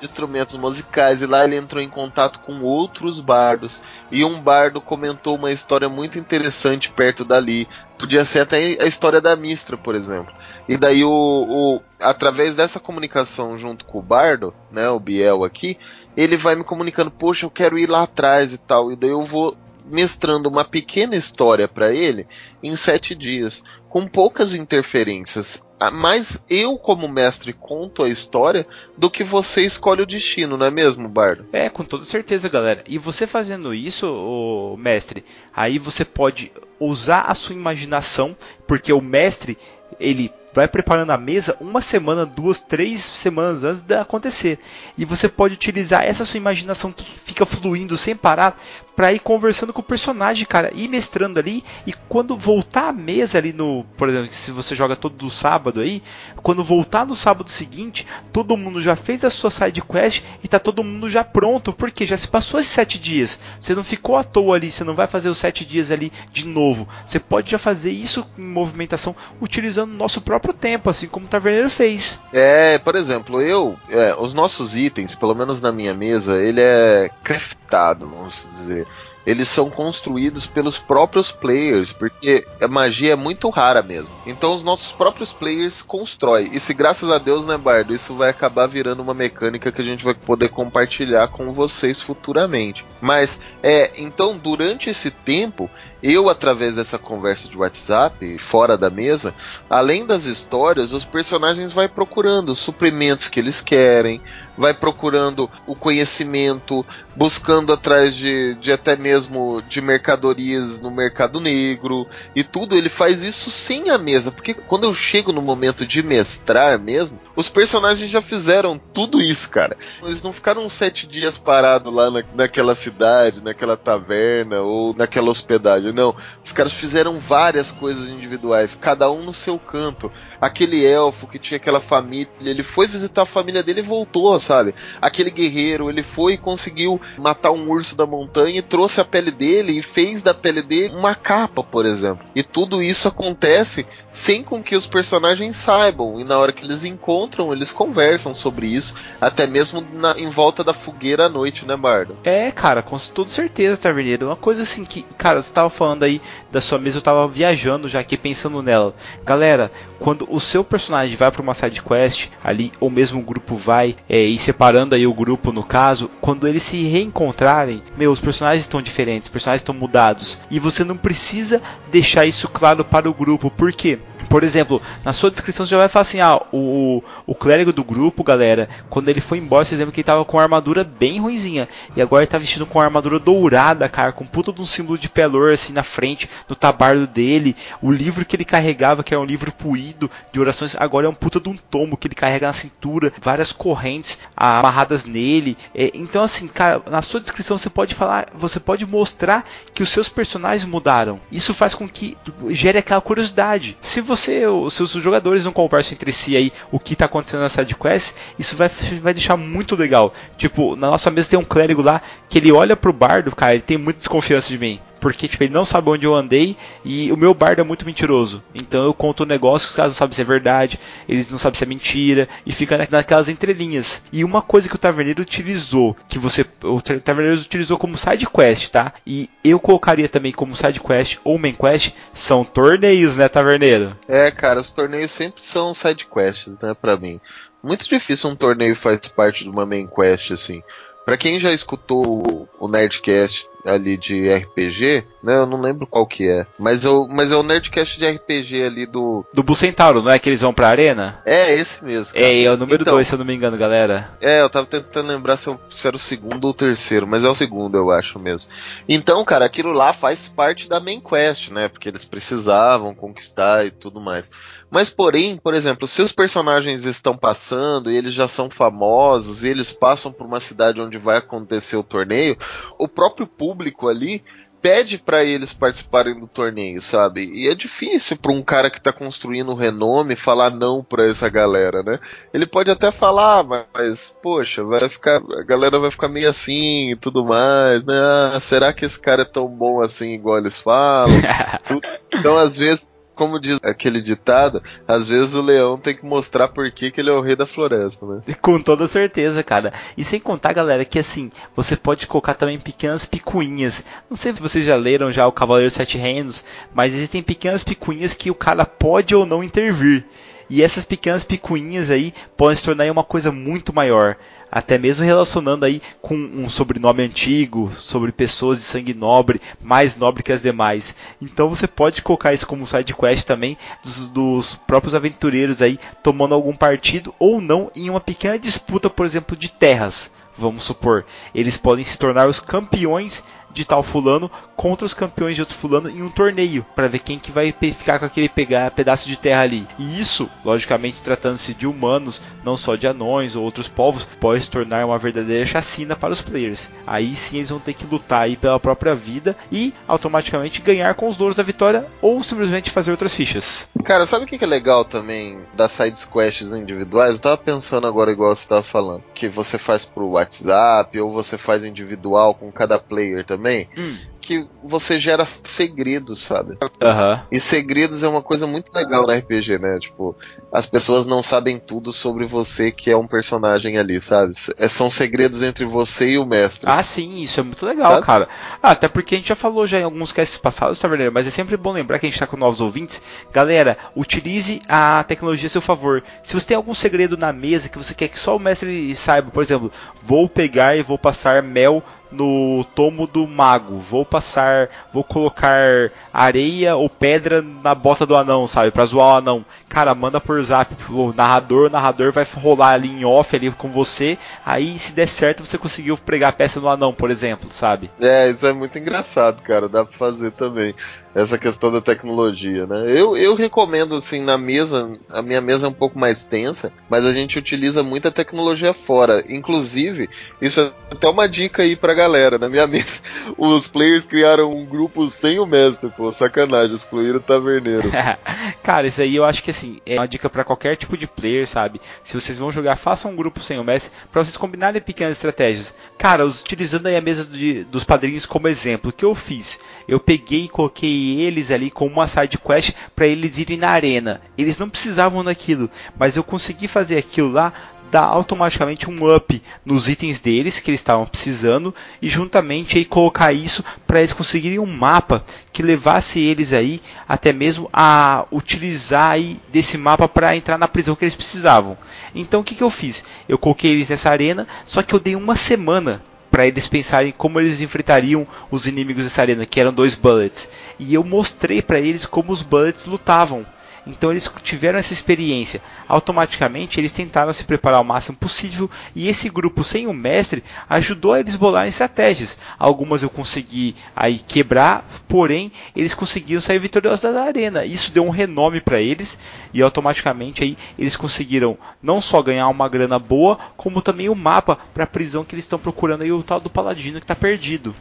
de 0.00 0.06
instrumentos 0.06 0.56
musicais 0.56 1.22
e 1.22 1.26
lá 1.26 1.44
ele 1.44 1.56
entrou 1.56 1.82
em 1.82 1.88
contato 1.88 2.40
com 2.40 2.62
outros 2.62 3.20
bardos 3.20 3.82
e 4.10 4.24
um 4.24 4.40
bardo 4.40 4.80
comentou 4.80 5.36
uma 5.36 5.52
história 5.52 5.88
muito 5.88 6.18
interessante 6.18 6.90
perto 6.90 7.24
dali. 7.24 7.68
Podia 7.98 8.24
ser 8.24 8.40
até 8.40 8.56
a 8.56 8.86
história 8.86 9.20
da 9.20 9.36
Mistra, 9.36 9.76
por 9.76 9.94
exemplo. 9.94 10.32
E 10.68 10.76
daí 10.76 11.04
o, 11.04 11.10
o 11.10 11.80
através 12.00 12.54
dessa 12.54 12.80
comunicação 12.80 13.58
junto 13.58 13.84
com 13.84 13.98
o 13.98 14.02
bardo, 14.02 14.54
né, 14.70 14.88
o 14.88 14.98
Biel 14.98 15.44
aqui, 15.44 15.78
ele 16.16 16.36
vai 16.36 16.54
me 16.54 16.64
comunicando, 16.64 17.10
poxa, 17.10 17.46
eu 17.46 17.50
quero 17.50 17.78
ir 17.78 17.88
lá 17.88 18.02
atrás 18.02 18.52
e 18.52 18.58
tal. 18.58 18.90
E 18.90 18.96
daí 18.96 19.10
eu 19.10 19.24
vou 19.24 19.56
mestrando 19.90 20.48
uma 20.48 20.64
pequena 20.64 21.16
história 21.16 21.66
para 21.66 21.92
ele 21.92 22.26
em 22.62 22.74
sete 22.76 23.14
dias, 23.14 23.62
com 23.88 24.06
poucas 24.06 24.54
interferências. 24.54 25.62
Ah, 25.78 25.90
mais 25.90 26.44
eu, 26.48 26.76
como 26.76 27.08
mestre, 27.08 27.52
conto 27.54 28.02
a 28.02 28.08
história 28.08 28.66
do 28.96 29.10
que 29.10 29.24
você 29.24 29.62
escolhe 29.62 30.02
o 30.02 30.06
destino, 30.06 30.56
não 30.56 30.66
é 30.66 30.70
mesmo, 30.70 31.08
Bardo? 31.08 31.46
É, 31.52 31.70
com 31.70 31.82
toda 31.82 32.04
certeza, 32.04 32.48
galera. 32.48 32.84
E 32.86 32.98
você 32.98 33.26
fazendo 33.26 33.72
isso, 33.72 34.76
mestre, 34.78 35.24
aí 35.54 35.78
você 35.78 36.04
pode 36.04 36.52
usar 36.78 37.22
a 37.22 37.34
sua 37.34 37.54
imaginação, 37.54 38.36
porque 38.66 38.92
o 38.92 39.00
mestre 39.00 39.56
ele 39.98 40.30
vai 40.52 40.66
preparando 40.66 41.10
a 41.10 41.18
mesa 41.18 41.56
uma 41.60 41.80
semana, 41.80 42.26
duas, 42.26 42.60
três 42.60 43.00
semanas 43.00 43.64
antes 43.64 43.80
de 43.80 43.94
acontecer. 43.94 44.58
E 44.98 45.04
você 45.04 45.28
pode 45.28 45.54
utilizar 45.54 46.04
essa 46.04 46.24
sua 46.24 46.38
imaginação 46.38 46.92
que 46.92 47.04
fica 47.04 47.46
fluindo 47.46 47.96
sem 47.96 48.16
parar 48.16 48.60
para 48.94 49.12
ir 49.12 49.20
conversando 49.20 49.72
com 49.72 49.80
o 49.80 49.84
personagem, 49.84 50.44
cara, 50.46 50.70
ir 50.74 50.88
mestrando 50.88 51.38
ali 51.38 51.64
e 51.86 51.92
quando 51.92 52.36
voltar 52.36 52.88
à 52.88 52.92
mesa 52.92 53.38
ali 53.38 53.52
no, 53.52 53.84
por 53.96 54.08
exemplo, 54.08 54.32
se 54.32 54.50
você 54.50 54.74
joga 54.74 54.96
todo 54.96 55.30
sábado 55.30 55.80
aí, 55.80 56.02
quando 56.42 56.64
voltar 56.64 57.06
no 57.06 57.14
sábado 57.14 57.50
seguinte, 57.50 58.06
todo 58.32 58.56
mundo 58.56 58.80
já 58.80 58.96
fez 58.96 59.24
a 59.24 59.30
sua 59.30 59.50
side 59.50 59.82
quest 59.82 60.22
e 60.42 60.48
tá 60.48 60.58
todo 60.58 60.84
mundo 60.84 61.08
já 61.08 61.24
pronto, 61.24 61.72
porque 61.72 62.06
já 62.06 62.16
se 62.16 62.28
passou 62.28 62.60
esses 62.60 62.72
sete 62.72 62.98
dias. 62.98 63.38
Você 63.60 63.74
não 63.74 63.84
ficou 63.84 64.16
à 64.16 64.24
toa 64.24 64.56
ali, 64.56 64.70
você 64.70 64.84
não 64.84 64.94
vai 64.94 65.06
fazer 65.06 65.28
os 65.28 65.38
sete 65.38 65.64
dias 65.64 65.90
ali 65.90 66.12
de 66.32 66.46
novo. 66.46 66.88
Você 67.04 67.18
pode 67.18 67.50
já 67.50 67.58
fazer 67.58 67.90
isso 67.90 68.26
em 68.38 68.42
movimentação 68.42 69.14
utilizando 69.40 69.92
o 69.92 69.96
nosso 69.96 70.20
próprio 70.20 70.52
tempo, 70.52 70.90
assim 70.90 71.06
como 71.06 71.26
o 71.26 71.28
Taverneiro 71.28 71.70
fez. 71.70 72.20
É, 72.32 72.78
por 72.78 72.94
exemplo, 72.94 73.40
eu, 73.40 73.76
é, 73.88 74.14
os 74.18 74.34
nossos 74.34 74.76
itens, 74.76 75.14
pelo 75.14 75.34
menos 75.34 75.60
na 75.60 75.72
minha 75.72 75.94
mesa, 75.94 76.40
ele 76.40 76.60
é 76.60 77.10
craftado, 77.22 78.06
vamos 78.06 78.46
dizer 78.48 78.86
eles 79.26 79.48
são 79.48 79.70
construídos 79.70 80.46
pelos 80.46 80.78
próprios 80.78 81.30
players, 81.30 81.92
porque 81.92 82.46
a 82.60 82.68
magia 82.68 83.12
é 83.12 83.16
muito 83.16 83.48
rara 83.50 83.82
mesmo. 83.82 84.14
Então 84.26 84.54
os 84.54 84.62
nossos 84.62 84.92
próprios 84.92 85.32
players 85.32 85.82
constroem. 85.82 86.48
E 86.52 86.60
se 86.60 86.72
graças 86.72 87.10
a 87.10 87.18
Deus, 87.18 87.44
né, 87.44 87.56
Bardo, 87.56 87.92
isso 87.92 88.14
vai 88.14 88.30
acabar 88.30 88.66
virando 88.66 89.02
uma 89.02 89.14
mecânica 89.14 89.70
que 89.70 89.80
a 89.80 89.84
gente 89.84 90.04
vai 90.04 90.14
poder 90.14 90.48
compartilhar 90.48 91.28
com 91.28 91.52
vocês 91.52 92.00
futuramente. 92.00 92.84
Mas 93.00 93.38
é, 93.62 94.00
então 94.00 94.36
durante 94.36 94.90
esse 94.90 95.10
tempo, 95.10 95.70
eu 96.02 96.28
através 96.28 96.74
dessa 96.74 96.98
conversa 96.98 97.48
de 97.48 97.56
WhatsApp, 97.56 98.38
fora 98.38 98.76
da 98.76 98.90
mesa, 98.90 99.34
além 99.68 100.06
das 100.06 100.24
histórias, 100.24 100.92
os 100.92 101.04
personagens 101.04 101.72
vai 101.72 101.88
procurando 101.88 102.50
os 102.50 102.58
suprimentos 102.58 103.28
que 103.28 103.40
eles 103.40 103.60
querem, 103.60 104.20
vai 104.60 104.74
procurando 104.74 105.48
o 105.66 105.74
conhecimento, 105.74 106.84
buscando 107.16 107.72
atrás 107.72 108.14
de, 108.14 108.54
de 108.56 108.70
até 108.70 108.94
mesmo 108.94 109.62
de 109.68 109.80
mercadorias 109.80 110.80
no 110.80 110.90
mercado 110.90 111.40
negro 111.40 112.06
e 112.36 112.44
tudo. 112.44 112.76
Ele 112.76 112.90
faz 112.90 113.22
isso 113.22 113.50
sem 113.50 113.88
a 113.88 113.96
mesa, 113.96 114.30
porque 114.30 114.52
quando 114.52 114.84
eu 114.84 114.92
chego 114.92 115.32
no 115.32 115.40
momento 115.40 115.86
de 115.86 116.02
mestrar 116.02 116.78
mesmo, 116.78 117.18
os 117.34 117.48
personagens 117.48 118.10
já 118.10 118.20
fizeram 118.20 118.78
tudo 118.92 119.20
isso, 119.22 119.48
cara. 119.48 119.76
Eles 120.02 120.22
não 120.22 120.32
ficaram 120.32 120.68
sete 120.68 121.06
dias 121.06 121.38
parados 121.38 121.92
lá 121.92 122.10
na, 122.10 122.22
naquela 122.34 122.74
cidade, 122.74 123.42
naquela 123.42 123.78
taverna 123.78 124.60
ou 124.60 124.94
naquela 124.94 125.30
hospedagem, 125.30 125.89
não. 125.92 126.14
Os 126.44 126.52
caras 126.52 126.72
fizeram 126.72 127.18
várias 127.18 127.70
coisas 127.70 128.08
individuais, 128.08 128.74
cada 128.74 129.10
um 129.10 129.24
no 129.24 129.32
seu 129.32 129.58
canto 129.58 130.10
aquele 130.40 130.84
elfo 130.84 131.26
que 131.26 131.38
tinha 131.38 131.56
aquela 131.56 131.80
família, 131.80 132.28
ele 132.40 132.62
foi 132.62 132.86
visitar 132.86 133.22
a 133.22 133.26
família 133.26 133.62
dele 133.62 133.80
e 133.80 133.84
voltou, 133.84 134.38
sabe? 134.38 134.74
Aquele 135.00 135.30
guerreiro, 135.30 135.90
ele 135.90 136.02
foi 136.02 136.34
e 136.34 136.38
conseguiu 136.38 137.00
matar 137.18 137.50
um 137.50 137.68
urso 137.68 137.96
da 137.96 138.06
montanha 138.06 138.58
e 138.58 138.62
trouxe 138.62 139.00
a 139.00 139.04
pele 139.04 139.30
dele 139.30 139.78
e 139.78 139.82
fez 139.82 140.22
da 140.22 140.32
pele 140.32 140.62
dele 140.62 140.94
uma 140.94 141.14
capa, 141.14 141.62
por 141.62 141.84
exemplo. 141.84 142.24
E 142.34 142.42
tudo 142.42 142.82
isso 142.82 143.08
acontece 143.08 143.86
sem 144.12 144.42
com 144.42 144.62
que 144.62 144.76
os 144.76 144.86
personagens 144.86 145.56
saibam. 145.56 146.20
E 146.20 146.24
na 146.24 146.38
hora 146.38 146.52
que 146.52 146.64
eles 146.64 146.84
encontram, 146.84 147.52
eles 147.52 147.72
conversam 147.72 148.34
sobre 148.34 148.66
isso, 148.66 148.94
até 149.20 149.46
mesmo 149.46 149.84
na, 149.92 150.18
em 150.18 150.28
volta 150.28 150.64
da 150.64 150.72
fogueira 150.72 151.26
à 151.26 151.28
noite, 151.28 151.66
né, 151.66 151.76
Bardo? 151.76 152.16
É, 152.24 152.50
cara, 152.50 152.82
com 152.82 152.96
toda 152.98 153.28
certeza, 153.28 153.80
Taverneiro. 153.80 154.26
Uma 154.26 154.36
coisa 154.36 154.62
assim 154.62 154.84
que, 154.84 155.02
cara, 155.16 155.42
você 155.42 155.52
tava 155.52 155.70
falando 155.70 156.04
aí 156.04 156.20
da 156.50 156.60
sua 156.60 156.78
mesa, 156.78 156.98
eu 156.98 157.02
tava 157.02 157.26
viajando 157.28 157.88
já 157.88 158.00
aqui 158.00 158.16
pensando 158.16 158.62
nela. 158.62 158.92
Galera, 159.24 159.70
quando 159.98 160.29
o 160.30 160.40
seu 160.40 160.64
personagem 160.64 161.16
vai 161.16 161.30
para 161.30 161.42
uma 161.42 161.54
side 161.54 161.82
quest 161.82 162.28
ali, 162.42 162.72
ou 162.80 162.88
mesmo 162.90 163.20
o 163.20 163.24
grupo 163.24 163.56
vai, 163.56 163.96
é, 164.08 164.18
e 164.18 164.38
separando 164.38 164.94
aí 164.94 165.06
o 165.06 165.14
grupo 165.14 165.52
no 165.52 165.62
caso, 165.62 166.10
quando 166.20 166.46
eles 166.46 166.62
se 166.62 166.82
reencontrarem, 166.84 167.82
meu, 167.96 168.12
os 168.12 168.20
personagens 168.20 168.64
estão 168.64 168.80
diferentes, 168.80 169.28
os 169.28 169.32
personagens 169.32 169.60
estão 169.60 169.74
mudados. 169.74 170.38
E 170.50 170.58
você 170.58 170.84
não 170.84 170.96
precisa 170.96 171.60
deixar 171.90 172.26
isso 172.26 172.48
claro 172.48 172.84
para 172.84 173.10
o 173.10 173.14
grupo, 173.14 173.50
por 173.50 173.72
quê? 173.72 173.98
Por 174.30 174.44
exemplo, 174.44 174.80
na 175.04 175.12
sua 175.12 175.28
descrição 175.28 175.66
você 175.66 175.72
já 175.72 175.76
vai 175.76 175.88
falar 175.88 176.02
assim: 176.02 176.20
ah, 176.20 176.40
o, 176.52 177.02
o 177.26 177.34
clérigo 177.34 177.72
do 177.72 177.82
grupo, 177.82 178.22
galera, 178.22 178.68
quando 178.88 179.08
ele 179.08 179.20
foi 179.20 179.38
embora, 179.38 179.64
vocês 179.64 179.76
lembram 179.76 179.92
que 179.92 180.00
ele 180.00 180.06
tava 180.06 180.24
com 180.24 180.36
uma 180.36 180.44
armadura 180.44 180.84
bem 180.84 181.20
ruinzinha. 181.20 181.68
E 181.96 182.00
agora 182.00 182.22
ele 182.22 182.30
tá 182.30 182.38
vestido 182.38 182.64
com 182.64 182.78
uma 182.78 182.84
armadura 182.84 183.18
dourada, 183.18 183.88
cara, 183.88 184.12
com 184.12 184.24
puta 184.24 184.52
de 184.52 184.62
um 184.62 184.64
símbolo 184.64 184.96
de 184.96 185.08
pelor 185.08 185.52
assim 185.52 185.72
na 185.72 185.82
frente, 185.82 186.30
no 186.48 186.54
tabardo 186.54 187.08
dele. 187.08 187.56
O 187.82 187.90
livro 187.90 188.24
que 188.24 188.36
ele 188.36 188.44
carregava, 188.44 189.02
que 189.02 189.12
era 189.12 189.20
um 189.20 189.26
livro 189.26 189.50
puído 189.50 190.08
de 190.30 190.38
orações, 190.38 190.76
agora 190.78 191.08
é 191.08 191.10
um 191.10 191.14
puta 191.14 191.40
de 191.40 191.48
um 191.48 191.56
tomo 191.56 191.96
que 191.96 192.06
ele 192.06 192.14
carrega 192.14 192.46
na 192.46 192.52
cintura, 192.52 193.12
várias 193.20 193.50
correntes 193.50 194.16
amarradas 194.36 195.04
nele. 195.04 195.58
É, 195.74 195.90
então, 195.92 196.22
assim, 196.22 196.46
cara, 196.46 196.80
na 196.88 197.02
sua 197.02 197.18
descrição 197.18 197.58
você 197.58 197.68
pode 197.68 197.96
falar, 197.96 198.28
você 198.32 198.60
pode 198.60 198.86
mostrar 198.86 199.44
que 199.74 199.82
os 199.82 199.88
seus 199.88 200.08
personagens 200.08 200.70
mudaram. 200.70 201.20
Isso 201.32 201.52
faz 201.52 201.74
com 201.74 201.88
que 201.88 202.16
gere 202.50 202.78
aquela 202.78 203.00
curiosidade. 203.00 203.76
Se 203.80 204.00
você 204.00 204.19
você, 204.20 204.46
os 204.46 204.74
seus 204.74 204.90
jogadores 204.92 205.44
não 205.44 205.52
conversam 205.52 205.94
entre 205.94 206.12
si 206.12 206.36
aí 206.36 206.52
o 206.70 206.78
que 206.78 206.92
está 206.92 207.06
acontecendo 207.06 207.40
na 207.40 207.48
side 207.48 207.74
quest, 207.74 208.14
isso 208.38 208.56
vai, 208.56 208.68
vai 209.00 209.14
deixar 209.14 209.36
muito 209.36 209.74
legal. 209.74 210.12
Tipo, 210.36 210.76
na 210.76 210.90
nossa 210.90 211.10
mesa 211.10 211.30
tem 211.30 211.38
um 211.38 211.44
clérigo 211.44 211.82
lá 211.82 212.02
que 212.28 212.38
ele 212.38 212.52
olha 212.52 212.76
pro 212.76 212.92
bardo, 212.92 213.34
cara, 213.34 213.54
ele 213.54 213.62
tem 213.62 213.78
muita 213.78 213.98
desconfiança 213.98 214.48
de 214.48 214.58
mim. 214.58 214.80
Porque, 215.00 215.26
tipo, 215.26 215.42
ele 215.42 215.52
não 215.52 215.64
sabe 215.64 215.88
onde 215.88 216.06
eu 216.06 216.14
andei 216.14 216.56
e 216.84 217.10
o 217.10 217.16
meu 217.16 217.32
bardo 217.32 217.60
é 217.60 217.64
muito 217.64 217.86
mentiroso. 217.86 218.42
Então 218.54 218.84
eu 218.84 218.92
conto 218.92 219.22
um 219.22 219.26
negócio 219.26 219.66
que 219.66 219.70
os 219.70 219.76
caras 219.76 219.92
não 219.92 219.96
sabem 219.96 220.14
se 220.14 220.20
é 220.20 220.24
verdade, 220.24 220.78
eles 221.08 221.30
não 221.30 221.38
sabem 221.38 221.58
se 221.58 221.64
é 221.64 221.66
mentira, 221.66 222.28
e 222.44 222.52
fica 222.52 222.76
naquelas 222.90 223.28
entrelinhas. 223.28 224.02
E 224.12 224.24
uma 224.24 224.42
coisa 224.42 224.68
que 224.68 224.74
o 224.74 224.78
Taverneiro 224.78 225.22
utilizou, 225.22 225.96
que 226.08 226.18
você. 226.18 226.44
O 226.62 226.80
Taverneiro 226.80 227.40
utilizou 227.40 227.78
como 227.78 227.96
side 227.96 228.26
quest, 228.26 228.70
tá? 228.70 228.92
E 229.06 229.28
eu 229.42 229.58
colocaria 229.58 230.08
também 230.08 230.32
como 230.32 230.54
side 230.54 230.80
quest 230.80 231.18
ou 231.24 231.38
main 231.38 231.54
quest, 231.54 231.92
são 232.12 232.44
torneios, 232.44 233.16
né, 233.16 233.28
Taverneiro? 233.28 233.96
É, 234.06 234.30
cara, 234.30 234.60
os 234.60 234.70
torneios 234.70 235.10
sempre 235.10 235.42
são 235.42 235.72
side 235.72 236.06
quests, 236.06 236.58
né, 236.58 236.74
pra 236.74 236.96
mim. 236.96 237.20
Muito 237.62 237.88
difícil 237.88 238.30
um 238.30 238.36
torneio 238.36 238.74
faz 238.74 239.06
parte 239.08 239.44
de 239.44 239.50
uma 239.50 239.66
main 239.66 239.86
quest, 239.86 240.30
assim. 240.32 240.62
Pra 241.04 241.16
quem 241.16 241.40
já 241.40 241.52
escutou 241.52 242.48
o 242.58 242.68
Nerdcast 242.68 243.48
ali 243.64 243.96
de 243.96 244.28
RPG, 244.28 245.04
né? 245.22 245.36
Eu 245.36 245.46
não 245.46 245.60
lembro 245.60 245.86
qual 245.86 246.06
que 246.06 246.28
é. 246.28 246.46
Mas, 246.58 246.84
eu, 246.84 247.06
mas 247.08 247.30
é 247.30 247.36
o 247.36 247.42
Nerdcast 247.42 247.98
de 247.98 248.08
RPG 248.08 248.62
ali 248.62 248.86
do. 248.86 249.24
Do 249.32 249.42
Bucentauro, 249.42 250.02
não 250.02 250.10
é 250.10 250.18
que 250.18 250.28
eles 250.28 250.40
vão 250.40 250.52
pra 250.52 250.68
arena? 250.68 251.20
É, 251.24 251.52
esse 251.54 251.84
mesmo. 251.84 252.14
Cara. 252.14 252.26
É, 252.26 252.42
é 252.42 252.50
o 252.50 252.56
número 252.56 252.84
2, 252.84 252.88
então, 252.88 253.04
se 253.04 253.14
eu 253.14 253.18
não 253.18 253.24
me 253.24 253.34
engano, 253.34 253.56
galera. 253.56 254.10
É, 254.20 254.42
eu 254.42 254.50
tava 254.50 254.66
tentando 254.66 255.08
lembrar 255.08 255.36
se, 255.36 255.46
eu, 255.46 255.58
se 255.68 255.86
era 255.86 255.96
o 255.96 255.98
segundo 255.98 256.44
ou 256.44 256.50
o 256.50 256.54
terceiro, 256.54 257.06
mas 257.06 257.24
é 257.24 257.28
o 257.28 257.34
segundo, 257.34 257.76
eu 257.76 257.90
acho 257.90 258.18
mesmo. 258.18 258.50
Então, 258.88 259.24
cara, 259.24 259.44
aquilo 259.44 259.72
lá 259.72 259.92
faz 259.92 260.28
parte 260.28 260.68
da 260.68 260.80
main 260.80 261.00
quest, 261.00 261.50
né? 261.50 261.68
Porque 261.68 261.88
eles 261.88 262.04
precisavam 262.04 262.94
conquistar 262.94 263.66
e 263.66 263.70
tudo 263.70 264.00
mais. 264.00 264.30
Mas, 264.70 264.88
porém, 264.88 265.36
por 265.36 265.52
exemplo, 265.52 265.86
se 265.88 266.00
os 266.00 266.12
personagens 266.12 266.84
estão 266.84 267.16
passando 267.16 267.90
e 267.90 267.96
eles 267.96 268.14
já 268.14 268.28
são 268.28 268.48
famosos 268.48 269.42
e 269.42 269.48
eles 269.48 269.72
passam 269.72 270.12
por 270.12 270.26
uma 270.26 270.40
cidade 270.40 270.80
onde 270.80 270.96
vai 270.96 271.16
acontecer 271.16 271.76
o 271.76 271.82
torneio, 271.82 272.36
o 272.78 272.86
próprio 272.86 273.26
público 273.26 273.88
ali 273.88 274.22
pede 274.60 274.98
para 274.98 275.24
eles 275.24 275.52
participarem 275.52 276.18
do 276.18 276.26
torneio, 276.26 276.82
sabe? 276.82 277.24
E 277.24 277.48
é 277.48 277.54
difícil 277.54 278.16
para 278.16 278.32
um 278.32 278.42
cara 278.42 278.70
que 278.70 278.80
tá 278.80 278.92
construindo 278.92 279.50
um 279.50 279.56
renome 279.56 280.14
falar 280.14 280.50
não 280.50 280.84
para 280.84 281.06
essa 281.06 281.28
galera, 281.28 281.82
né? 281.82 281.98
Ele 282.32 282.46
pode 282.46 282.70
até 282.70 282.90
falar, 282.90 283.42
mas 283.42 284.14
poxa, 284.22 284.62
vai 284.62 284.88
ficar, 284.88 285.16
a 285.16 285.42
galera 285.42 285.78
vai 285.78 285.90
ficar 285.90 286.08
meio 286.08 286.28
assim 286.28 286.90
e 286.90 286.96
tudo 286.96 287.24
mais, 287.24 287.84
né? 287.84 287.94
Ah, 288.34 288.40
será 288.40 288.72
que 288.72 288.84
esse 288.84 289.00
cara 289.00 289.22
é 289.22 289.26
tão 289.26 289.48
bom 289.48 289.80
assim 289.80 290.12
igual 290.12 290.38
eles 290.38 290.58
falam? 290.58 291.10
então 292.12 292.38
às 292.38 292.54
vezes 292.54 292.86
como 293.20 293.38
diz 293.38 293.60
aquele 293.62 294.00
ditado, 294.00 294.62
às 294.88 295.06
vezes 295.06 295.34
o 295.34 295.42
leão 295.42 295.76
tem 295.76 295.94
que 295.94 296.06
mostrar 296.06 296.48
por 296.48 296.70
que, 296.70 296.90
ele 296.96 297.10
é 297.10 297.12
o 297.12 297.20
rei 297.20 297.36
da 297.36 297.44
floresta, 297.44 298.06
né? 298.06 298.22
Com 298.40 298.58
toda 298.58 298.88
certeza, 298.88 299.42
cara. 299.42 299.74
E 299.94 300.02
sem 300.02 300.18
contar, 300.18 300.54
galera, 300.54 300.86
que 300.86 300.98
assim, 300.98 301.28
você 301.54 301.76
pode 301.76 302.06
colocar 302.06 302.32
também 302.32 302.58
pequenas 302.58 303.04
picuinhas. 303.04 303.84
Não 304.08 304.16
sei 304.16 304.34
se 304.34 304.40
vocês 304.40 304.64
já 304.64 304.74
leram 304.74 305.12
já 305.12 305.26
o 305.26 305.32
Cavaleiro 305.32 305.70
Sete 305.70 305.98
Reinos, 305.98 306.46
mas 306.72 306.94
existem 306.94 307.22
pequenas 307.22 307.62
picuinhas 307.62 308.14
que 308.14 308.30
o 308.30 308.34
cara 308.34 308.64
pode 308.64 309.14
ou 309.14 309.26
não 309.26 309.44
intervir. 309.44 310.06
E 310.48 310.62
essas 310.62 310.86
pequenas 310.86 311.22
picuinhas 311.22 311.90
aí 311.90 312.14
podem 312.38 312.56
se 312.56 312.64
tornar 312.64 312.90
uma 312.90 313.04
coisa 313.04 313.30
muito 313.30 313.70
maior 313.70 314.16
até 314.50 314.78
mesmo 314.78 315.04
relacionando 315.04 315.64
aí 315.64 315.80
com 316.02 316.14
um 316.14 316.48
sobrenome 316.50 317.02
antigo, 317.02 317.70
sobre 317.72 318.12
pessoas 318.12 318.58
de 318.58 318.64
sangue 318.64 318.94
nobre, 318.94 319.40
mais 319.60 319.96
nobre 319.96 320.22
que 320.22 320.32
as 320.32 320.42
demais. 320.42 320.96
Então 321.20 321.48
você 321.48 321.66
pode 321.66 322.02
colocar 322.02 322.32
isso 322.32 322.46
como 322.46 322.66
side 322.66 322.94
quest 322.94 323.26
também 323.26 323.56
dos, 323.82 324.06
dos 324.08 324.54
próprios 324.66 324.94
aventureiros 324.94 325.62
aí 325.62 325.78
tomando 326.02 326.34
algum 326.34 326.54
partido 326.54 327.14
ou 327.18 327.40
não 327.40 327.70
em 327.76 327.88
uma 327.88 328.00
pequena 328.00 328.38
disputa, 328.38 328.90
por 328.90 329.06
exemplo, 329.06 329.36
de 329.36 329.50
terras. 329.50 330.10
Vamos 330.38 330.64
supor, 330.64 331.04
eles 331.34 331.56
podem 331.56 331.84
se 331.84 331.98
tornar 331.98 332.26
os 332.26 332.40
campeões 332.40 333.22
de 333.52 333.64
tal 333.64 333.82
fulano 333.82 334.30
contra 334.56 334.84
os 334.84 334.94
campeões 334.94 335.34
de 335.34 335.42
outro 335.42 335.56
fulano 335.56 335.88
em 335.88 336.02
um 336.02 336.10
torneio 336.10 336.66
para 336.74 336.88
ver 336.88 336.98
quem 336.98 337.18
que 337.18 337.32
vai 337.32 337.52
ficar 337.52 337.98
com 337.98 338.04
aquele 338.04 338.28
pegar 338.28 338.70
pedaço 338.72 339.08
de 339.08 339.16
terra 339.16 339.42
ali. 339.42 339.66
E 339.78 340.00
isso, 340.00 340.28
logicamente, 340.44 341.02
tratando-se 341.02 341.54
de 341.54 341.66
humanos, 341.66 342.20
não 342.44 342.56
só 342.56 342.76
de 342.76 342.86
anões 342.86 343.34
ou 343.34 343.42
outros 343.42 343.68
povos, 343.68 344.06
pode 344.20 344.44
se 344.44 344.50
tornar 344.50 344.84
uma 344.84 344.98
verdadeira 344.98 345.46
chacina 345.46 345.96
para 345.96 346.12
os 346.12 346.20
players. 346.20 346.70
Aí 346.86 347.16
sim 347.16 347.38
eles 347.38 347.50
vão 347.50 347.58
ter 347.58 347.74
que 347.74 347.86
lutar 347.86 348.22
aí 348.22 348.36
pela 348.36 348.60
própria 348.60 348.94
vida 348.94 349.36
e 349.50 349.72
automaticamente 349.88 350.60
ganhar 350.60 350.94
com 350.94 351.08
os 351.08 351.16
louros 351.16 351.36
da 351.36 351.42
vitória 351.42 351.86
ou 352.02 352.22
simplesmente 352.22 352.70
fazer 352.70 352.90
outras 352.90 353.14
fichas. 353.14 353.68
Cara, 353.84 354.06
sabe 354.06 354.24
o 354.24 354.28
que 354.28 354.42
é 354.42 354.46
legal 354.46 354.84
também 354.84 355.38
das 355.54 355.72
side 355.72 356.06
quests 356.06 356.52
individuais? 356.52 357.14
Eu 357.14 357.20
tava 357.20 357.36
pensando 357.38 357.86
agora 357.86 358.12
igual 358.12 358.34
você 358.34 358.46
tava 358.46 358.62
falando, 358.62 359.02
que 359.14 359.28
você 359.28 359.58
faz 359.58 359.84
pro 359.84 360.10
WhatsApp 360.10 361.00
ou 361.00 361.12
você 361.12 361.38
faz 361.38 361.64
individual 361.64 362.34
com 362.34 362.52
cada 362.52 362.78
player 362.78 363.24
também 363.24 363.39
também. 363.40 363.68
Hum 363.76 363.96
que 364.20 364.46
você 364.62 365.00
gera 365.00 365.24
segredos, 365.24 366.20
sabe? 366.20 366.56
Uhum. 366.62 367.20
E 367.32 367.40
segredos 367.40 368.04
é 368.04 368.08
uma 368.08 368.22
coisa 368.22 368.46
muito 368.46 368.72
legal 368.72 369.06
no 369.06 369.12
RPG, 369.12 369.58
né? 369.58 369.78
Tipo, 369.80 370.16
as 370.52 370.66
pessoas 370.66 371.06
não 371.06 371.22
sabem 371.22 371.58
tudo 371.58 371.92
sobre 371.92 372.26
você 372.26 372.70
que 372.70 372.90
é 372.90 372.96
um 372.96 373.06
personagem 373.06 373.78
ali, 373.78 374.00
sabe? 374.00 374.32
É, 374.56 374.68
são 374.68 374.90
segredos 374.90 375.42
entre 375.42 375.64
você 375.64 376.10
e 376.10 376.18
o 376.18 376.26
mestre. 376.26 376.70
Ah, 376.70 376.82
sim, 376.82 377.20
isso 377.20 377.40
é 377.40 377.42
muito 377.42 377.64
legal, 377.64 377.92
sabe? 377.92 378.06
cara. 378.06 378.28
Ah, 378.62 378.70
até 378.72 378.86
porque 378.86 379.14
a 379.14 379.18
gente 379.18 379.30
já 379.30 379.34
falou 379.34 379.66
já 379.66 379.80
em 379.80 379.84
alguns 379.84 380.12
casts 380.12 380.36
passados, 380.36 380.78
tá 380.78 380.86
vendo? 380.86 381.10
Mas 381.10 381.26
é 381.26 381.30
sempre 381.30 381.56
bom 381.56 381.72
lembrar 381.72 381.98
que 381.98 382.06
a 382.06 382.10
gente 382.10 382.18
tá 382.18 382.26
com 382.26 382.36
novos 382.36 382.60
ouvintes. 382.60 383.02
Galera, 383.32 383.78
utilize 383.96 384.60
a 384.68 385.02
tecnologia 385.02 385.46
a 385.46 385.50
seu 385.50 385.62
favor. 385.62 386.04
Se 386.22 386.34
você 386.34 386.46
tem 386.46 386.56
algum 386.56 386.74
segredo 386.74 387.16
na 387.16 387.32
mesa 387.32 387.68
que 387.68 387.78
você 387.78 387.94
quer 387.94 388.08
que 388.08 388.18
só 388.18 388.36
o 388.36 388.40
mestre 388.40 388.94
saiba, 388.94 389.30
por 389.30 389.42
exemplo, 389.42 389.72
vou 390.02 390.28
pegar 390.28 390.76
e 390.76 390.82
vou 390.82 390.98
passar 390.98 391.42
mel 391.42 391.82
no 392.10 392.64
tomo 392.74 393.06
do 393.06 393.26
mago. 393.26 393.78
Vou 393.78 394.04
passar, 394.04 394.68
vou 394.92 395.04
colocar 395.04 395.90
areia 396.12 396.76
ou 396.76 396.88
pedra 396.88 397.42
na 397.42 397.74
bota 397.74 398.04
do 398.04 398.16
anão, 398.16 398.46
sabe? 398.46 398.70
Pra 398.70 398.84
zoar 398.84 399.14
o 399.14 399.18
anão. 399.18 399.44
Cara, 399.68 399.94
manda 399.94 400.20
por 400.20 400.42
zap 400.42 400.74
o 400.90 401.12
narrador, 401.12 401.66
o 401.66 401.70
narrador 401.70 402.12
vai 402.12 402.26
rolar 402.34 402.70
ali 402.70 402.88
em 402.88 403.04
off 403.04 403.34
ali 403.34 403.50
com 403.50 403.68
você. 403.68 404.18
Aí, 404.44 404.78
se 404.78 404.92
der 404.92 405.06
certo, 405.06 405.44
você 405.44 405.56
conseguiu 405.56 405.96
pregar 405.96 406.30
a 406.30 406.32
peça 406.32 406.60
no 406.60 406.68
anão, 406.68 406.92
por 406.92 407.10
exemplo, 407.10 407.50
sabe? 407.52 407.90
É, 408.00 408.28
isso 408.28 408.46
é 408.46 408.52
muito 408.52 408.78
engraçado, 408.78 409.42
cara. 409.42 409.68
Dá 409.68 409.84
pra 409.84 409.96
fazer 409.96 410.32
também. 410.32 410.74
Essa 411.14 411.36
questão 411.38 411.72
da 411.72 411.80
tecnologia, 411.80 412.66
né? 412.66 412.84
Eu, 412.88 413.16
eu 413.16 413.34
recomendo, 413.34 413.96
assim, 413.96 414.20
na 414.20 414.38
mesa, 414.38 414.90
a 415.10 415.20
minha 415.22 415.40
mesa 415.40 415.66
é 415.66 415.68
um 415.68 415.72
pouco 415.72 415.98
mais 415.98 416.24
tensa, 416.24 416.72
mas 416.88 417.04
a 417.04 417.12
gente 417.12 417.38
utiliza 417.38 417.82
muita 417.82 418.10
tecnologia 418.10 418.72
fora. 418.72 419.24
Inclusive, 419.28 420.08
isso 420.40 420.60
é 420.60 420.72
até 420.92 421.08
uma 421.08 421.28
dica 421.28 421.62
aí 421.62 421.74
pra 421.74 421.94
galera. 421.94 422.38
Na 422.38 422.48
minha 422.48 422.66
mesa, 422.68 423.00
os 423.36 423.66
players 423.66 424.04
criaram 424.04 424.52
um 424.52 424.64
grupo 424.64 425.06
sem 425.08 425.38
o 425.38 425.46
mestre, 425.46 425.90
pô, 425.90 426.10
sacanagem, 426.10 426.74
excluíram 426.74 427.18
o 427.18 427.22
taverneiro. 427.22 427.90
Cara, 428.62 428.86
isso 428.86 429.02
aí 429.02 429.16
eu 429.16 429.24
acho 429.24 429.42
que, 429.42 429.50
assim, 429.50 429.80
é 429.84 429.96
uma 429.96 430.08
dica 430.08 430.30
para 430.30 430.44
qualquer 430.44 430.76
tipo 430.76 430.96
de 430.96 431.06
player, 431.06 431.46
sabe? 431.46 431.80
Se 432.04 432.14
vocês 432.14 432.38
vão 432.38 432.52
jogar, 432.52 432.76
façam 432.76 433.10
um 433.10 433.16
grupo 433.16 433.42
sem 433.42 433.58
o 433.58 433.64
mestre, 433.64 433.92
pra 434.12 434.24
vocês 434.24 434.36
combinarem 434.36 434.80
pequenas 434.80 435.16
estratégias. 435.16 435.74
Cara, 435.98 436.24
utilizando 436.24 436.86
aí 436.86 436.96
a 436.96 437.00
mesa 437.00 437.24
de, 437.24 437.64
dos 437.64 437.84
padrinhos 437.84 438.26
como 438.26 438.48
exemplo, 438.48 438.90
o 438.90 438.92
que 438.92 439.04
eu 439.04 439.14
fiz? 439.14 439.58
Eu 439.90 439.98
peguei 439.98 440.44
e 440.44 440.48
coloquei 440.48 441.20
eles 441.20 441.50
ali 441.50 441.68
com 441.68 441.84
uma 441.84 442.06
side 442.06 442.38
quest 442.38 442.70
para 442.94 443.08
eles 443.08 443.38
irem 443.38 443.56
na 443.58 443.70
arena. 443.70 444.20
Eles 444.38 444.56
não 444.56 444.70
precisavam 444.70 445.24
daquilo, 445.24 445.68
mas 445.98 446.16
eu 446.16 446.22
consegui 446.22 446.68
fazer 446.68 446.96
aquilo 446.96 447.32
lá 447.32 447.52
dar 447.90 448.04
automaticamente 448.04 448.88
um 448.88 449.12
up 449.12 449.42
nos 449.64 449.88
itens 449.88 450.20
deles 450.20 450.60
que 450.60 450.70
eles 450.70 450.78
estavam 450.78 451.04
precisando 451.04 451.74
e 452.00 452.08
juntamente 452.08 452.78
aí 452.78 452.84
colocar 452.84 453.32
isso 453.32 453.64
para 453.84 453.98
eles 453.98 454.12
conseguirem 454.12 454.60
um 454.60 454.66
mapa 454.66 455.24
que 455.52 455.60
levasse 455.60 456.20
eles 456.20 456.52
aí 456.52 456.80
até 457.08 457.32
mesmo 457.32 457.68
a 457.72 458.26
utilizar 458.30 459.10
aí 459.10 459.40
desse 459.50 459.76
mapa 459.76 460.06
para 460.06 460.36
entrar 460.36 460.56
na 460.56 460.68
prisão 460.68 460.94
que 460.94 461.02
eles 461.04 461.16
precisavam. 461.16 461.76
Então 462.14 462.42
o 462.42 462.44
que, 462.44 462.54
que 462.54 462.62
eu 462.62 462.70
fiz? 462.70 463.04
Eu 463.28 463.36
coloquei 463.36 463.72
eles 463.72 463.88
nessa 463.88 464.08
arena, 464.08 464.46
só 464.64 464.82
que 464.82 464.94
eu 464.94 465.00
dei 465.00 465.16
uma 465.16 465.34
semana 465.34 466.00
para 466.30 466.46
eles 466.46 466.66
pensarem 466.68 467.12
como 467.16 467.40
eles 467.40 467.60
enfrentariam 467.60 468.26
os 468.50 468.66
inimigos 468.66 469.04
dessa 469.04 469.22
arena, 469.22 469.44
que 469.44 469.60
eram 469.60 469.72
dois 469.72 469.94
bullets. 469.94 470.50
E 470.78 470.94
eu 470.94 471.02
mostrei 471.02 471.60
para 471.60 471.80
eles 471.80 472.06
como 472.06 472.32
os 472.32 472.42
bullets 472.42 472.86
lutavam. 472.86 473.44
Então 473.86 474.10
eles 474.10 474.30
tiveram 474.42 474.78
essa 474.78 474.92
experiência. 474.92 475.62
Automaticamente 475.88 476.78
eles 476.78 476.92
tentaram 476.92 477.32
se 477.32 477.44
preparar 477.44 477.80
o 477.80 477.84
máximo 477.84 478.16
possível 478.16 478.70
e 478.94 479.08
esse 479.08 479.28
grupo 479.28 479.64
sem 479.64 479.86
o 479.86 479.92
mestre 479.92 480.44
ajudou 480.68 481.14
a 481.14 481.20
eles 481.20 481.38
estratégias. 481.68 482.38
Algumas 482.58 483.02
eu 483.02 483.10
consegui 483.10 483.74
aí 483.94 484.18
quebrar, 484.18 484.84
porém 485.08 485.50
eles 485.74 485.94
conseguiram 485.94 486.40
sair 486.40 486.58
vitoriosos 486.58 487.12
da 487.12 487.22
arena. 487.22 487.64
Isso 487.64 487.92
deu 487.92 488.04
um 488.04 488.10
renome 488.10 488.60
para 488.60 488.80
eles 488.80 489.18
e 489.52 489.62
automaticamente 489.62 490.42
aí 490.42 490.56
eles 490.78 490.96
conseguiram 490.96 491.58
não 491.82 492.00
só 492.00 492.22
ganhar 492.22 492.48
uma 492.48 492.68
grana 492.68 492.98
boa, 492.98 493.38
como 493.56 493.82
também 493.82 494.08
o 494.08 494.14
mapa 494.14 494.58
para 494.74 494.84
a 494.84 494.86
prisão 494.86 495.24
que 495.24 495.34
eles 495.34 495.44
estão 495.44 495.58
procurando 495.58 496.02
aí 496.02 496.12
o 496.12 496.22
tal 496.22 496.40
do 496.40 496.50
paladino 496.50 496.98
que 496.98 497.04
está 497.04 497.16
perdido. 497.16 497.74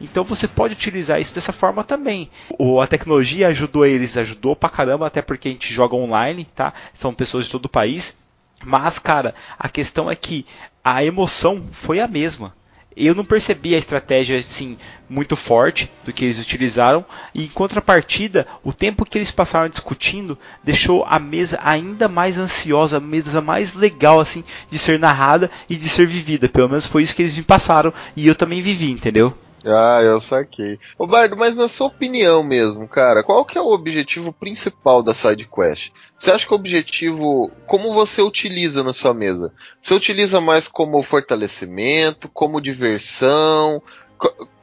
Então 0.00 0.24
você 0.24 0.46
pode 0.46 0.74
utilizar 0.74 1.20
isso 1.20 1.34
dessa 1.34 1.52
forma 1.52 1.82
também. 1.82 2.30
O, 2.58 2.80
a 2.80 2.86
tecnologia 2.86 3.48
ajudou 3.48 3.86
eles, 3.86 4.16
ajudou 4.16 4.54
pra 4.54 4.68
caramba, 4.68 5.06
até 5.06 5.22
porque 5.22 5.48
a 5.48 5.50
gente 5.50 5.72
joga 5.72 5.96
online, 5.96 6.46
tá? 6.54 6.72
São 6.92 7.14
pessoas 7.14 7.46
de 7.46 7.52
todo 7.52 7.66
o 7.66 7.70
país. 7.70 8.16
Mas, 8.64 8.98
cara, 8.98 9.34
a 9.58 9.68
questão 9.68 10.10
é 10.10 10.16
que 10.16 10.46
a 10.84 11.04
emoção 11.04 11.64
foi 11.72 12.00
a 12.00 12.08
mesma. 12.08 12.54
Eu 12.96 13.14
não 13.14 13.26
percebi 13.26 13.74
a 13.74 13.78
estratégia 13.78 14.38
assim 14.38 14.78
muito 15.06 15.36
forte 15.36 15.92
do 16.02 16.14
que 16.14 16.24
eles 16.24 16.40
utilizaram 16.40 17.04
e 17.34 17.44
em 17.44 17.48
contrapartida, 17.48 18.46
o 18.64 18.72
tempo 18.72 19.04
que 19.04 19.18
eles 19.18 19.30
passaram 19.30 19.68
discutindo 19.68 20.38
deixou 20.64 21.04
a 21.06 21.18
mesa 21.18 21.60
ainda 21.62 22.08
mais 22.08 22.38
ansiosa, 22.38 22.96
a 22.96 23.00
mesa 23.00 23.42
mais 23.42 23.74
legal 23.74 24.18
assim 24.18 24.42
de 24.70 24.78
ser 24.78 24.98
narrada 24.98 25.50
e 25.68 25.76
de 25.76 25.90
ser 25.90 26.06
vivida. 26.06 26.48
Pelo 26.48 26.70
menos 26.70 26.86
foi 26.86 27.02
isso 27.02 27.14
que 27.14 27.20
eles 27.20 27.36
me 27.36 27.42
passaram 27.42 27.92
e 28.16 28.26
eu 28.26 28.34
também 28.34 28.62
vivi, 28.62 28.90
entendeu? 28.90 29.36
Ah, 29.66 30.00
eu 30.00 30.20
saquei. 30.20 30.78
Ô 30.96 31.06
Bardo, 31.06 31.36
mas 31.36 31.56
na 31.56 31.66
sua 31.66 31.88
opinião 31.88 32.42
mesmo, 32.44 32.86
cara, 32.86 33.24
qual 33.24 33.44
que 33.44 33.58
é 33.58 33.60
o 33.60 33.72
objetivo 33.72 34.32
principal 34.32 35.02
da 35.02 35.12
side 35.12 35.48
quest? 35.52 35.90
Você 36.16 36.30
acha 36.30 36.46
que 36.46 36.52
o 36.52 36.56
objetivo, 36.56 37.50
como 37.66 37.90
você 37.90 38.22
utiliza 38.22 38.84
na 38.84 38.92
sua 38.92 39.12
mesa? 39.12 39.52
Você 39.80 39.92
utiliza 39.92 40.40
mais 40.40 40.68
como 40.68 41.02
fortalecimento, 41.02 42.28
como 42.28 42.60
diversão, 42.60 43.82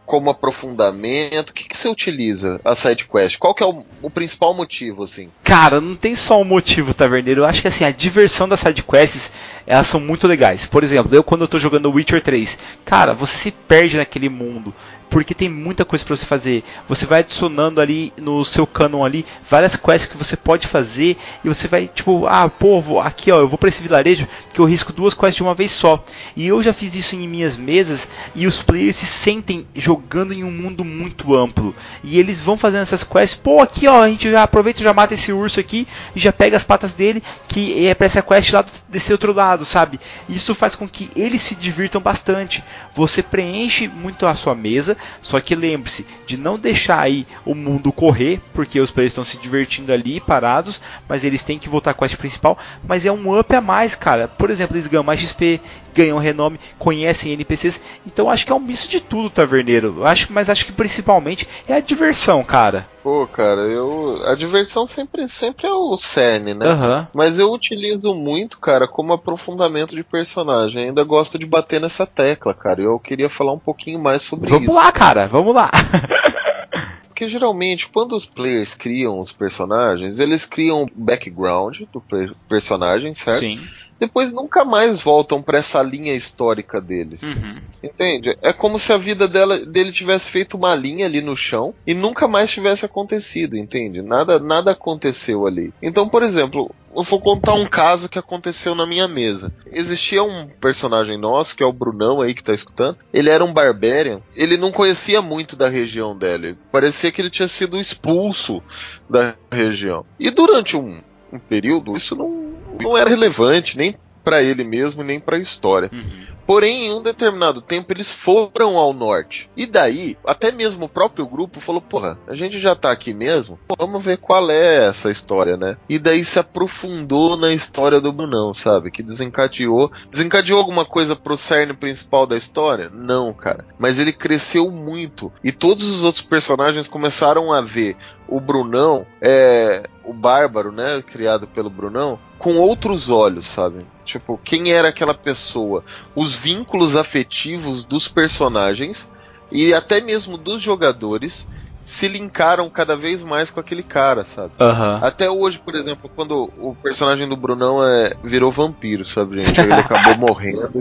como 0.05 0.29
aprofundamento? 0.29 1.49
O 1.49 1.53
que, 1.53 1.67
que 1.67 1.77
você 1.77 1.87
utiliza 1.87 2.59
a 2.63 2.73
side 2.73 3.05
quest? 3.05 3.37
Qual 3.37 3.53
que 3.53 3.63
é 3.63 3.65
o, 3.65 3.85
o, 4.01 4.09
principal 4.09 4.53
motivo, 4.53 5.03
assim? 5.03 5.29
Cara, 5.43 5.81
não 5.81 5.95
tem 5.95 6.15
só 6.15 6.39
um 6.39 6.45
motivo, 6.45 6.93
Taverneiro. 6.93 7.41
Eu 7.41 7.45
acho 7.45 7.61
que 7.61 7.67
assim, 7.67 7.83
a 7.83 7.91
diversão 7.91 8.47
das 8.47 8.61
side 8.61 8.83
quests, 8.83 9.31
elas 9.65 9.87
são 9.87 9.99
muito 9.99 10.27
legais. 10.27 10.65
Por 10.65 10.83
exemplo, 10.83 11.13
eu 11.13 11.23
quando 11.23 11.41
eu 11.41 11.47
tô 11.47 11.59
jogando 11.59 11.91
Witcher 11.91 12.21
3, 12.21 12.59
cara, 12.83 13.13
você 13.13 13.37
se 13.37 13.51
perde 13.51 13.97
naquele 13.97 14.29
mundo 14.29 14.73
porque 15.13 15.35
tem 15.35 15.47
muita 15.47 15.85
coisa 15.85 16.03
para 16.03 16.15
você 16.15 16.25
fazer. 16.25 16.63
Você 16.89 17.05
vai 17.05 17.19
adicionando 17.19 17.79
ali 17.79 18.11
no 18.19 18.43
seu 18.43 18.65
canon 18.65 19.05
ali 19.05 19.23
várias 19.47 19.75
quests 19.75 20.11
que 20.11 20.17
você 20.17 20.35
pode 20.35 20.65
fazer 20.65 21.15
e 21.45 21.47
você 21.47 21.67
vai 21.67 21.87
tipo, 21.87 22.25
ah, 22.25 22.49
povo, 22.49 22.99
aqui 22.99 23.31
ó, 23.31 23.39
eu 23.39 23.47
vou 23.47 23.59
para 23.59 23.69
esse 23.69 23.83
vilarejo 23.83 24.27
que 24.51 24.59
eu 24.59 24.65
risco 24.65 24.91
duas 24.91 25.13
quests 25.13 25.35
de 25.35 25.43
uma 25.43 25.53
vez 25.53 25.69
só. 25.69 26.03
E 26.35 26.47
eu 26.47 26.63
já 26.63 26.73
fiz 26.73 26.95
isso 26.95 27.15
em 27.15 27.27
minhas 27.27 27.55
mesas 27.55 28.09
e 28.33 28.47
os 28.47 28.63
players 28.63 28.95
se 28.95 29.05
sentem 29.05 29.67
jogando 29.75 30.33
em 30.33 30.43
um 30.43 30.49
mundo 30.49 30.83
muito 30.83 31.35
amplo. 31.35 31.75
E 32.03 32.17
eles 32.17 32.41
vão 32.41 32.57
fazendo 32.57 32.81
essas 32.81 33.03
quests, 33.03 33.39
pô, 33.39 33.61
aqui 33.61 33.87
ó, 33.87 34.01
a 34.01 34.09
gente 34.09 34.31
já 34.31 34.41
aproveita 34.41 34.81
e 34.81 34.83
já 34.83 34.95
mata 34.95 35.13
esse 35.13 35.31
urso 35.31 35.59
aqui 35.59 35.87
e 36.15 36.19
já 36.19 36.33
pega 36.33 36.57
as 36.57 36.63
patas 36.63 36.95
dele 36.95 37.21
que 37.47 37.85
é 37.85 37.93
para 37.93 38.07
essa 38.07 38.23
quest 38.23 38.51
lá 38.51 38.65
desse 38.89 39.11
outro 39.11 39.31
lado, 39.31 39.63
sabe? 39.63 39.99
Isso 40.27 40.55
faz 40.55 40.73
com 40.73 40.89
que 40.89 41.11
eles 41.15 41.41
se 41.41 41.53
divirtam 41.53 42.01
bastante. 42.01 42.63
Você 42.93 43.23
preenche 43.23 43.87
muito 43.87 44.25
a 44.25 44.35
sua 44.35 44.53
mesa 44.53 44.95
só 45.21 45.39
que 45.39 45.55
lembre-se 45.55 46.05
de 46.25 46.37
não 46.37 46.59
deixar 46.59 47.01
aí 47.01 47.25
o 47.45 47.55
mundo 47.55 47.91
correr, 47.91 48.39
porque 48.53 48.79
os 48.79 48.91
players 48.91 49.13
estão 49.13 49.23
se 49.23 49.37
divertindo 49.37 49.91
ali 49.91 50.19
parados, 50.19 50.81
mas 51.07 51.23
eles 51.23 51.43
têm 51.43 51.57
que 51.57 51.69
voltar 51.69 51.93
com 51.93 52.03
a 52.05 52.07
quest 52.07 52.19
principal. 52.19 52.57
Mas 52.87 53.05
é 53.05 53.11
um 53.11 53.37
up 53.37 53.55
a 53.55 53.61
mais, 53.61 53.95
cara. 53.95 54.27
Por 54.27 54.49
exemplo, 54.49 54.75
eles 54.75 54.87
ganham 54.87 55.03
mais 55.03 55.19
XP, 55.19 55.59
ganham 55.93 56.17
renome, 56.17 56.59
conhecem 56.77 57.31
NPCs. 57.31 57.81
Então 58.05 58.29
acho 58.29 58.45
que 58.45 58.51
é 58.51 58.55
um 58.55 58.59
misto 58.59 58.89
de 58.89 58.99
tudo, 58.99 59.29
Taverneiro. 59.29 60.05
Acho, 60.05 60.31
mas 60.31 60.49
acho 60.49 60.65
que 60.65 60.71
principalmente 60.71 61.47
é 61.67 61.75
a 61.75 61.79
diversão, 61.79 62.43
cara. 62.43 62.87
Pô, 63.03 63.27
cara, 63.27 63.61
eu. 63.63 64.21
A 64.25 64.33
diversão 64.33 64.85
sempre, 64.87 65.27
sempre 65.27 65.67
é 65.67 65.73
o 65.73 65.97
cerne, 65.97 66.53
né? 66.53 66.65
Uhum. 66.65 67.07
Mas 67.13 67.37
eu 67.37 67.51
utilizo 67.51 68.15
muito, 68.15 68.57
cara, 68.59 68.87
como 68.87 69.11
aprofundamento 69.11 69.93
de 69.93 70.03
personagem. 70.03 70.85
Ainda 70.85 71.03
gosto 71.03 71.37
de 71.37 71.45
bater 71.45 71.81
nessa 71.81 72.05
tecla, 72.05 72.53
cara. 72.53 72.81
Eu 72.81 72.97
queria 72.97 73.29
falar 73.29 73.51
um 73.51 73.59
pouquinho 73.59 73.99
mais 73.99 74.23
sobre 74.23 74.49
vamos 74.49 74.63
isso. 74.63 74.73
Vamos 74.73 74.85
lá, 74.85 74.91
cara, 74.93 75.27
vamos 75.27 75.53
lá. 75.53 75.69
Porque 77.09 77.27
geralmente, 77.27 77.89
quando 77.89 78.15
os 78.15 78.25
players 78.25 78.73
criam 78.73 79.19
os 79.19 79.31
personagens, 79.31 80.17
eles 80.17 80.45
criam 80.45 80.83
o 80.83 80.89
background 80.95 81.81
do 81.91 82.01
personagem, 82.47 83.13
certo? 83.13 83.39
Sim 83.39 83.59
depois 84.03 84.29
nunca 84.29 84.65
mais 84.65 84.99
voltam 84.99 85.41
para 85.41 85.57
essa 85.57 85.81
linha 85.81 86.13
histórica 86.13 86.81
deles. 86.81 87.23
Uhum. 87.23 87.55
Entende? 87.81 88.35
É 88.41 88.51
como 88.51 88.77
se 88.77 88.91
a 88.91 88.97
vida 88.97 89.27
dela, 89.27 89.57
dele 89.57 89.93
tivesse 89.93 90.29
feito 90.29 90.57
uma 90.57 90.75
linha 90.75 91.05
ali 91.05 91.21
no 91.21 91.37
chão 91.37 91.73
e 91.87 91.93
nunca 91.93 92.27
mais 92.27 92.51
tivesse 92.51 92.85
acontecido, 92.85 93.57
entende? 93.57 94.01
Nada, 94.01 94.39
nada 94.39 94.71
aconteceu 94.71 95.45
ali. 95.45 95.73
Então, 95.81 96.07
por 96.07 96.21
exemplo, 96.21 96.69
eu 96.93 97.01
vou 97.03 97.19
contar 97.19 97.53
um 97.53 97.65
caso 97.65 98.09
que 98.09 98.19
aconteceu 98.19 98.75
na 98.75 98.85
minha 98.85 99.07
mesa. 99.07 99.53
Existia 99.71 100.21
um 100.21 100.47
personagem 100.47 101.17
nosso, 101.17 101.55
que 101.55 101.63
é 101.63 101.65
o 101.65 101.73
Brunão 101.73 102.21
aí 102.21 102.33
que 102.33 102.43
tá 102.43 102.53
escutando. 102.53 102.97
Ele 103.13 103.29
era 103.29 103.43
um 103.43 103.53
barbarian. 103.53 104.21
Ele 104.35 104.57
não 104.57 104.71
conhecia 104.71 105.21
muito 105.21 105.55
da 105.55 105.69
região 105.69 106.15
dele. 106.15 106.57
Parecia 106.71 107.11
que 107.11 107.21
ele 107.21 107.29
tinha 107.29 107.47
sido 107.47 107.79
expulso 107.79 108.61
da 109.09 109.33
região. 109.51 110.05
E 110.19 110.29
durante 110.29 110.77
um, 110.77 110.99
um 111.31 111.39
período, 111.39 111.95
isso 111.95 112.15
não, 112.15 112.53
não 112.81 112.97
era 112.97 113.09
relevante 113.09 113.77
nem 113.77 113.95
para 114.23 114.41
ele 114.41 114.63
mesmo 114.63 115.03
nem 115.03 115.19
para 115.19 115.35
a 115.35 115.39
história. 115.39 115.89
Uhum. 115.91 116.33
Porém, 116.45 116.87
em 116.87 116.93
um 116.93 117.01
determinado 117.01 117.61
tempo 117.61 117.93
eles 117.93 118.11
foram 118.11 118.77
ao 118.77 118.91
norte. 118.91 119.49
E 119.55 119.65
daí, 119.65 120.17
até 120.25 120.51
mesmo 120.51 120.85
o 120.85 120.89
próprio 120.89 121.25
grupo 121.25 121.59
falou: 121.59 121.81
"Porra, 121.81 122.19
a 122.27 122.35
gente 122.35 122.59
já 122.59 122.75
tá 122.75 122.91
aqui 122.91 123.13
mesmo. 123.13 123.57
Vamos 123.77 124.03
ver 124.03 124.17
qual 124.17 124.49
é 124.51 124.85
essa 124.85 125.09
história, 125.09 125.55
né?" 125.55 125.77
E 125.87 125.97
daí 125.97 126.23
se 126.25 126.39
aprofundou 126.39 127.37
na 127.37 127.53
história 127.53 128.01
do 128.01 128.11
Brunão, 128.11 128.53
sabe? 128.53 128.91
Que 128.91 129.01
desencadeou, 129.01 129.91
desencadeou 130.11 130.59
alguma 130.59 130.85
coisa 130.85 131.15
pro 131.15 131.37
cerne 131.37 131.73
principal 131.73 132.27
da 132.27 132.35
história? 132.35 132.91
Não, 132.93 133.33
cara. 133.33 133.65
Mas 133.79 133.97
ele 133.97 134.11
cresceu 134.11 134.69
muito 134.69 135.31
e 135.43 135.51
todos 135.51 135.85
os 135.85 136.03
outros 136.03 136.23
personagens 136.23 136.87
começaram 136.87 137.53
a 137.53 137.61
ver 137.61 137.95
o 138.27 138.39
Brunão, 138.39 139.05
é, 139.21 139.83
o 140.03 140.13
Bárbaro, 140.13 140.71
né, 140.71 141.01
criado 141.01 141.47
pelo 141.47 141.69
Brunão, 141.69 142.19
com 142.37 142.57
outros 142.57 143.09
olhos, 143.09 143.47
sabe? 143.47 143.85
Tipo, 144.03 144.39
quem 144.43 144.71
era 144.71 144.89
aquela 144.89 145.13
pessoa? 145.13 145.83
Os 146.15 146.33
vínculos 146.33 146.95
afetivos 146.95 147.85
dos 147.85 148.07
personagens 148.07 149.09
e 149.51 149.73
até 149.73 150.01
mesmo 150.01 150.37
dos 150.37 150.61
jogadores 150.61 151.47
se 151.83 152.07
linkaram 152.07 152.69
cada 152.69 152.95
vez 152.95 153.23
mais 153.23 153.49
com 153.49 153.59
aquele 153.59 153.83
cara, 153.83 154.23
sabe? 154.23 154.51
Uhum. 154.59 154.99
Até 155.01 155.29
hoje, 155.29 155.59
por 155.59 155.75
exemplo, 155.75 156.09
quando 156.15 156.49
o 156.57 156.75
personagem 156.81 157.27
do 157.27 157.35
Brunão 157.35 157.83
é, 157.83 158.13
virou 158.23 158.51
vampiro, 158.51 159.03
sabe, 159.03 159.41
gente? 159.41 159.59
Ele 159.59 159.73
acabou 159.73 160.15
morrendo 160.17 160.71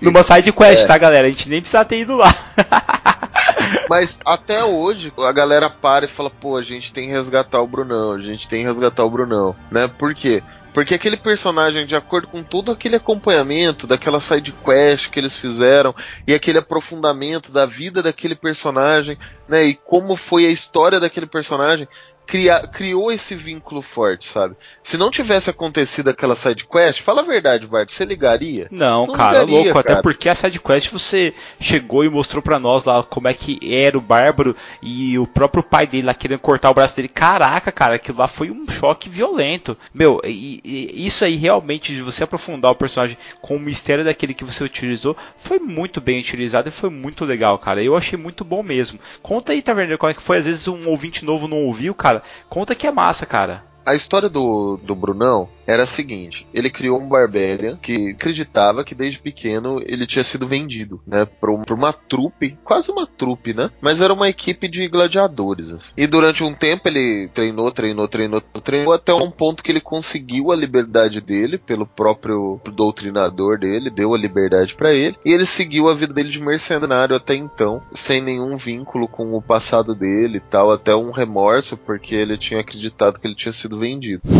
Numa 0.00 0.22
side 0.22 0.52
quest, 0.52 0.82
é. 0.82 0.86
tá, 0.86 0.98
galera? 0.98 1.28
A 1.28 1.30
gente 1.30 1.48
nem 1.48 1.60
precisa 1.60 1.84
ter 1.84 2.00
ido 2.00 2.16
lá. 2.16 2.34
Mas 3.88 4.10
até 4.24 4.64
hoje 4.64 5.12
a 5.18 5.32
galera 5.32 5.68
para 5.70 6.04
e 6.04 6.08
fala, 6.08 6.30
pô, 6.30 6.56
a 6.56 6.62
gente 6.62 6.92
tem 6.92 7.08
que 7.08 7.12
resgatar 7.12 7.60
o 7.60 7.66
Brunão, 7.66 8.12
a 8.12 8.22
gente 8.22 8.48
tem 8.48 8.60
que 8.60 8.66
resgatar 8.66 9.04
o 9.04 9.10
Brunão, 9.10 9.54
né? 9.70 9.88
Por 9.88 10.14
quê? 10.14 10.42
Porque 10.74 10.94
aquele 10.94 11.16
personagem, 11.16 11.86
de 11.86 11.94
acordo 11.94 12.26
com 12.26 12.42
todo 12.42 12.72
aquele 12.72 12.96
acompanhamento, 12.96 13.86
daquela 13.86 14.20
side 14.20 14.52
quest 14.64 15.08
que 15.08 15.20
eles 15.20 15.36
fizeram, 15.36 15.94
e 16.26 16.34
aquele 16.34 16.58
aprofundamento 16.58 17.52
da 17.52 17.64
vida 17.64 18.02
daquele 18.02 18.34
personagem, 18.34 19.16
né? 19.48 19.64
E 19.64 19.74
como 19.74 20.16
foi 20.16 20.46
a 20.46 20.50
história 20.50 20.98
daquele 20.98 21.26
personagem, 21.26 21.86
cria, 22.26 22.66
criou 22.66 23.10
esse 23.12 23.34
vínculo 23.34 23.82
forte, 23.82 24.28
sabe? 24.28 24.56
Se 24.82 24.96
não 24.96 25.10
tivesse 25.10 25.50
acontecido 25.50 26.08
aquela 26.08 26.34
side 26.34 26.66
quest, 26.66 27.00
fala 27.00 27.20
a 27.20 27.24
verdade, 27.24 27.66
Bart, 27.66 27.90
você 27.90 28.04
ligaria? 28.04 28.68
Não, 28.70 29.06
Não 29.06 29.14
cara, 29.14 29.40
ligaria, 29.42 29.54
louco, 29.64 29.78
até 29.78 29.88
cara. 29.90 30.02
porque 30.02 30.28
a 30.28 30.34
side 30.34 30.60
quest 30.60 30.90
você 30.90 31.34
chegou 31.60 32.04
e 32.04 32.08
mostrou 32.08 32.42
pra 32.42 32.58
nós 32.58 32.84
lá 32.84 33.02
como 33.02 33.28
é 33.28 33.34
que 33.34 33.58
era 33.62 33.96
o 33.96 34.00
Bárbaro 34.00 34.54
e 34.82 35.18
o 35.18 35.26
próprio 35.26 35.62
pai 35.62 35.86
dele 35.86 36.06
lá 36.06 36.14
querendo 36.14 36.38
cortar 36.40 36.70
o 36.70 36.74
braço 36.74 36.96
dele. 36.96 37.08
Caraca, 37.08 37.72
cara, 37.72 37.94
aquilo 37.96 38.18
lá 38.18 38.28
foi 38.28 38.50
um 38.50 38.66
choque 38.68 39.08
violento. 39.08 39.76
Meu, 39.92 40.20
e, 40.24 40.60
e 40.64 41.06
isso 41.06 41.24
aí 41.24 41.36
realmente 41.36 41.94
de 41.94 42.02
você 42.02 42.24
aprofundar 42.24 42.70
o 42.72 42.76
personagem 42.76 43.16
com 43.40 43.56
o 43.56 43.60
mistério 43.60 44.04
daquele 44.04 44.34
que 44.34 44.44
você 44.44 44.62
utilizou 44.64 45.16
foi 45.38 45.58
muito 45.58 46.00
bem 46.00 46.20
utilizado 46.20 46.68
e 46.68 46.72
foi 46.72 46.90
muito 46.90 47.24
legal, 47.24 47.58
cara. 47.58 47.82
Eu 47.82 47.96
achei 47.96 48.18
muito 48.18 48.44
bom 48.44 48.62
mesmo. 48.62 48.98
Conta 49.22 49.52
aí, 49.52 49.62
Taverneiro, 49.62 49.98
como 49.98 50.10
é 50.10 50.14
que 50.14 50.22
foi? 50.22 50.38
Às 50.38 50.46
vezes 50.46 50.68
um 50.68 50.88
ouvinte 50.88 51.24
novo 51.24 51.48
não 51.48 51.58
ouviu, 51.64 51.94
cara. 51.94 52.13
Conta 52.48 52.74
que 52.74 52.86
é 52.86 52.90
massa, 52.90 53.24
cara. 53.26 53.64
A 53.84 53.94
história 53.94 54.28
do, 54.28 54.78
do 54.82 54.94
Brunão 54.94 55.48
era 55.66 55.82
a 55.84 55.86
seguinte: 55.86 56.46
ele 56.52 56.70
criou 56.70 57.00
um 57.00 57.08
Barbarian 57.08 57.76
que 57.76 58.10
acreditava 58.10 58.84
que 58.84 58.94
desde 58.94 59.18
pequeno 59.18 59.80
ele 59.86 60.06
tinha 60.06 60.24
sido 60.24 60.46
vendido, 60.46 61.00
né, 61.06 61.24
pra, 61.24 61.50
um- 61.52 61.62
pra 61.62 61.74
uma 61.74 61.92
trupe, 61.92 62.58
quase 62.64 62.90
uma 62.90 63.06
trupe, 63.06 63.54
né? 63.54 63.70
Mas 63.80 64.00
era 64.00 64.12
uma 64.12 64.28
equipe 64.28 64.68
de 64.68 64.86
gladiadores. 64.88 65.70
assim. 65.70 65.92
E 65.96 66.06
durante 66.06 66.42
um 66.44 66.52
tempo 66.52 66.88
ele 66.88 67.28
treinou, 67.32 67.70
treinou, 67.70 68.08
treinou, 68.08 68.40
treinou, 68.40 68.92
até 68.92 69.12
um 69.14 69.30
ponto 69.30 69.62
que 69.62 69.70
ele 69.72 69.80
conseguiu 69.80 70.50
a 70.52 70.56
liberdade 70.56 71.20
dele 71.20 71.58
pelo 71.58 71.86
próprio 71.86 72.60
doutrinador 72.72 73.58
dele, 73.58 73.90
deu 73.90 74.14
a 74.14 74.18
liberdade 74.18 74.74
pra 74.74 74.92
ele, 74.92 75.16
e 75.24 75.32
ele 75.32 75.46
seguiu 75.46 75.88
a 75.88 75.94
vida 75.94 76.12
dele 76.14 76.28
de 76.30 76.40
mercenário 76.42 77.16
até 77.16 77.34
então, 77.34 77.82
sem 77.92 78.20
nenhum 78.20 78.56
vínculo 78.56 79.08
com 79.08 79.32
o 79.34 79.42
passado 79.42 79.94
dele 79.94 80.36
e 80.38 80.40
tal, 80.40 80.72
até 80.72 80.94
um 80.94 81.10
remorso, 81.10 81.76
porque 81.76 82.14
ele 82.14 82.36
tinha 82.36 82.60
acreditado 82.60 83.18
que 83.18 83.26
ele 83.26 83.34
tinha 83.34 83.52
sido 83.52 83.78
vendido. 83.78 84.22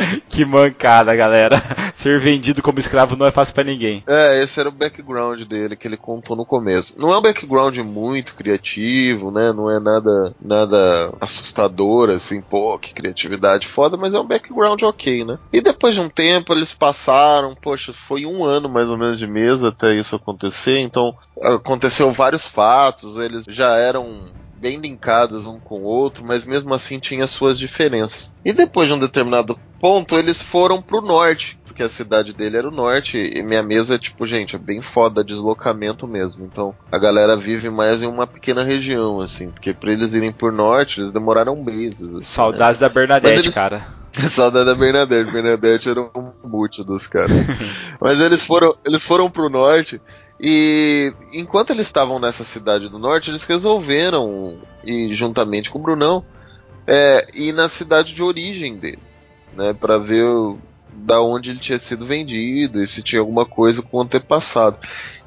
Que 0.28 0.44
mancada, 0.50 1.14
galera. 1.14 1.62
Ser 1.94 2.20
vendido 2.20 2.62
como 2.62 2.78
escravo 2.78 3.16
não 3.16 3.26
é 3.26 3.30
fácil 3.30 3.54
pra 3.54 3.64
ninguém. 3.64 4.02
É, 4.06 4.42
esse 4.42 4.58
era 4.58 4.68
o 4.68 4.72
background 4.72 5.42
dele 5.42 5.76
que 5.76 5.86
ele 5.86 5.96
contou 5.96 6.36
no 6.36 6.44
começo. 6.44 6.96
Não 6.98 7.12
é 7.12 7.18
um 7.18 7.22
background 7.22 7.78
muito 7.78 8.34
criativo, 8.34 9.30
né? 9.30 9.52
Não 9.52 9.70
é 9.70 9.78
nada 9.78 10.34
nada 10.40 11.12
assustador 11.20 12.10
assim, 12.10 12.40
pô, 12.40 12.78
que 12.78 12.94
criatividade 12.94 13.66
foda, 13.66 13.96
mas 13.96 14.14
é 14.14 14.20
um 14.20 14.26
background 14.26 14.82
ok, 14.82 15.24
né? 15.24 15.38
E 15.52 15.60
depois 15.60 15.94
de 15.94 16.00
um 16.00 16.08
tempo 16.08 16.52
eles 16.52 16.74
passaram, 16.74 17.54
poxa, 17.54 17.92
foi 17.92 18.26
um 18.26 18.44
ano 18.44 18.68
mais 18.68 18.88
ou 18.88 18.96
menos 18.96 19.18
de 19.18 19.26
mesa 19.26 19.68
até 19.68 19.94
isso 19.94 20.16
acontecer, 20.16 20.78
então 20.78 21.14
aconteceu 21.42 22.10
vários 22.12 22.44
fatos, 22.44 23.16
eles 23.16 23.44
já 23.48 23.76
eram 23.76 24.24
bem 24.60 24.78
linkados 24.78 25.46
um 25.46 25.58
com 25.58 25.80
o 25.80 25.84
outro, 25.84 26.24
mas 26.24 26.46
mesmo 26.46 26.74
assim 26.74 26.98
tinha 26.98 27.26
suas 27.26 27.58
diferenças. 27.58 28.32
E 28.44 28.52
depois 28.52 28.88
de 28.88 28.94
um 28.94 28.98
determinado 28.98 29.58
ponto, 29.80 30.16
eles 30.16 30.42
foram 30.42 30.82
pro 30.82 31.00
norte, 31.00 31.58
porque 31.64 31.82
a 31.82 31.88
cidade 31.88 32.34
dele 32.34 32.58
era 32.58 32.68
o 32.68 32.72
norte, 32.72 33.16
e 33.16 33.42
minha 33.42 33.62
mesa 33.62 33.94
é 33.94 33.98
tipo, 33.98 34.26
gente, 34.26 34.54
é 34.54 34.58
bem 34.58 34.82
foda 34.82 35.24
deslocamento 35.24 36.06
mesmo. 36.06 36.44
Então 36.44 36.74
a 36.92 36.98
galera 36.98 37.36
vive 37.36 37.70
mais 37.70 38.02
em 38.02 38.06
uma 38.06 38.26
pequena 38.26 38.62
região, 38.62 39.20
assim, 39.20 39.50
porque 39.50 39.72
pra 39.72 39.90
eles 39.92 40.12
irem 40.12 40.30
pro 40.30 40.52
norte, 40.52 41.00
eles 41.00 41.10
demoraram 41.12 41.56
meses. 41.56 42.16
assim, 42.16 42.24
Saudades 42.24 42.78
da 42.78 42.88
Bernadette, 42.90 43.46
ele- 43.46 43.52
cara. 43.52 43.86
né? 44.18 44.28
Saudade 44.28 44.66
da 44.66 44.74
Bernadette. 44.74 45.30
Bernadette 45.30 45.88
era 45.88 46.00
um 46.02 46.32
boot 46.44 46.84
dos 46.84 47.06
caras. 47.06 47.30
Mas 47.98 48.20
eles 48.20 48.42
foram, 48.42 48.74
eles 48.84 49.02
foram 49.02 49.30
pro 49.30 49.48
norte 49.48 50.00
e 50.42 51.12
enquanto 51.34 51.70
eles 51.70 51.86
estavam 51.86 52.18
nessa 52.18 52.44
cidade 52.44 52.88
do 52.88 52.98
norte, 52.98 53.30
eles 53.30 53.44
resolveram, 53.44 54.58
e 54.84 55.14
juntamente 55.14 55.70
com 55.70 55.78
o 55.78 55.82
Brunão, 55.82 56.24
é, 56.86 57.26
ir 57.34 57.52
na 57.52 57.68
cidade 57.68 58.14
de 58.14 58.22
origem 58.22 58.76
dele, 58.76 58.98
né, 59.54 59.72
para 59.72 59.98
ver 59.98 60.24
o- 60.24 60.58
da 60.92 61.20
onde 61.20 61.50
ele 61.50 61.60
tinha 61.60 61.78
sido 61.78 62.04
vendido 62.04 62.82
e 62.82 62.86
se 62.86 63.02
tinha 63.02 63.20
alguma 63.20 63.46
coisa 63.46 63.80
com 63.80 63.98
o 63.98 64.00
antepassado. 64.00 64.76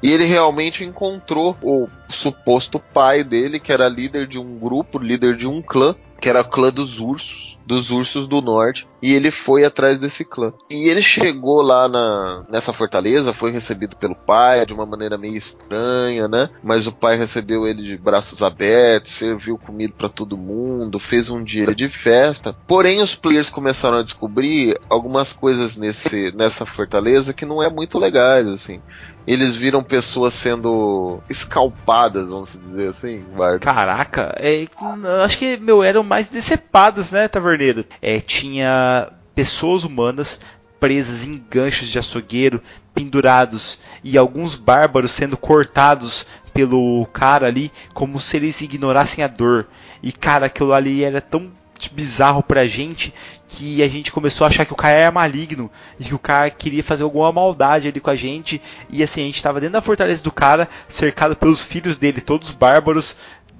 E 0.02 0.12
ele 0.12 0.24
realmente 0.24 0.84
encontrou 0.84 1.56
o 1.62 1.88
suposto 2.08 2.78
pai 2.78 3.24
dele, 3.24 3.58
que 3.58 3.72
era 3.72 3.88
líder 3.88 4.26
de 4.26 4.38
um 4.38 4.58
grupo, 4.58 4.98
líder 4.98 5.36
de 5.36 5.46
um 5.46 5.62
clã, 5.62 5.94
que 6.20 6.28
era 6.28 6.42
o 6.42 6.44
clã 6.44 6.70
dos 6.70 7.00
ursos, 7.00 7.58
dos 7.66 7.90
ursos 7.90 8.26
do 8.26 8.40
norte, 8.40 8.86
e 9.00 9.14
ele 9.14 9.30
foi 9.30 9.64
atrás 9.64 9.98
desse 9.98 10.24
clã. 10.24 10.52
E 10.70 10.88
ele 10.88 11.02
chegou 11.02 11.62
lá 11.62 11.88
na, 11.88 12.44
nessa 12.48 12.72
fortaleza, 12.72 13.32
foi 13.32 13.50
recebido 13.50 13.96
pelo 13.96 14.14
pai 14.14 14.64
de 14.64 14.72
uma 14.72 14.86
maneira 14.86 15.18
meio 15.18 15.36
estranha, 15.36 16.28
né? 16.28 16.50
Mas 16.62 16.86
o 16.86 16.92
pai 16.92 17.16
recebeu 17.16 17.66
ele 17.66 17.82
de 17.82 17.96
braços 17.96 18.42
abertos, 18.42 19.12
serviu 19.12 19.58
comida 19.58 19.94
para 19.96 20.08
todo 20.08 20.36
mundo, 20.36 20.98
fez 20.98 21.28
um 21.28 21.42
dia 21.42 21.74
de 21.74 21.88
festa. 21.88 22.56
Porém, 22.66 23.02
os 23.02 23.14
players 23.14 23.50
começaram 23.50 23.98
a 23.98 24.02
descobrir 24.02 24.78
algumas 24.88 25.32
coisas 25.32 25.76
nesse, 25.76 26.34
nessa 26.34 26.64
fortaleza 26.64 27.32
que 27.32 27.44
não 27.44 27.62
é 27.62 27.68
muito 27.68 27.98
legais, 27.98 28.46
assim. 28.46 28.80
Eles 29.26 29.56
viram 29.56 29.82
pessoas 29.82 30.34
sendo 30.34 31.20
escalpadas, 31.28 32.28
vamos 32.28 32.58
dizer 32.58 32.88
assim. 32.88 33.24
Caraca, 33.60 34.34
é, 34.38 34.66
acho 35.24 35.38
que, 35.38 35.56
meu, 35.56 35.82
eram 35.82 36.02
mais 36.02 36.28
decepadas, 36.28 37.10
né, 37.10 37.26
Taverneiro? 37.28 37.84
É, 38.02 38.20
tinha 38.20 39.10
pessoas 39.34 39.84
humanas 39.84 40.40
presas 40.78 41.26
em 41.26 41.42
ganchos 41.50 41.88
de 41.88 41.98
açougueiro, 41.98 42.62
pendurados, 42.92 43.78
e 44.02 44.18
alguns 44.18 44.54
bárbaros 44.54 45.12
sendo 45.12 45.36
cortados 45.36 46.26
pelo 46.52 47.06
cara 47.06 47.46
ali, 47.46 47.72
como 47.94 48.20
se 48.20 48.36
eles 48.36 48.60
ignorassem 48.60 49.24
a 49.24 49.26
dor. 49.26 49.66
E, 50.02 50.12
cara, 50.12 50.46
aquilo 50.46 50.74
ali 50.74 51.02
era 51.02 51.20
tão 51.20 51.50
bizarro 51.92 52.42
pra 52.42 52.66
gente 52.66 53.12
que 53.46 53.82
a 53.82 53.88
gente 53.88 54.10
começou 54.10 54.44
a 54.44 54.48
achar 54.48 54.64
que 54.64 54.72
o 54.72 54.76
cara 54.76 54.98
era 54.98 55.10
maligno 55.10 55.70
e 55.98 56.04
que 56.04 56.14
o 56.14 56.18
cara 56.18 56.50
queria 56.50 56.82
fazer 56.82 57.02
alguma 57.02 57.30
maldade 57.30 57.88
ali 57.88 58.00
com 58.00 58.10
a 58.10 58.16
gente. 58.16 58.60
E 58.90 59.02
assim, 59.02 59.22
a 59.22 59.26
gente 59.26 59.42
tava 59.42 59.60
dentro 59.60 59.74
da 59.74 59.82
fortaleza 59.82 60.22
do 60.22 60.32
cara, 60.32 60.68
cercado 60.88 61.36
pelos 61.36 61.60
filhos 61.60 61.96
dele, 61.96 62.20
todos 62.20 62.50
bárbaros, 62.50 63.16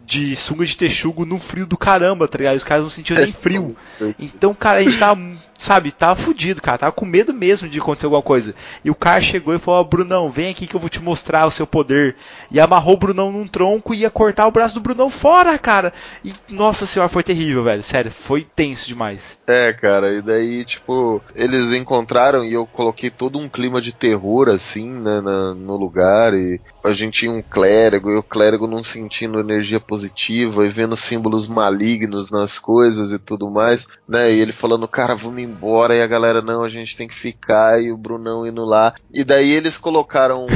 de 0.06 0.36
sunga 0.36 0.66
de 0.66 0.76
texugo 0.76 1.24
no 1.24 1.38
frio 1.38 1.66
do 1.66 1.76
caramba, 1.76 2.28
tá 2.28 2.38
ligado? 2.38 2.56
Os 2.56 2.64
caras 2.64 2.82
não 2.82 2.90
sentiam 2.90 3.18
nem 3.18 3.32
frio. 3.34 3.76
Então, 4.18 4.54
cara, 4.54 4.78
a 4.78 4.82
gente 4.82 4.98
tava, 4.98 5.20
sabe, 5.58 5.90
tava 5.92 6.16
fudido, 6.16 6.60
cara. 6.62 6.78
Tava 6.78 6.92
com 6.92 7.04
medo 7.06 7.32
mesmo 7.32 7.68
de 7.68 7.78
acontecer 7.78 8.06
alguma 8.06 8.22
coisa. 8.22 8.54
E 8.84 8.90
o 8.90 8.94
cara 8.94 9.20
chegou 9.20 9.54
e 9.54 9.58
falou: 9.58 9.80
Ó, 9.80 9.84
Brunão, 9.84 10.30
vem 10.30 10.50
aqui 10.50 10.66
que 10.66 10.74
eu 10.74 10.80
vou 10.80 10.88
te 10.90 11.02
mostrar 11.02 11.46
o 11.46 11.50
seu 11.50 11.66
poder. 11.66 12.16
E 12.50 12.58
amarrou 12.60 12.94
o 12.94 12.98
Brunão 12.98 13.30
num 13.32 13.46
tronco 13.46 13.94
e 13.94 13.98
ia 13.98 14.10
cortar 14.10 14.46
o 14.46 14.50
braço 14.50 14.74
do 14.74 14.80
Brunão 14.80 15.08
fora, 15.10 15.58
cara. 15.58 15.92
E, 16.24 16.32
nossa 16.48 16.86
senhora, 16.86 17.08
foi 17.08 17.22
terrível, 17.22 17.62
velho. 17.64 17.82
Sério, 17.82 18.10
foi 18.10 18.46
tenso 18.54 18.86
demais. 18.86 19.38
É, 19.46 19.72
cara, 19.72 20.12
e 20.12 20.22
daí, 20.22 20.64
tipo, 20.64 21.22
eles 21.34 21.72
encontraram 21.72 22.44
e 22.44 22.52
eu 22.52 22.66
coloquei 22.66 23.10
todo 23.10 23.38
um 23.38 23.48
clima 23.48 23.80
de 23.80 23.92
terror, 23.92 24.48
assim, 24.48 24.88
né, 24.90 25.20
na- 25.20 25.54
no 25.54 25.76
lugar. 25.76 26.34
E 26.34 26.60
a 26.84 26.92
gente 26.92 27.20
tinha 27.20 27.32
um 27.32 27.42
clérigo, 27.42 28.10
e 28.10 28.16
o 28.16 28.22
clérigo 28.22 28.66
não 28.66 28.82
sentindo 28.82 29.38
energia 29.40 29.80
positiva 29.80 30.66
e 30.66 30.68
vendo 30.68 30.96
símbolos 30.96 31.46
malignos 31.48 32.30
nas 32.30 32.58
coisas 32.58 33.12
e 33.12 33.18
tudo 33.18 33.50
mais, 33.50 33.86
né? 34.08 34.32
E 34.32 34.40
ele 34.40 34.52
falando, 34.52 34.86
cara, 34.88 35.14
vamos 35.14 35.42
embora. 35.44 35.94
E 35.94 36.02
a 36.02 36.06
galera, 36.06 36.42
não, 36.42 36.62
a 36.62 36.68
gente 36.68 36.96
tem 36.96 37.06
que 37.06 37.14
ficar. 37.14 37.82
E 37.82 37.92
o 37.92 37.96
Brunão 37.96 38.46
indo 38.46 38.64
lá. 38.64 38.94
E 39.12 39.22
daí 39.22 39.52
eles 39.52 39.78
colocaram. 39.78 40.46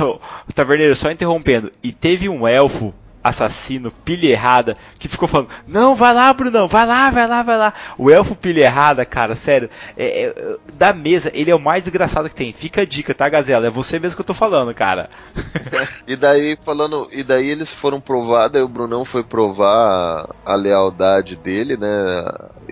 Taverneiro, 0.54 0.96
só 0.96 1.10
interrompendo. 1.10 1.72
E 1.82 1.92
teve 1.92 2.28
um 2.28 2.46
elfo 2.46 2.92
assassino, 3.22 3.90
pilha 3.90 4.28
errada, 4.28 4.74
que 4.98 5.08
ficou 5.08 5.28
falando: 5.28 5.48
Não, 5.66 5.94
vai 5.94 6.12
lá, 6.12 6.32
Brunão, 6.32 6.68
vai 6.68 6.86
lá, 6.86 7.10
vai 7.10 7.26
lá, 7.26 7.42
vai 7.42 7.56
lá. 7.56 7.72
O 7.96 8.10
elfo 8.10 8.34
pilha 8.34 8.64
errada, 8.64 9.04
cara, 9.04 9.36
sério, 9.36 9.70
é, 9.96 10.24
é, 10.24 10.56
da 10.74 10.92
mesa, 10.92 11.30
ele 11.34 11.50
é 11.50 11.54
o 11.54 11.60
mais 11.60 11.82
desgraçado 11.82 12.28
que 12.28 12.34
tem. 12.34 12.52
Fica 12.52 12.82
a 12.82 12.84
dica, 12.84 13.14
tá, 13.14 13.28
Gazela? 13.28 13.66
É 13.66 13.70
você 13.70 13.98
mesmo 13.98 14.16
que 14.16 14.20
eu 14.22 14.26
tô 14.26 14.34
falando, 14.34 14.74
cara. 14.74 15.08
E 16.06 16.16
daí 16.16 16.56
falando, 16.64 17.06
e 17.12 17.22
daí 17.22 17.50
eles 17.50 17.72
foram 17.72 18.00
provar, 18.00 18.48
daí 18.48 18.62
o 18.62 18.68
Brunão 18.68 19.04
foi 19.04 19.22
provar 19.22 20.34
a, 20.44 20.52
a 20.52 20.54
lealdade 20.54 21.36
dele, 21.36 21.76
né? 21.76 21.88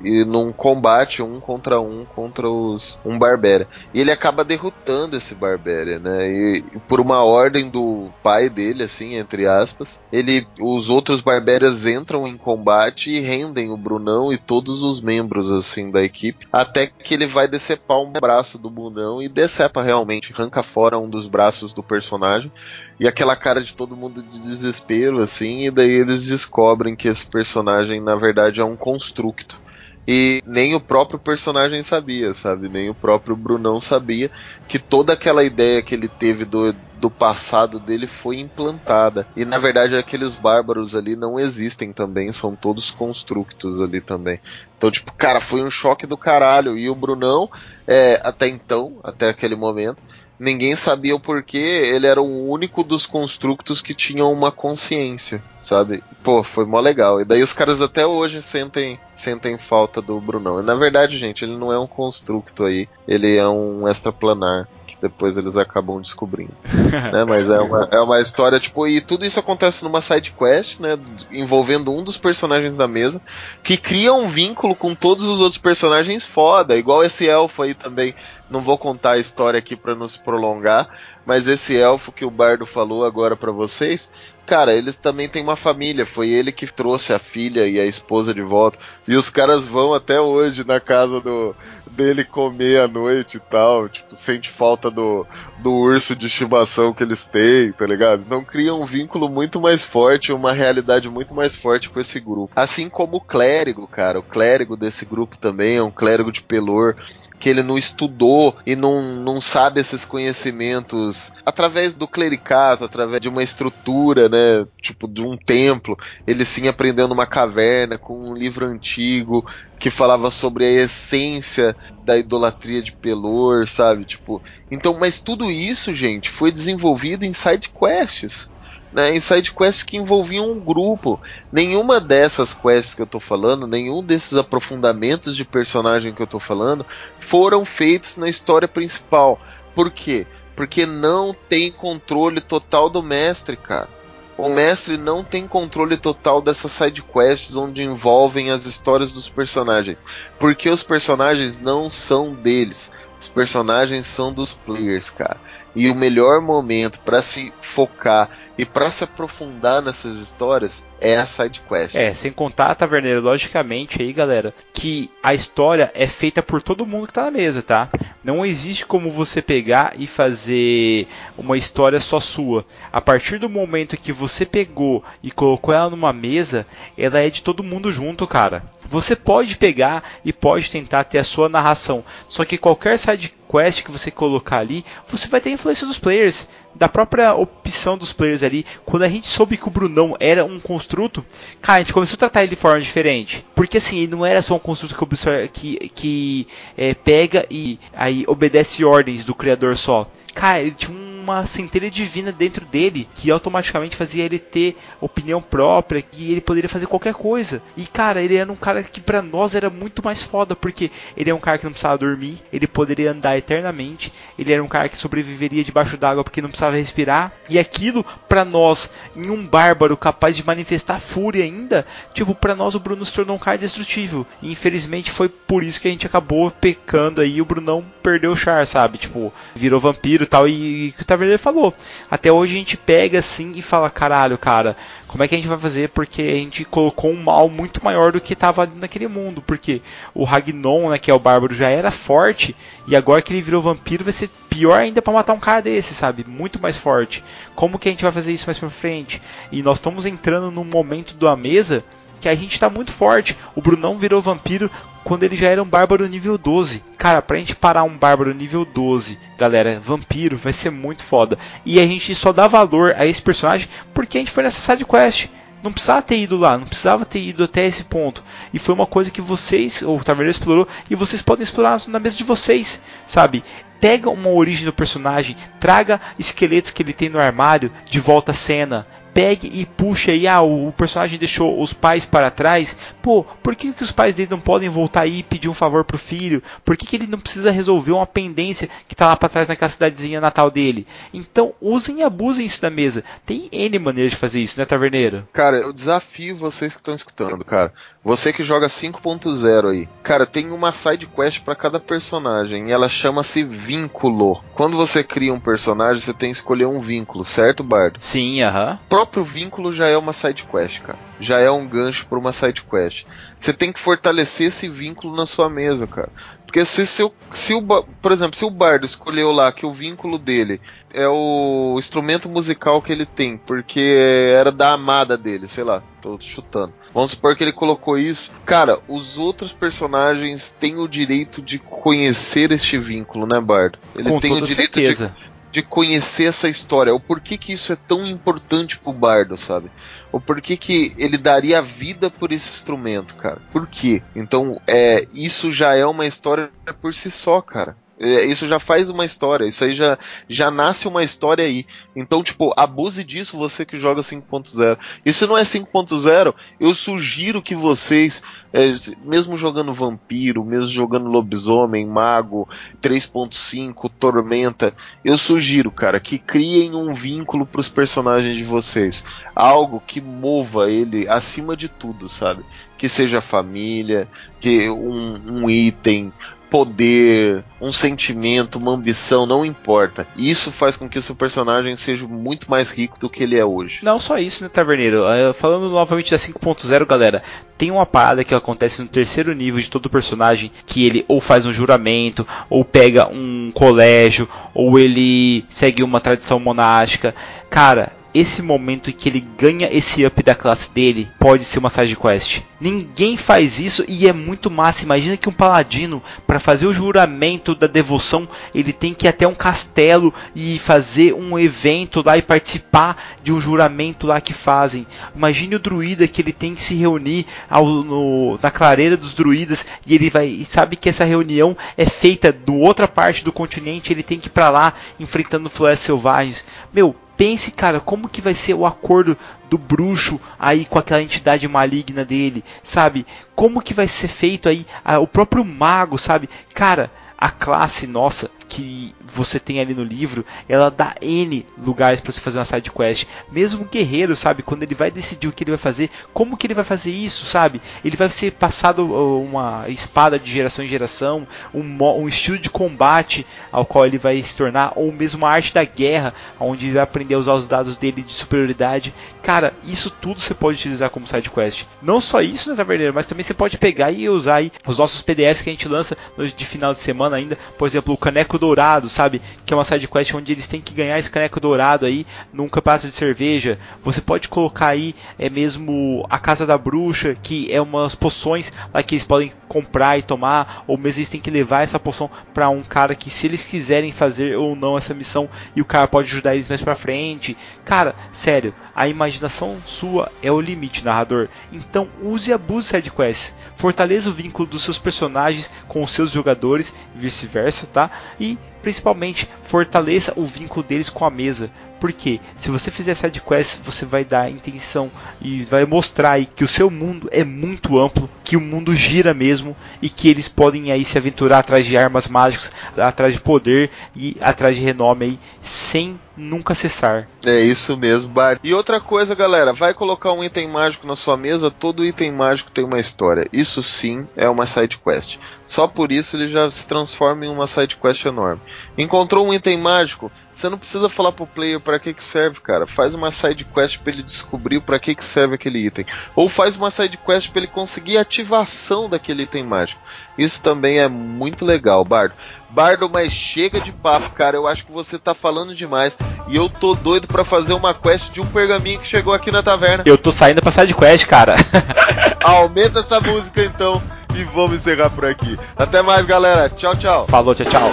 E 0.02 0.24
num 0.24 0.52
combate 0.52 1.22
um 1.22 1.38
contra 1.38 1.78
um 1.80 2.04
contra 2.04 2.48
os 2.48 2.98
um 3.04 3.18
Barbera. 3.18 3.68
E 3.92 4.00
ele 4.00 4.10
acaba 4.10 4.42
derrotando 4.42 5.16
esse 5.16 5.34
Barbera, 5.34 5.98
né? 5.98 6.30
E, 6.30 6.64
e 6.74 6.78
por 6.88 6.98
uma 6.98 7.22
ordem 7.24 7.68
do 7.68 8.08
pai 8.22 8.48
dele, 8.48 8.84
assim, 8.84 9.16
entre 9.16 9.46
aspas, 9.46 10.00
ele 10.10 10.46
os 10.60 10.88
outros 10.88 11.20
Barberas 11.20 11.86
entram 11.86 12.15
entram 12.16 12.26
em 12.26 12.36
combate 12.36 13.10
e 13.10 13.20
rendem 13.20 13.70
o 13.70 13.76
Brunão 13.76 14.32
e 14.32 14.38
todos 14.38 14.82
os 14.82 15.00
membros 15.00 15.50
assim 15.50 15.90
da 15.90 16.02
equipe, 16.02 16.46
até 16.52 16.86
que 16.86 17.12
ele 17.12 17.26
vai 17.26 17.46
decepar 17.46 18.00
um 18.00 18.10
braço 18.10 18.56
do 18.56 18.70
Brunão 18.70 19.20
e 19.20 19.28
decepa 19.28 19.82
realmente, 19.82 20.32
arranca 20.32 20.62
fora 20.62 20.98
um 20.98 21.08
dos 21.08 21.26
braços 21.26 21.72
do 21.72 21.82
personagem 21.82 22.50
e 22.98 23.06
aquela 23.06 23.36
cara 23.36 23.60
de 23.60 23.74
todo 23.74 23.96
mundo 23.96 24.22
de 24.22 24.38
desespero 24.38 25.20
assim, 25.20 25.64
e 25.66 25.70
daí 25.70 25.90
eles 25.90 26.24
descobrem 26.26 26.96
que 26.96 27.08
esse 27.08 27.26
personagem 27.26 28.00
na 28.00 28.16
verdade 28.16 28.60
é 28.60 28.64
um 28.64 28.76
constructo 28.76 29.65
e 30.06 30.42
nem 30.46 30.74
o 30.74 30.80
próprio 30.80 31.18
personagem 31.18 31.82
sabia, 31.82 32.32
sabe? 32.32 32.68
Nem 32.68 32.88
o 32.88 32.94
próprio 32.94 33.34
Brunão 33.34 33.80
sabia 33.80 34.30
que 34.68 34.78
toda 34.78 35.12
aquela 35.12 35.42
ideia 35.42 35.82
que 35.82 35.94
ele 35.94 36.08
teve 36.08 36.44
do, 36.44 36.72
do 37.00 37.10
passado 37.10 37.80
dele 37.80 38.06
foi 38.06 38.38
implantada. 38.38 39.26
E 39.36 39.44
na 39.44 39.58
verdade 39.58 39.96
aqueles 39.96 40.36
bárbaros 40.36 40.94
ali 40.94 41.16
não 41.16 41.40
existem 41.40 41.92
também, 41.92 42.30
são 42.30 42.54
todos 42.54 42.90
constructos 42.90 43.80
ali 43.80 44.00
também. 44.00 44.40
Então, 44.78 44.90
tipo, 44.90 45.12
cara, 45.12 45.40
foi 45.40 45.62
um 45.62 45.70
choque 45.70 46.06
do 46.06 46.16
caralho. 46.16 46.78
E 46.78 46.88
o 46.88 46.94
Brunão, 46.94 47.50
é, 47.86 48.20
até 48.22 48.46
então, 48.46 49.00
até 49.02 49.30
aquele 49.30 49.56
momento, 49.56 50.02
ninguém 50.38 50.76
sabia 50.76 51.16
o 51.16 51.20
porquê, 51.20 51.56
ele 51.56 52.06
era 52.06 52.20
o 52.20 52.48
único 52.48 52.84
dos 52.84 53.06
constructos 53.06 53.80
que 53.80 53.94
tinham 53.94 54.32
uma 54.32 54.52
consciência, 54.52 55.42
sabe? 55.58 56.02
Pô, 56.22 56.42
foi 56.42 56.66
mó 56.66 56.78
legal. 56.78 57.20
E 57.20 57.24
daí 57.24 57.42
os 57.42 57.52
caras 57.52 57.80
até 57.80 58.06
hoje 58.06 58.42
sentem 58.42 59.00
sentem 59.16 59.58
falta 59.58 60.00
do 60.00 60.20
Brunão. 60.20 60.60
E, 60.60 60.62
na 60.62 60.74
verdade, 60.74 61.18
gente, 61.18 61.44
ele 61.44 61.56
não 61.56 61.72
é 61.72 61.78
um 61.78 61.86
constructo 61.86 62.64
aí, 62.64 62.88
ele 63.08 63.36
é 63.36 63.48
um 63.48 63.88
extraplanar 63.88 64.68
que 64.86 64.96
depois 65.00 65.36
eles 65.36 65.56
acabam 65.56 66.00
descobrindo. 66.00 66.54
né? 67.12 67.24
Mas 67.24 67.50
é 67.50 67.58
uma, 67.58 67.88
é 67.90 68.00
uma 68.00 68.20
história, 68.20 68.60
tipo, 68.60 68.86
e 68.86 69.00
tudo 69.00 69.24
isso 69.24 69.40
acontece 69.40 69.82
numa 69.82 70.00
side 70.00 70.32
quest, 70.32 70.78
né? 70.78 70.98
Envolvendo 71.30 71.92
um 71.92 72.04
dos 72.04 72.16
personagens 72.16 72.76
da 72.76 72.86
mesa, 72.86 73.20
que 73.62 73.76
cria 73.76 74.14
um 74.14 74.28
vínculo 74.28 74.76
com 74.76 74.94
todos 74.94 75.26
os 75.26 75.40
outros 75.40 75.58
personagens 75.58 76.24
foda, 76.24 76.76
igual 76.76 77.02
esse 77.02 77.28
elfo 77.28 77.62
aí 77.62 77.74
também. 77.74 78.14
Não 78.48 78.60
vou 78.60 78.78
contar 78.78 79.12
a 79.12 79.18
história 79.18 79.58
aqui 79.58 79.74
para 79.74 79.96
não 79.96 80.06
se 80.06 80.20
prolongar, 80.20 80.88
mas 81.26 81.48
esse 81.48 81.76
elfo 81.76 82.12
que 82.12 82.24
o 82.24 82.30
Bardo 82.30 82.64
falou 82.64 83.04
agora 83.04 83.36
para 83.36 83.50
vocês, 83.50 84.10
cara, 84.46 84.72
eles 84.72 84.96
também 84.96 85.28
têm 85.28 85.42
uma 85.42 85.56
família. 85.56 86.06
Foi 86.06 86.28
ele 86.28 86.52
que 86.52 86.72
trouxe 86.72 87.12
a 87.12 87.18
filha 87.18 87.66
e 87.66 87.80
a 87.80 87.84
esposa 87.84 88.32
de 88.32 88.42
volta. 88.42 88.78
E 89.08 89.16
os 89.16 89.28
caras 89.28 89.66
vão 89.66 89.92
até 89.92 90.20
hoje 90.20 90.64
na 90.64 90.78
casa 90.78 91.20
do 91.20 91.54
dele 91.96 92.24
comer 92.24 92.80
à 92.80 92.86
noite 92.86 93.38
e 93.38 93.40
tal. 93.40 93.88
Tipo, 93.88 94.14
sente 94.14 94.50
falta 94.50 94.90
do, 94.90 95.26
do 95.58 95.72
urso 95.72 96.14
de 96.14 96.26
estimação 96.26 96.92
que 96.92 97.02
eles 97.02 97.24
têm, 97.24 97.72
tá 97.72 97.86
ligado? 97.86 98.24
Não 98.28 98.44
cria 98.44 98.74
um 98.74 98.84
vínculo 98.84 99.28
muito 99.28 99.60
mais 99.60 99.82
forte, 99.82 100.32
uma 100.32 100.52
realidade 100.52 101.08
muito 101.08 101.34
mais 101.34 101.54
forte 101.54 101.88
com 101.88 101.98
esse 101.98 102.20
grupo. 102.20 102.52
Assim 102.54 102.88
como 102.88 103.16
o 103.16 103.20
clérigo, 103.20 103.88
cara. 103.88 104.18
O 104.18 104.22
clérigo 104.22 104.76
desse 104.76 105.04
grupo 105.04 105.38
também 105.38 105.76
é 105.76 105.82
um 105.82 105.90
clérigo 105.90 106.30
de 106.30 106.42
pelor 106.42 106.96
que 107.38 107.48
ele 107.48 107.62
não 107.62 107.76
estudou 107.76 108.56
e 108.64 108.74
não, 108.74 109.02
não 109.16 109.40
sabe 109.40 109.80
esses 109.80 110.04
conhecimentos 110.04 111.32
através 111.44 111.94
do 111.94 112.08
clericato, 112.08 112.84
através 112.84 113.20
de 113.20 113.28
uma 113.28 113.42
estrutura, 113.42 114.28
né? 114.28 114.66
Tipo, 114.80 115.06
de 115.06 115.22
um 115.22 115.36
templo. 115.36 115.98
Ele 116.26 116.44
sim 116.44 116.68
aprendeu 116.68 117.06
numa 117.06 117.26
caverna 117.26 117.98
com 117.98 118.30
um 118.30 118.34
livro 118.34 118.66
antigo 118.66 119.46
que 119.78 119.90
falava 119.90 120.30
sobre 120.30 120.64
a 120.64 120.70
essência 120.70 121.76
da 122.04 122.16
idolatria 122.16 122.82
de 122.82 122.92
Pelor, 122.92 123.66
sabe? 123.66 124.04
Tipo, 124.04 124.42
então, 124.70 124.96
mas 124.98 125.20
tudo 125.20 125.50
isso, 125.50 125.92
gente, 125.92 126.30
foi 126.30 126.50
desenvolvido 126.50 127.24
em 127.24 127.32
side 127.32 127.68
quests 127.68 128.48
né, 128.96 129.14
em 129.14 129.20
side 129.20 129.52
quests 129.52 129.82
que 129.82 129.98
envolviam 129.98 130.50
um 130.50 130.58
grupo. 130.58 131.20
Nenhuma 131.52 132.00
dessas 132.00 132.54
quests 132.54 132.94
que 132.94 133.02
eu 133.02 133.06
tô 133.06 133.20
falando, 133.20 133.66
nenhum 133.66 134.02
desses 134.02 134.38
aprofundamentos 134.38 135.36
de 135.36 135.44
personagem 135.44 136.14
que 136.14 136.22
eu 136.22 136.26
tô 136.26 136.40
falando, 136.40 136.86
foram 137.18 137.62
feitos 137.62 138.16
na 138.16 138.26
história 138.26 138.66
principal. 138.66 139.38
Por 139.74 139.90
quê? 139.90 140.26
Porque 140.54 140.86
não 140.86 141.36
tem 141.48 141.70
controle 141.70 142.40
total 142.40 142.88
do 142.88 143.02
mestre, 143.02 143.56
cara. 143.56 143.95
O 144.38 144.50
mestre 144.50 144.98
não 144.98 145.24
tem 145.24 145.48
controle 145.48 145.96
total 145.96 146.42
dessas 146.42 146.70
side 146.72 147.02
quests 147.02 147.56
onde 147.56 147.82
envolvem 147.82 148.50
as 148.50 148.66
histórias 148.66 149.12
dos 149.12 149.28
personagens, 149.28 150.04
porque 150.38 150.68
os 150.68 150.82
personagens 150.82 151.58
não 151.58 151.88
são 151.88 152.34
deles. 152.34 152.92
Os 153.18 153.28
personagens 153.28 154.06
são 154.06 154.30
dos 154.30 154.52
players, 154.52 155.08
cara. 155.08 155.40
E 155.76 155.90
o 155.90 155.94
melhor 155.94 156.40
momento 156.40 156.98
para 157.00 157.20
se 157.20 157.52
focar 157.60 158.30
e 158.56 158.64
para 158.64 158.90
se 158.90 159.04
aprofundar 159.04 159.82
nessas 159.82 160.16
histórias 160.16 160.82
é 160.98 161.16
a 161.16 161.26
side 161.26 161.60
quest. 161.68 161.94
É, 161.94 162.14
sem 162.14 162.32
contar, 162.32 162.74
Taverneiro, 162.74 163.20
logicamente 163.20 164.00
aí, 164.00 164.10
galera, 164.12 164.54
que 164.72 165.10
a 165.22 165.34
história 165.34 165.92
é 165.94 166.06
feita 166.06 166.42
por 166.42 166.62
todo 166.62 166.86
mundo 166.86 167.06
que 167.06 167.12
tá 167.12 167.24
na 167.24 167.30
mesa, 167.30 167.62
tá? 167.62 167.90
Não 168.24 168.46
existe 168.46 168.86
como 168.86 169.10
você 169.10 169.42
pegar 169.42 169.92
e 169.98 170.06
fazer 170.06 171.06
uma 171.36 171.58
história 171.58 172.00
só 172.00 172.18
sua. 172.18 172.64
A 172.90 173.00
partir 173.00 173.38
do 173.38 173.48
momento 173.48 173.98
que 173.98 174.12
você 174.12 174.46
pegou 174.46 175.04
e 175.22 175.30
colocou 175.30 175.74
ela 175.74 175.90
numa 175.90 176.12
mesa, 176.12 176.66
ela 176.96 177.20
é 177.20 177.28
de 177.28 177.42
todo 177.42 177.62
mundo 177.62 177.92
junto, 177.92 178.26
cara. 178.26 178.64
Você 178.88 179.14
pode 179.14 179.58
pegar 179.58 180.02
e 180.24 180.32
pode 180.32 180.70
tentar 180.70 181.04
ter 181.04 181.18
a 181.18 181.24
sua 181.24 181.48
narração, 181.48 182.04
só 182.26 182.44
que 182.44 182.56
qualquer 182.56 182.98
side 182.98 183.34
quest 183.56 183.82
que 183.82 183.90
você 183.90 184.10
colocar 184.10 184.58
ali, 184.58 184.84
você 185.08 185.28
vai 185.28 185.40
ter 185.40 185.50
influência 185.50 185.86
dos 185.86 185.98
players, 185.98 186.46
da 186.78 186.88
própria 186.88 187.34
opção 187.34 187.96
dos 187.96 188.12
players 188.12 188.42
ali. 188.42 188.64
Quando 188.84 189.02
a 189.02 189.08
gente 189.08 189.26
soube 189.26 189.56
que 189.56 189.68
o 189.68 189.70
Brunão 189.70 190.14
era 190.20 190.44
um 190.44 190.60
construto, 190.60 191.24
cara, 191.60 191.78
a 191.78 191.82
gente 191.82 191.92
começou 191.92 192.14
a 192.14 192.18
tratar 192.18 192.42
ele 192.42 192.50
de 192.50 192.56
forma 192.56 192.80
diferente. 192.80 193.44
Porque 193.54 193.78
assim, 193.78 193.98
ele 193.98 194.12
não 194.12 194.24
era 194.24 194.42
só 194.42 194.54
um 194.54 194.60
construto 194.60 194.94
que, 194.94 195.48
que, 195.48 195.88
que 195.88 196.46
é, 196.76 196.94
pega 196.94 197.46
e 197.50 197.78
aí 197.92 198.24
obedece 198.26 198.84
ordens 198.84 199.24
do 199.24 199.34
criador 199.34 199.76
só. 199.76 200.10
Cara, 200.34 200.60
ele 200.60 200.72
tinha 200.72 200.96
um 200.96 201.16
uma 201.26 201.44
centelha 201.44 201.90
divina 201.90 202.30
dentro 202.30 202.64
dele 202.64 203.08
que 203.14 203.30
automaticamente 203.32 203.96
fazia 203.96 204.24
ele 204.24 204.38
ter 204.38 204.76
opinião 205.00 205.42
própria, 205.42 206.00
que 206.00 206.30
ele 206.30 206.40
poderia 206.40 206.68
fazer 206.68 206.86
qualquer 206.86 207.14
coisa. 207.14 207.60
E 207.76 207.84
cara, 207.84 208.22
ele 208.22 208.36
era 208.36 208.50
um 208.50 208.56
cara 208.56 208.82
que 208.84 209.00
para 209.00 209.20
nós 209.20 209.54
era 209.56 209.68
muito 209.68 210.04
mais 210.04 210.22
foda, 210.22 210.54
porque 210.54 210.90
ele 211.16 211.30
é 211.30 211.34
um 211.34 211.40
cara 211.40 211.58
que 211.58 211.64
não 211.64 211.72
precisava 211.72 211.98
dormir, 211.98 212.38
ele 212.52 212.68
poderia 212.68 213.10
andar 213.10 213.36
eternamente, 213.36 214.12
ele 214.38 214.52
era 214.52 214.62
um 214.62 214.68
cara 214.68 214.88
que 214.88 214.96
sobreviveria 214.96 215.64
debaixo 215.64 215.96
d'água 215.96 216.22
porque 216.22 216.40
não 216.40 216.48
precisava 216.48 216.65
respirar. 216.70 217.32
E 217.48 217.58
aquilo 217.58 218.04
para 218.28 218.44
nós, 218.44 218.90
em 219.14 219.30
um 219.30 219.46
bárbaro 219.46 219.96
capaz 219.96 220.36
de 220.36 220.46
manifestar 220.46 221.00
fúria 221.00 221.44
ainda, 221.44 221.86
tipo, 222.12 222.34
para 222.34 222.54
nós 222.54 222.74
o 222.74 222.80
Bruno 222.80 223.04
se 223.04 223.12
tornou 223.12 223.36
um 223.36 223.40
cara 223.40 223.58
destrutível. 223.58 224.26
E 224.42 224.50
infelizmente 224.50 225.10
foi 225.10 225.28
por 225.28 225.62
isso 225.62 225.80
que 225.80 225.88
a 225.88 225.90
gente 225.90 226.06
acabou 226.06 226.50
pecando 226.50 227.20
aí, 227.20 227.40
o 227.40 227.44
Brunão 227.44 227.84
perdeu 228.02 228.32
o 228.32 228.36
char, 228.36 228.66
sabe? 228.66 228.98
Tipo, 228.98 229.32
virou 229.54 229.80
vampiro 229.80 230.24
e 230.24 230.26
tal 230.26 230.48
e, 230.48 230.88
e 230.88 231.04
Taverneiro 231.04 231.42
falou. 231.42 231.72
Até 232.10 232.30
hoje 232.30 232.54
a 232.54 232.58
gente 232.58 232.76
pega 232.76 233.18
assim 233.18 233.52
e 233.54 233.62
fala, 233.62 233.90
caralho, 233.90 234.36
cara, 234.36 234.76
como 235.06 235.22
é 235.24 235.28
que 235.28 235.34
a 235.34 235.38
gente 235.38 235.48
vai 235.48 235.58
fazer? 235.58 235.88
Porque 235.90 236.20
a 236.20 236.36
gente 236.36 236.64
colocou 236.64 237.10
um 237.10 237.22
mal 237.22 237.48
muito 237.48 237.82
maior 237.84 238.12
do 238.12 238.20
que 238.20 238.32
estava 238.32 238.62
ali 238.62 238.72
naquele 238.76 239.08
mundo. 239.08 239.40
Porque 239.40 239.80
o 240.12 240.24
Ragnon, 240.24 240.90
né, 240.90 240.98
que 240.98 241.10
é 241.10 241.14
o 241.14 241.18
bárbaro, 241.18 241.54
já 241.54 241.68
era 241.68 241.90
forte. 241.90 242.54
E 242.86 242.94
agora 242.94 243.20
que 243.20 243.32
ele 243.32 243.42
virou 243.42 243.62
vampiro 243.62 244.04
vai 244.04 244.12
ser 244.12 244.30
pior 244.48 244.78
ainda 244.78 245.02
para 245.02 245.12
matar 245.12 245.32
um 245.32 245.40
cara 245.40 245.60
desse, 245.60 245.92
sabe? 245.92 246.24
Muito 246.26 246.60
mais 246.60 246.76
forte. 246.76 247.24
Como 247.54 247.78
que 247.78 247.88
a 247.88 247.92
gente 247.92 248.04
vai 248.04 248.12
fazer 248.12 248.32
isso 248.32 248.46
mais 248.46 248.58
pra 248.58 248.70
frente? 248.70 249.20
E 249.50 249.62
nós 249.62 249.78
estamos 249.78 250.06
entrando 250.06 250.50
num 250.50 250.64
momento 250.64 251.14
da 251.14 251.36
mesa 251.36 251.84
que 252.20 252.28
a 252.28 252.34
gente 252.34 252.58
tá 252.58 252.70
muito 252.70 252.92
forte. 252.92 253.36
O 253.54 253.60
Brunão 253.60 253.98
virou 253.98 254.22
vampiro 254.22 254.70
quando 255.04 255.22
ele 255.22 255.36
já 255.36 255.48
era 255.48 255.62
um 255.62 255.66
bárbaro 255.66 256.06
nível 256.06 256.38
12. 256.38 256.82
Cara, 256.96 257.22
pra 257.22 257.36
gente 257.36 257.54
parar 257.54 257.84
um 257.84 257.96
bárbaro 257.96 258.34
nível 258.34 258.64
12, 258.64 259.18
galera, 259.36 259.78
vampiro 259.78 260.36
vai 260.36 260.52
ser 260.52 260.70
muito 260.70 261.04
foda. 261.04 261.38
E 261.64 261.78
a 261.78 261.86
gente 261.86 262.14
só 262.14 262.32
dá 262.32 262.48
valor 262.48 262.94
a 262.96 263.06
esse 263.06 263.22
personagem 263.22 263.68
porque 263.92 264.18
a 264.18 264.20
gente 264.20 264.32
foi 264.32 264.42
nessa 264.42 264.60
side 264.60 264.84
quest. 264.84 265.28
Não 265.62 265.72
precisava 265.72 266.02
ter 266.02 266.18
ido 266.18 266.36
lá, 266.36 266.56
não 266.56 266.66
precisava 266.66 267.04
ter 267.04 267.20
ido 267.20 267.44
até 267.44 267.66
esse 267.66 267.84
ponto. 267.84 268.22
E 268.52 268.58
foi 268.58 268.74
uma 268.74 268.86
coisa 268.86 269.10
que 269.10 269.20
vocês, 269.20 269.82
o 269.82 269.98
Taverneiro 269.98 270.30
explorou, 270.30 270.68
e 270.88 270.94
vocês 270.94 271.22
podem 271.22 271.42
explorar 271.42 271.80
na 271.88 271.98
mesa 271.98 272.16
de 272.16 272.24
vocês, 272.24 272.82
sabe? 273.06 273.42
Pega 273.80 274.08
uma 274.08 274.30
origem 274.30 274.64
do 274.64 274.72
personagem, 274.72 275.36
traga 275.58 276.00
esqueletos 276.18 276.70
que 276.70 276.82
ele 276.82 276.92
tem 276.92 277.08
no 277.08 277.20
armário 277.20 277.70
de 277.90 278.00
volta 278.00 278.30
à 278.32 278.34
cena 278.34 278.86
pegue 279.16 279.48
e 279.50 279.64
puxe 279.64 280.10
aí, 280.10 280.28
ah, 280.28 280.42
o 280.42 280.70
personagem 280.76 281.18
deixou 281.18 281.58
os 281.62 281.72
pais 281.72 282.04
para 282.04 282.30
trás. 282.30 282.76
Pô, 283.00 283.24
por 283.42 283.56
que, 283.56 283.72
que 283.72 283.82
os 283.82 283.90
pais 283.90 284.14
dele 284.14 284.28
não 284.30 284.38
podem 284.38 284.68
voltar 284.68 285.04
aí 285.04 285.20
e 285.20 285.22
pedir 285.22 285.48
um 285.48 285.54
favor 285.54 285.84
pro 285.84 285.96
filho? 285.96 286.42
Por 286.62 286.76
que, 286.76 286.84
que 286.84 286.96
ele 286.96 287.06
não 287.06 287.18
precisa 287.18 287.50
resolver 287.50 287.92
uma 287.92 288.06
pendência 288.06 288.68
que 288.86 288.94
tá 288.94 289.06
lá 289.06 289.16
para 289.16 289.30
trás 289.30 289.48
naquela 289.48 289.70
cidadezinha 289.70 290.20
natal 290.20 290.50
dele? 290.50 290.86
Então, 291.14 291.54
usem 291.62 292.00
e 292.00 292.02
abusem 292.02 292.44
isso 292.44 292.60
da 292.60 292.68
mesa. 292.68 293.02
Tem 293.24 293.48
N 293.50 293.78
maneiras 293.78 294.12
de 294.12 294.18
fazer 294.18 294.40
isso, 294.40 294.60
né, 294.60 294.66
Taverneiro? 294.66 295.26
Cara, 295.32 295.56
eu 295.56 295.72
desafio 295.72 296.36
vocês 296.36 296.74
que 296.74 296.80
estão 296.80 296.94
escutando, 296.94 297.42
cara. 297.42 297.72
Você 298.06 298.32
que 298.32 298.44
joga 298.44 298.68
5.0 298.68 299.70
aí. 299.70 299.88
Cara, 300.00 300.26
tem 300.26 300.52
uma 300.52 300.70
side 300.70 301.08
quest 301.08 301.40
para 301.40 301.56
cada 301.56 301.80
personagem 301.80 302.68
e 302.68 302.72
ela 302.72 302.88
chama-se 302.88 303.42
vínculo. 303.42 304.44
Quando 304.54 304.76
você 304.76 305.02
cria 305.02 305.34
um 305.34 305.40
personagem, 305.40 306.00
você 306.00 306.12
tem 306.12 306.30
que 306.30 306.36
escolher 306.36 306.66
um 306.66 306.78
vínculo, 306.78 307.24
certo, 307.24 307.64
Bardo? 307.64 307.98
Sim, 307.98 308.42
aham. 308.42 308.78
O 308.86 308.88
próprio 309.06 309.24
vínculo 309.24 309.72
já 309.72 309.86
é 309.86 309.96
uma 309.96 310.12
side 310.12 310.44
quest, 310.44 310.80
cara. 310.80 310.98
Já 311.20 311.38
é 311.38 311.50
um 311.50 311.66
gancho 311.66 312.06
para 312.06 312.18
uma 312.18 312.32
side 312.32 312.62
quest. 312.62 313.06
Você 313.38 313.52
tem 313.52 313.72
que 313.72 313.78
fortalecer 313.78 314.48
esse 314.48 314.68
vínculo 314.68 315.16
na 315.16 315.26
sua 315.26 315.48
mesa, 315.48 315.86
cara. 315.86 316.10
Porque 316.44 316.64
se, 316.64 316.86
se, 316.86 317.02
o, 317.02 317.12
se 317.30 317.54
o, 317.54 317.62
por 317.62 318.12
exemplo, 318.12 318.36
se 318.36 318.44
o 318.44 318.50
bardo 318.50 318.84
escolheu 318.84 319.30
lá 319.30 319.52
que 319.52 319.66
o 319.66 319.72
vínculo 319.72 320.18
dele 320.18 320.60
é 320.92 321.06
o 321.06 321.76
instrumento 321.78 322.28
musical 322.28 322.80
que 322.80 322.90
ele 322.90 323.04
tem, 323.04 323.36
porque 323.36 324.32
era 324.34 324.50
da 324.50 324.72
amada 324.72 325.16
dele, 325.16 325.46
sei 325.46 325.64
lá, 325.64 325.82
tô 326.00 326.18
chutando. 326.18 326.72
Vamos 326.94 327.10
supor 327.10 327.36
que 327.36 327.44
ele 327.44 327.52
colocou 327.52 327.98
isso. 327.98 328.30
Cara, 328.46 328.78
os 328.88 329.18
outros 329.18 329.52
personagens 329.52 330.54
têm 330.58 330.78
o 330.78 330.88
direito 330.88 331.42
de 331.42 331.58
conhecer 331.58 332.50
este 332.52 332.78
vínculo, 332.78 333.26
né, 333.26 333.38
Bardo? 333.40 333.78
Eles 333.94 334.12
Com 334.12 334.20
têm 334.20 334.32
toda 334.32 334.44
o 334.44 334.48
direito 334.48 334.80
certeza. 334.80 335.08
de 335.08 335.35
de 335.56 335.62
conhecer 335.62 336.24
essa 336.24 336.50
história, 336.50 336.94
o 336.94 337.00
porquê 337.00 337.38
que 337.38 337.54
isso 337.54 337.72
é 337.72 337.76
tão 337.76 338.06
importante 338.06 338.78
pro 338.78 338.92
bardo, 338.92 339.38
sabe? 339.38 339.70
O 340.12 340.20
porquê 340.20 340.54
que 340.54 340.94
ele 340.98 341.16
daria 341.16 341.62
vida 341.62 342.10
por 342.10 342.30
esse 342.30 342.50
instrumento, 342.50 343.14
cara. 343.14 343.38
Por 343.50 343.66
quê? 343.66 344.02
Então, 344.14 344.60
é, 344.66 345.06
isso 345.14 345.50
já 345.50 345.74
é 345.74 345.86
uma 345.86 346.04
história 346.04 346.50
por 346.82 346.92
si 346.92 347.10
só, 347.10 347.40
cara. 347.40 347.74
É, 347.98 348.26
isso 348.26 348.46
já 348.46 348.58
faz 348.58 348.90
uma 348.90 349.06
história, 349.06 349.46
isso 349.46 349.64
aí 349.64 349.72
já, 349.72 349.98
já 350.28 350.50
nasce 350.50 350.86
uma 350.86 351.02
história 351.02 351.44
aí. 351.44 351.66
Então, 351.94 352.22
tipo, 352.22 352.52
abuse 352.54 353.02
disso 353.02 353.38
você 353.38 353.64
que 353.64 353.78
joga 353.78 354.02
5.0. 354.02 354.78
E 355.04 355.12
se 355.12 355.26
não 355.26 355.36
é 355.36 355.42
5.0, 355.42 356.34
eu 356.60 356.74
sugiro 356.74 357.40
que 357.40 357.54
vocês, 357.54 358.22
é, 358.52 358.74
mesmo 359.02 359.34
jogando 359.38 359.72
vampiro, 359.72 360.44
mesmo 360.44 360.68
jogando 360.68 361.08
lobisomem, 361.08 361.86
mago, 361.86 362.46
3.5, 362.82 363.90
tormenta, 363.98 364.74
eu 365.02 365.16
sugiro, 365.16 365.70
cara, 365.70 365.98
que 365.98 366.18
criem 366.18 366.74
um 366.74 366.92
vínculo 366.92 367.46
pros 367.46 367.68
personagens 367.68 368.36
de 368.36 368.44
vocês. 368.44 369.04
Algo 369.34 369.82
que 369.86 370.02
mova 370.02 370.70
ele 370.70 371.08
acima 371.08 371.56
de 371.56 371.68
tudo, 371.68 372.10
sabe? 372.10 372.44
Que 372.76 372.90
seja 372.90 373.22
família, 373.22 374.06
que 374.38 374.68
um, 374.68 375.44
um 375.44 375.50
item, 375.50 376.12
poder, 376.50 377.44
um 377.60 377.72
sentimento, 377.72 378.56
uma 378.56 378.72
ambição, 378.72 379.26
não 379.26 379.44
importa. 379.44 380.06
Isso 380.16 380.50
faz 380.50 380.76
com 380.76 380.88
que 380.88 381.00
seu 381.00 381.14
personagem 381.14 381.76
seja 381.76 382.06
muito 382.06 382.50
mais 382.50 382.70
rico 382.70 382.98
do 382.98 383.10
que 383.10 383.22
ele 383.22 383.36
é 383.36 383.44
hoje. 383.44 383.80
Não 383.82 383.98
só 383.98 384.18
isso, 384.18 384.44
né, 384.44 384.50
Taverneiro? 384.52 385.02
Uh, 385.02 385.34
falando 385.34 385.68
novamente 385.68 386.10
da 386.10 386.16
5.0, 386.16 386.86
galera, 386.86 387.22
tem 387.56 387.70
uma 387.70 387.86
parada 387.86 388.24
que 388.24 388.34
acontece 388.34 388.82
no 388.82 388.88
terceiro 388.88 389.34
nível 389.34 389.60
de 389.60 389.70
todo 389.70 389.90
personagem, 389.90 390.52
que 390.66 390.84
ele 390.84 391.04
ou 391.08 391.20
faz 391.20 391.46
um 391.46 391.52
juramento, 391.52 392.26
ou 392.48 392.64
pega 392.64 393.08
um 393.08 393.50
colégio, 393.52 394.28
ou 394.54 394.78
ele 394.78 395.44
segue 395.48 395.82
uma 395.82 396.00
tradição 396.00 396.38
monástica. 396.38 397.14
Cara, 397.48 397.92
esse 398.18 398.40
momento 398.40 398.88
em 398.88 398.92
que 398.92 399.08
ele 399.08 399.20
ganha 399.20 399.68
esse 399.70 400.06
up 400.06 400.22
da 400.22 400.34
classe 400.34 400.72
dele 400.72 401.08
pode 401.18 401.44
ser 401.44 401.58
uma 401.58 401.68
side 401.68 401.94
quest. 401.94 402.40
Ninguém 402.58 403.16
faz 403.18 403.60
isso 403.60 403.84
e 403.86 404.08
é 404.08 404.12
muito 404.12 404.50
massa. 404.50 404.84
Imagina 404.84 405.16
que 405.18 405.28
um 405.28 405.32
paladino, 405.32 406.02
para 406.26 406.40
fazer 406.40 406.66
o 406.66 406.72
juramento 406.72 407.54
da 407.54 407.66
devoção, 407.66 408.26
ele 408.54 408.72
tem 408.72 408.94
que 408.94 409.06
ir 409.06 409.08
até 409.08 409.28
um 409.28 409.34
castelo 409.34 410.14
e 410.34 410.58
fazer 410.58 411.12
um 411.12 411.38
evento 411.38 412.02
lá 412.04 412.16
e 412.16 412.22
participar 412.22 413.18
de 413.22 413.30
um 413.30 413.40
juramento 413.40 414.06
lá 414.06 414.18
que 414.18 414.32
fazem. 414.32 414.86
Imagine 415.14 415.56
o 415.56 415.60
druida 415.60 416.08
que 416.08 416.22
ele 416.22 416.32
tem 416.32 416.54
que 416.54 416.62
se 416.62 416.74
reunir 416.74 417.26
ao, 417.50 417.66
no, 417.66 418.38
na 418.42 418.50
clareira 418.50 418.96
dos 418.96 419.12
druidas 419.12 419.66
e 419.86 419.94
ele 419.94 420.08
vai 420.08 420.26
e 420.26 420.46
sabe 420.46 420.76
que 420.76 420.88
essa 420.88 421.04
reunião 421.04 421.54
é 421.76 421.84
feita 421.84 422.32
do 422.32 422.54
outra 422.54 422.88
parte 422.88 423.22
do 423.22 423.32
continente. 423.32 423.92
Ele 423.92 424.02
tem 424.02 424.18
que 424.18 424.28
ir 424.28 424.30
para 424.30 424.48
lá 424.48 424.72
enfrentando 424.98 425.50
florestas 425.50 425.84
selvagens. 425.84 426.44
Meu, 426.72 426.96
pense, 427.16 427.50
cara, 427.50 427.80
como 427.80 428.08
que 428.08 428.20
vai 428.20 428.34
ser 428.34 428.54
o 428.54 428.66
acordo 428.66 429.16
do 429.48 429.56
bruxo 429.56 430.20
aí 430.38 430.64
com 430.64 430.78
aquela 430.78 431.02
entidade 431.02 431.46
maligna 431.48 432.04
dele, 432.04 432.44
sabe? 432.62 433.06
Como 433.34 433.62
que 433.62 433.74
vai 433.74 433.88
ser 433.88 434.08
feito 434.08 434.48
aí 434.48 434.66
ah, 434.84 434.98
o 434.98 435.06
próprio 435.06 435.44
mago, 435.44 435.98
sabe? 435.98 436.28
Cara, 436.54 436.90
a 437.16 437.30
classe 437.30 437.86
nossa 437.86 438.30
que 438.48 438.94
você 439.04 439.38
tem 439.38 439.60
ali 439.60 439.74
no 439.74 439.82
livro, 439.82 440.24
ela 440.48 440.70
dá 440.70 440.94
N 441.00 441.44
lugares 441.58 442.00
para 442.00 442.12
você 442.12 442.20
fazer 442.20 442.38
uma 442.38 442.44
side 442.44 442.70
quest. 442.70 443.06
Mesmo 443.30 443.64
o 443.64 443.68
guerreiro, 443.68 444.14
sabe, 444.14 444.42
quando 444.42 444.62
ele 444.62 444.74
vai 444.74 444.90
decidir 444.90 445.28
o 445.28 445.32
que 445.32 445.44
ele 445.44 445.52
vai 445.52 445.58
fazer, 445.58 445.90
como 446.12 446.36
que 446.36 446.46
ele 446.46 446.54
vai 446.54 446.64
fazer 446.64 446.90
isso, 446.90 447.24
sabe? 447.24 447.60
Ele 447.84 447.96
vai 447.96 448.08
ser 448.08 448.32
passado 448.32 448.86
uh, 448.86 449.22
uma 449.22 449.68
espada 449.68 450.18
de 450.18 450.30
geração 450.30 450.64
em 450.64 450.68
geração, 450.68 451.26
um, 451.52 451.62
um 451.62 452.08
estilo 452.08 452.38
de 452.38 452.50
combate 452.50 453.26
ao 453.50 453.64
qual 453.64 453.86
ele 453.86 453.98
vai 453.98 454.22
se 454.22 454.36
tornar, 454.36 454.72
ou 454.76 454.92
mesmo 454.92 455.18
uma 455.18 455.30
arte 455.30 455.52
da 455.52 455.64
guerra, 455.64 456.14
onde 456.38 456.66
ele 456.66 456.74
vai 456.74 456.82
aprender 456.82 457.14
a 457.14 457.18
usar 457.18 457.34
os 457.34 457.48
dados 457.48 457.76
dele 457.76 458.02
de 458.02 458.12
superioridade. 458.12 458.94
Cara, 459.22 459.54
isso 459.64 459.90
tudo 459.90 460.20
você 460.20 460.34
pode 460.34 460.58
utilizar 460.58 460.90
como 460.90 461.06
side 461.06 461.30
quest. 461.30 461.64
Não 461.82 462.00
só 462.00 462.20
isso, 462.20 462.50
né, 462.50 462.56
Taverneiro, 462.56 462.94
mas 462.94 463.06
também 463.06 463.24
você 463.24 463.34
pode 463.34 463.58
pegar 463.58 463.90
e 463.90 464.08
usar 464.08 464.36
aí 464.36 464.52
os 464.66 464.78
nossos 464.78 465.02
PDFs 465.02 465.42
que 465.42 465.50
a 465.50 465.52
gente 465.52 465.68
lança 465.68 465.96
de 466.36 466.46
final 466.46 466.72
de 466.72 466.78
semana 466.78 467.16
ainda, 467.16 467.36
por 467.58 467.66
exemplo, 467.66 467.92
o 467.92 467.96
Caneco 467.96 468.35
Dourado, 468.38 468.88
sabe? 468.88 469.20
Que 469.44 469.52
é 469.52 469.56
uma 469.56 469.64
side 469.64 469.88
quest 469.88 470.14
onde 470.14 470.32
eles 470.32 470.46
têm 470.46 470.60
que 470.60 470.74
ganhar 470.74 470.98
esse 470.98 471.10
caneco 471.10 471.40
dourado 471.40 471.86
aí 471.86 472.06
num 472.32 472.48
campeonato 472.48 472.86
de 472.86 472.92
cerveja. 472.92 473.58
Você 473.84 474.00
pode 474.00 474.28
colocar 474.28 474.68
aí 474.68 474.94
é 475.18 475.28
mesmo 475.28 476.06
a 476.10 476.18
Casa 476.18 476.46
da 476.46 476.58
Bruxa, 476.58 477.16
que 477.22 477.52
é 477.52 477.60
umas 477.60 477.94
poções 477.94 478.52
lá 478.72 478.82
que 478.82 478.94
eles 478.94 479.04
podem 479.04 479.32
comprar 479.48 479.98
e 479.98 480.02
tomar, 480.02 480.64
ou 480.66 480.76
mesmo 480.76 481.00
eles 481.00 481.08
têm 481.08 481.20
que 481.20 481.30
levar 481.30 481.62
essa 481.62 481.78
poção 481.78 482.10
para 482.34 482.48
um 482.48 482.62
cara 482.62 482.94
que 482.94 483.10
se 483.10 483.26
eles 483.26 483.46
quiserem 483.46 483.92
fazer 483.92 484.36
ou 484.36 484.56
não 484.56 484.76
essa 484.76 484.94
missão 484.94 485.28
e 485.54 485.60
o 485.60 485.64
cara 485.64 485.86
pode 485.86 486.08
ajudar 486.08 486.34
eles 486.34 486.48
mais 486.48 486.60
para 486.60 486.74
frente. 486.74 487.36
Cara, 487.64 487.94
sério, 488.12 488.54
a 488.74 488.88
imaginação 488.88 489.56
sua 489.64 490.10
é 490.22 490.30
o 490.30 490.40
limite, 490.40 490.84
narrador. 490.84 491.28
Então 491.52 491.88
use 492.02 492.30
e 492.30 492.32
abuse 492.32 492.68
side 492.68 492.90
quests. 492.90 493.34
Fortaleça 493.56 494.10
o 494.10 494.12
vínculo 494.12 494.46
dos 494.46 494.62
seus 494.62 494.78
personagens 494.78 495.50
com 495.66 495.82
os 495.82 495.90
seus 495.90 496.10
jogadores 496.10 496.74
e 496.94 496.98
vice-versa, 496.98 497.66
tá? 497.66 497.90
E 498.20 498.38
principalmente 498.62 499.28
fortaleça 499.44 500.12
o 500.16 500.26
vínculo 500.26 500.62
deles 500.62 500.88
com 500.88 501.04
a 501.04 501.10
mesa. 501.10 501.50
Porque 501.80 502.20
se 502.36 502.50
você 502.50 502.70
fizer 502.70 502.94
side 502.94 503.20
quest, 503.20 503.60
você 503.62 503.84
vai 503.84 504.04
dar 504.04 504.30
intenção 504.30 504.90
e 505.20 505.42
vai 505.44 505.64
mostrar 505.64 506.12
aí 506.12 506.26
que 506.26 506.44
o 506.44 506.48
seu 506.48 506.70
mundo 506.70 507.08
é 507.12 507.22
muito 507.22 507.78
amplo, 507.78 508.10
que 508.24 508.36
o 508.36 508.40
mundo 508.40 508.74
gira 508.74 509.14
mesmo 509.14 509.56
e 509.80 509.88
que 509.88 510.08
eles 510.08 510.28
podem 510.28 510.72
aí 510.72 510.84
se 510.84 510.98
aventurar 510.98 511.38
atrás 511.38 511.64
de 511.64 511.76
armas 511.76 512.08
mágicas, 512.08 512.52
atrás 512.76 513.14
de 513.14 513.20
poder 513.20 513.70
e 513.94 514.16
atrás 514.20 514.56
de 514.56 514.62
renome 514.62 515.04
aí 515.04 515.18
sem 515.42 515.98
nunca 516.16 516.54
cessar. 516.54 517.08
É 517.24 517.40
isso 517.40 517.76
mesmo, 517.76 518.08
Bart. 518.08 518.40
E 518.42 518.54
outra 518.54 518.80
coisa, 518.80 519.14
galera, 519.14 519.52
vai 519.52 519.74
colocar 519.74 520.12
um 520.12 520.24
item 520.24 520.48
mágico 520.48 520.86
na 520.86 520.96
sua 520.96 521.16
mesa, 521.16 521.50
todo 521.50 521.84
item 521.84 522.12
mágico 522.12 522.50
tem 522.50 522.64
uma 522.64 522.80
história. 522.80 523.28
Isso 523.32 523.62
sim 523.62 524.06
é 524.16 524.28
uma 524.28 524.46
side 524.46 524.78
quest. 524.78 525.18
Só 525.46 525.68
por 525.68 525.92
isso 525.92 526.16
ele 526.16 526.28
já 526.28 526.50
se 526.50 526.66
transforma 526.66 527.24
em 527.24 527.28
uma 527.28 527.46
side 527.46 527.76
quest 527.76 528.04
enorme. 528.04 528.40
Encontrou 528.76 529.26
um 529.26 529.34
item 529.34 529.58
mágico, 529.58 530.10
você 530.34 530.48
não 530.48 530.58
precisa 530.58 530.88
falar 530.88 531.12
pro 531.12 531.26
player 531.26 531.60
para 531.60 531.78
que 531.78 531.94
que 531.94 532.02
serve, 532.02 532.40
cara. 532.40 532.66
Faz 532.66 532.94
uma 532.94 533.12
side 533.12 533.44
quest 533.44 533.78
para 533.78 533.92
ele 533.92 534.02
descobrir 534.02 534.60
para 534.60 534.78
que 534.78 534.94
que 534.94 535.04
serve 535.04 535.34
aquele 535.34 535.64
item, 535.64 535.86
ou 536.14 536.28
faz 536.28 536.56
uma 536.56 536.70
side 536.70 536.96
quest 536.98 537.30
para 537.30 537.40
ele 537.42 537.46
conseguir 537.46 537.98
a 537.98 538.02
ativação 538.02 538.88
daquele 538.88 539.22
item 539.22 539.44
mágico. 539.44 539.80
Isso 540.18 540.42
também 540.42 540.78
é 540.78 540.88
muito 540.88 541.44
legal, 541.44 541.84
Bardo. 541.84 542.14
Bardo, 542.56 542.88
mas 542.88 543.12
chega 543.12 543.60
de 543.60 543.70
papo, 543.70 544.12
cara. 544.12 544.34
Eu 544.34 544.46
acho 544.46 544.64
que 544.64 544.72
você 544.72 544.98
tá 544.98 545.12
falando 545.12 545.54
demais. 545.54 545.94
E 546.26 546.36
eu 546.36 546.48
tô 546.48 546.74
doido 546.74 547.06
para 547.06 547.22
fazer 547.22 547.52
uma 547.52 547.74
quest 547.74 548.10
de 548.10 548.18
um 548.18 548.24
pergaminho 548.24 548.80
que 548.80 548.86
chegou 548.86 549.12
aqui 549.12 549.30
na 549.30 549.42
taverna. 549.42 549.84
Eu 549.84 549.98
tô 549.98 550.10
saindo 550.10 550.40
pra 550.40 550.50
side 550.50 550.74
quest, 550.74 551.06
cara. 551.06 551.36
Aumenta 552.24 552.80
essa 552.80 552.98
música 552.98 553.44
então 553.44 553.82
e 554.14 554.24
vamos 554.24 554.54
encerrar 554.54 554.88
por 554.88 555.04
aqui. 555.04 555.38
Até 555.54 555.82
mais, 555.82 556.06
galera. 556.06 556.48
Tchau, 556.48 556.74
tchau. 556.74 557.06
Falou, 557.08 557.34
tchau, 557.34 557.44
tchau. 557.44 557.70